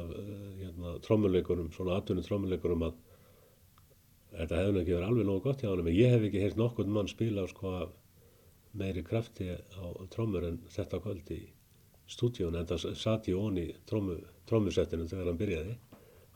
af 0.00 0.16
hérna, 0.62 0.94
trómuleikurum, 1.04 1.68
svona 1.76 2.00
atvinni 2.00 2.24
trómuleikurum 2.24 2.86
að 2.88 2.96
þetta 4.32 4.62
hefði 4.62 4.82
ekki 4.82 4.96
verið 4.96 5.08
alveg 5.10 5.28
nógu 5.28 5.44
gott 5.44 5.64
hjá 5.64 5.70
hann. 5.70 5.84
En 5.84 5.92
ég 5.92 6.16
hef 6.16 6.24
ekki 6.28 6.44
heyrt 6.44 6.60
nokkur 6.60 6.88
mann 6.88 7.12
spila 7.12 7.44
sko, 7.52 7.76
meiri 8.76 9.04
krafti 9.04 9.52
á 9.52 9.84
trómur 10.12 10.48
en 10.48 10.62
þetta 10.72 11.00
kvöldi 11.04 11.40
í 11.42 11.55
stúdíun 12.10 12.56
en 12.58 12.68
það 12.68 12.86
satt 12.98 13.28
í 13.30 13.34
ón 13.34 13.58
í 13.60 13.66
trómusettinu 13.88 15.08
þegar 15.10 15.30
hann 15.30 15.40
byrjaði. 15.40 15.76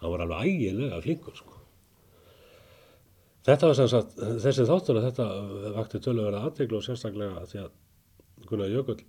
Hann 0.00 0.14
var 0.14 0.24
alveg 0.24 0.50
ægilega 0.50 1.00
flinkur 1.04 1.36
sko. 1.38 1.56
þetta 3.44 3.70
var 3.70 3.78
sem 3.78 3.88
sagt 3.88 4.18
þessi 4.18 4.66
þáttur 4.68 4.98
að 5.00 5.06
þetta 5.08 5.26
vakti 5.76 6.00
tölu 6.04 6.26
verið 6.26 6.44
aðteglu 6.44 6.78
og 6.78 6.84
sérstaklega 6.84 7.46
því 7.48 7.62
að 7.62 7.70
Gunnar 8.50 8.72
Jökull 8.72 9.00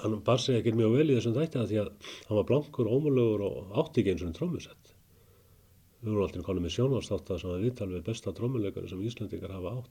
hann 0.00 0.20
bar 0.26 0.38
sig 0.38 0.60
ekkert 0.60 0.78
mjög 0.78 0.94
vel 0.94 1.10
í 1.10 1.16
þessum 1.16 1.34
þætti 1.36 1.58
að 1.58 1.72
því 1.72 1.80
að 1.82 1.90
hann 2.28 2.38
var 2.38 2.46
blankur, 2.46 2.90
ómulegur 2.90 3.42
og 3.46 3.74
átti 3.82 4.02
ekki 4.02 4.14
eins 4.14 4.24
og 4.26 4.36
trómusett 4.38 4.94
við 6.00 6.12
vorum 6.12 6.26
alltaf 6.26 6.46
konið 6.46 6.64
með 6.64 6.74
sjónvarsþáttar 6.76 7.40
sem 7.40 7.50
að 7.52 7.64
viðtal 7.66 7.88
við 7.90 8.04
besta 8.06 8.32
trómuleikari 8.36 8.88
sem 8.88 9.02
Íslandingar 9.04 9.52
hafa 9.52 9.72
átt. 9.80 9.90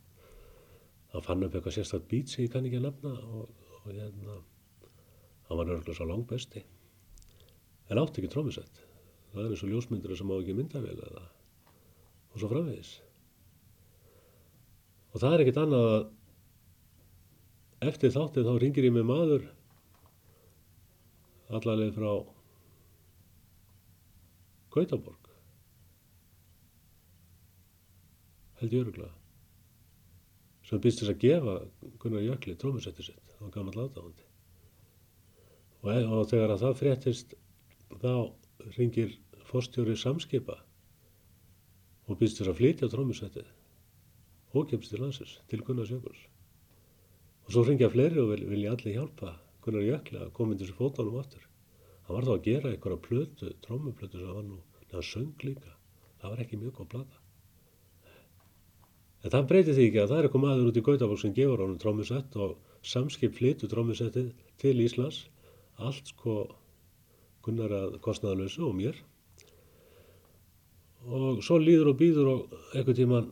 Hann 1.14 1.26
fann 1.26 1.44
upp 1.46 1.58
eitthvað 1.58 1.76
sérstaklega 1.76 2.10
bít 2.14 2.32
sem 2.32 2.46
ég 2.46 2.54
kann 2.54 2.66
ekki 2.66 2.80
að 2.80 2.88
nefna 2.88 3.12
og, 3.30 3.52
og 3.84 3.92
hérna 3.92 4.40
hann 5.50 5.60
var 5.60 5.74
örgulega 5.74 5.98
svo 5.98 6.08
langt 6.10 6.30
besti 6.30 6.64
en 7.90 8.02
átti 8.02 8.22
ekki 8.22 8.32
trómusett 8.36 8.86
það 9.34 9.44
er 9.44 9.52
eins 9.52 9.66
og 9.66 9.74
ljósmyndir 9.74 10.18
sem 10.18 10.32
á 10.32 10.36
ekki 10.38 10.58
myndavél 10.58 10.98
eða 10.98 11.28
og 12.30 12.42
svo 12.42 12.50
framvegis. 12.52 12.96
Og 15.14 15.22
það 15.22 15.36
er 15.36 15.44
ekkit 15.44 15.62
annað 15.64 15.86
að 15.92 16.02
eftir 17.90 18.14
þáttið 18.14 18.50
þá 18.50 18.54
ringir 18.62 18.88
ég 18.90 18.94
með 18.96 19.08
maður 19.10 19.48
allarleið 21.50 21.96
frá 21.96 22.12
Gautaborg 24.70 25.32
held 28.60 28.76
ég 28.76 28.84
öruglega 28.84 29.16
sem 30.70 30.82
býst 30.84 31.02
þess 31.02 31.16
að 31.16 31.22
gefa 31.24 31.56
Gunnar 32.04 32.22
Jökli 32.28 32.54
trómusetti 32.60 33.08
sitt. 33.08 33.38
Á 33.42 33.50
gammal 33.50 33.74
látáðandi 33.74 34.29
og, 35.84 35.92
e- 35.94 36.06
og 36.06 36.30
þegar 36.32 36.56
að 36.56 36.64
það 36.66 36.80
fréttist 36.82 37.36
þá 38.02 38.14
ringir 38.78 39.16
fórstjóri 39.50 39.96
samskipa 39.98 40.60
og 42.10 42.18
býst 42.20 42.40
þess 42.40 42.54
að 42.54 42.60
flytja 42.62 42.92
trómusettið 42.92 43.54
ókjöpst 44.54 44.94
til 44.94 45.04
landsins 45.04 45.38
til 45.50 45.62
Gunnars 45.66 45.94
Jökuls 45.94 46.26
og 47.46 47.54
svo 47.54 47.66
ringja 47.66 47.90
fleiri 47.90 48.22
og 48.22 48.34
vil, 48.34 48.44
vilja 48.50 48.74
allir 48.76 48.98
hjálpa 48.98 49.38
Gunnar 49.64 49.84
Jökli 49.84 50.20
að 50.24 50.34
koma 50.38 50.54
inn 50.54 50.60
þessu 50.62 50.76
fótónum 50.78 51.18
aftur. 51.20 51.42
Hann 52.08 52.16
var 52.16 52.28
þá 52.28 52.32
að 52.34 52.46
gera 52.46 52.70
einhverja 52.72 53.02
plötu 53.06 53.50
trómuplötu 53.66 54.22
sem 54.22 54.30
var 54.34 54.46
nú 54.46 54.60
neða 54.90 55.02
söng 55.06 55.44
líka. 55.46 55.74
Það 56.22 56.32
var 56.34 56.44
ekki 56.44 56.60
mjög 56.62 56.76
góð 56.78 56.88
plata. 56.94 57.20
En 59.20 59.34
það 59.34 59.50
breytir 59.50 59.76
því 59.76 59.88
ekki 59.90 60.00
að 60.02 60.12
það 60.12 60.20
er 60.20 60.28
eitthvað 60.28 60.44
maður 60.46 60.70
út 60.70 60.80
í 60.80 60.84
Gautaborg 60.88 61.22
sem 61.22 61.36
gefur 61.36 61.64
honum 61.66 61.82
trómusett 61.84 62.38
og 62.40 62.56
samskip 62.94 63.36
flyttu 63.36 63.68
trómusettið 63.68 64.30
til 64.64 64.76
Íslands, 64.86 65.20
allt 65.88 66.12
sko 66.12 66.36
gunnar 67.46 67.74
að 67.76 67.96
kostnaðalösu 68.04 68.66
og 68.68 68.76
mér. 68.78 69.00
Og 71.08 71.40
svo 71.46 71.60
líður 71.62 71.94
og 71.94 72.00
býður 72.02 72.32
og 72.34 72.58
eitthvað 72.74 73.00
tíman 73.00 73.30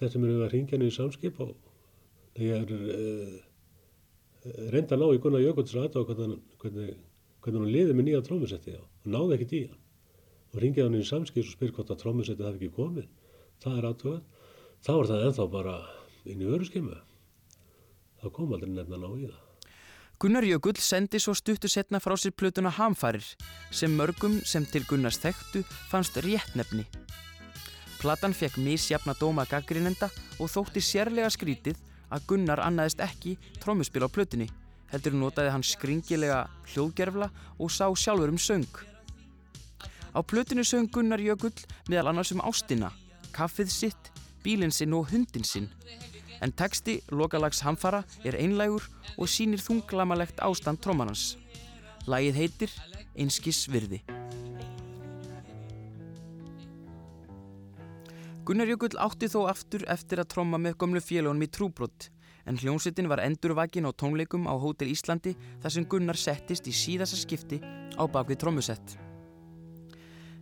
þetta 0.00 0.20
mér 0.22 0.32
hefur 0.32 0.46
að 0.46 0.54
ringja 0.54 0.78
niður 0.78 0.92
í 0.92 0.96
samskip 0.96 1.40
og 1.42 1.52
ég 2.38 2.62
er 2.62 2.72
uh, 2.76 3.36
reynda 4.70 4.94
að 4.94 5.02
ná 5.02 5.06
í 5.10 5.20
Gunnar 5.24 5.42
Jökulls 5.42 5.74
ræta 5.74 6.02
og 6.02 6.10
hvernig, 6.10 6.38
hvernig, 6.62 6.94
hvernig 7.42 7.62
hann 7.64 7.74
liði 7.74 7.96
með 7.96 8.08
nýja 8.08 8.24
trómusettið 8.26 8.78
og 8.78 9.10
náði 9.10 9.38
ekkert 9.38 9.56
í 9.56 9.62
hann. 9.66 9.84
Og 10.54 10.60
ringjaði 10.62 10.88
hann 10.90 11.00
í 11.00 11.08
samskip 11.08 11.46
og 11.46 11.54
spyr 11.54 11.72
hvort 11.74 11.90
að 11.90 12.02
trómusettið 12.04 12.46
hafi 12.46 12.60
ekki 12.60 12.76
komið 12.76 13.08
það 13.62 13.80
er 13.80 13.88
aðtöðað, 13.90 14.22
þá 14.84 14.92
er 14.94 15.10
það 15.10 15.26
ennþá 15.28 15.48
bara 15.52 15.74
inn 16.26 16.42
í 16.42 16.52
öruskeimu. 16.56 17.00
Það 18.22 18.34
kom 18.38 18.54
aldrei 18.56 18.72
nefna 18.72 19.00
ná 19.00 19.08
í 19.14 19.28
það. 19.28 19.45
Gunnar 20.18 20.44
Jökull 20.48 20.78
sendi 20.80 21.18
svo 21.20 21.34
stuttu 21.36 21.68
setna 21.68 21.98
frá 22.00 22.14
sér 22.16 22.32
plötuna 22.32 22.70
Hamfarir 22.72 23.24
sem 23.70 23.92
mörgum 23.92 24.38
sem 24.48 24.64
til 24.64 24.86
Gunnars 24.88 25.18
þekktu 25.20 25.60
fannst 25.90 26.16
réttnefni. 26.24 26.86
Platan 28.00 28.32
fekk 28.32 28.56
misjafna 28.64 29.12
dóma 29.20 29.44
gaggrinenda 29.44 30.08
og 30.40 30.48
þótti 30.48 30.80
sérlega 30.80 31.28
skrítið 31.28 31.76
að 32.08 32.24
Gunnar 32.30 32.64
annaðist 32.64 33.04
ekki 33.04 33.34
trómuspil 33.60 34.08
á 34.08 34.08
plötunni, 34.08 34.48
heldur 34.88 35.12
notaði 35.20 35.52
hann 35.52 35.66
skringilega 35.66 36.46
hljóðgerfla 36.72 37.28
og 37.60 37.68
sá 37.76 37.84
sjálfur 37.92 38.32
um 38.32 38.40
söng. 38.40 38.72
Á 40.16 40.24
plötunni 40.24 40.64
söng 40.64 40.88
Gunnar 40.88 41.20
Jökull 41.20 41.52
meðal 41.90 42.14
annars 42.14 42.32
um 42.32 42.40
ástina, 42.40 42.88
kaffið 43.36 43.68
sitt, 43.68 44.12
bílinn 44.40 44.72
sinn 44.72 44.96
og 44.96 45.10
hundin 45.12 45.44
sinn. 45.44 45.68
En 46.44 46.52
texti 46.52 46.98
lokalags 47.10 47.62
hamfara 47.64 48.02
er 48.24 48.36
einlægur 48.36 48.84
og 49.16 49.30
sýnir 49.30 49.62
þunglamalegt 49.62 50.42
ástand 50.44 50.82
trómanans. 50.84 51.36
Lagið 52.06 52.40
heitir 52.42 52.74
Einskis 53.16 53.64
virði. 53.72 54.02
Gunnar 58.46 58.68
Jökull 58.70 58.94
átti 59.02 59.26
þó 59.26 59.48
aftur 59.50 59.82
eftir 59.90 60.20
að 60.22 60.28
tróma 60.36 60.60
með 60.62 60.76
gömlu 60.78 61.00
félagunum 61.02 61.42
í 61.42 61.48
trúbrott 61.50 62.10
en 62.46 62.60
hljómsveitin 62.60 63.08
var 63.10 63.18
endurvakin 63.24 63.88
á 63.88 63.90
tónleikum 63.90 64.46
á 64.46 64.54
Hótel 64.54 64.92
Íslandi 64.92 65.32
þar 65.62 65.74
sem 65.74 65.86
Gunnar 65.90 66.20
settist 66.20 66.68
í 66.70 66.74
síðasta 66.74 67.18
skipti 67.18 67.58
á 67.98 68.06
bakvið 68.06 68.38
trómusett. 68.44 68.94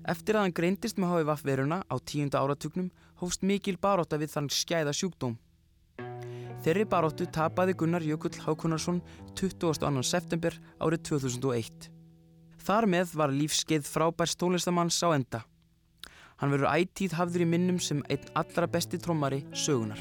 Eftir 0.04 0.36
að 0.36 0.44
hann 0.44 0.56
greindist 0.58 1.00
með 1.00 1.14
HVF 1.14 1.46
veruna 1.48 1.80
á 1.88 1.96
tíunda 1.96 2.42
áratugnum 2.44 2.90
hófst 3.22 3.40
mikil 3.40 3.78
baróta 3.80 4.20
við 4.20 4.34
þann 4.36 4.52
skæða 4.52 4.92
sjúkdóm. 4.92 5.38
Þeirri 6.64 6.86
baróttu 6.88 7.26
tapaði 7.28 7.74
Gunnar 7.76 8.04
Jökull 8.06 8.40
Hákunarsson 8.46 9.02
22. 9.36 10.02
september 10.02 10.56
árið 10.80 11.04
2001. 11.10 11.90
Þar 12.64 12.88
með 12.88 13.14
var 13.20 13.34
lífskeið 13.36 13.84
frábærs 13.84 14.38
tónlistamanns 14.40 15.02
á 15.04 15.12
enda. 15.12 15.44
Hann 16.40 16.54
verður 16.54 16.72
ætíð 16.72 17.18
hafður 17.20 17.44
í 17.44 17.52
minnum 17.52 17.78
sem 17.78 18.00
einn 18.08 18.30
allra 18.34 18.66
besti 18.66 18.98
trommari 18.98 19.44
sögunar. 19.52 20.00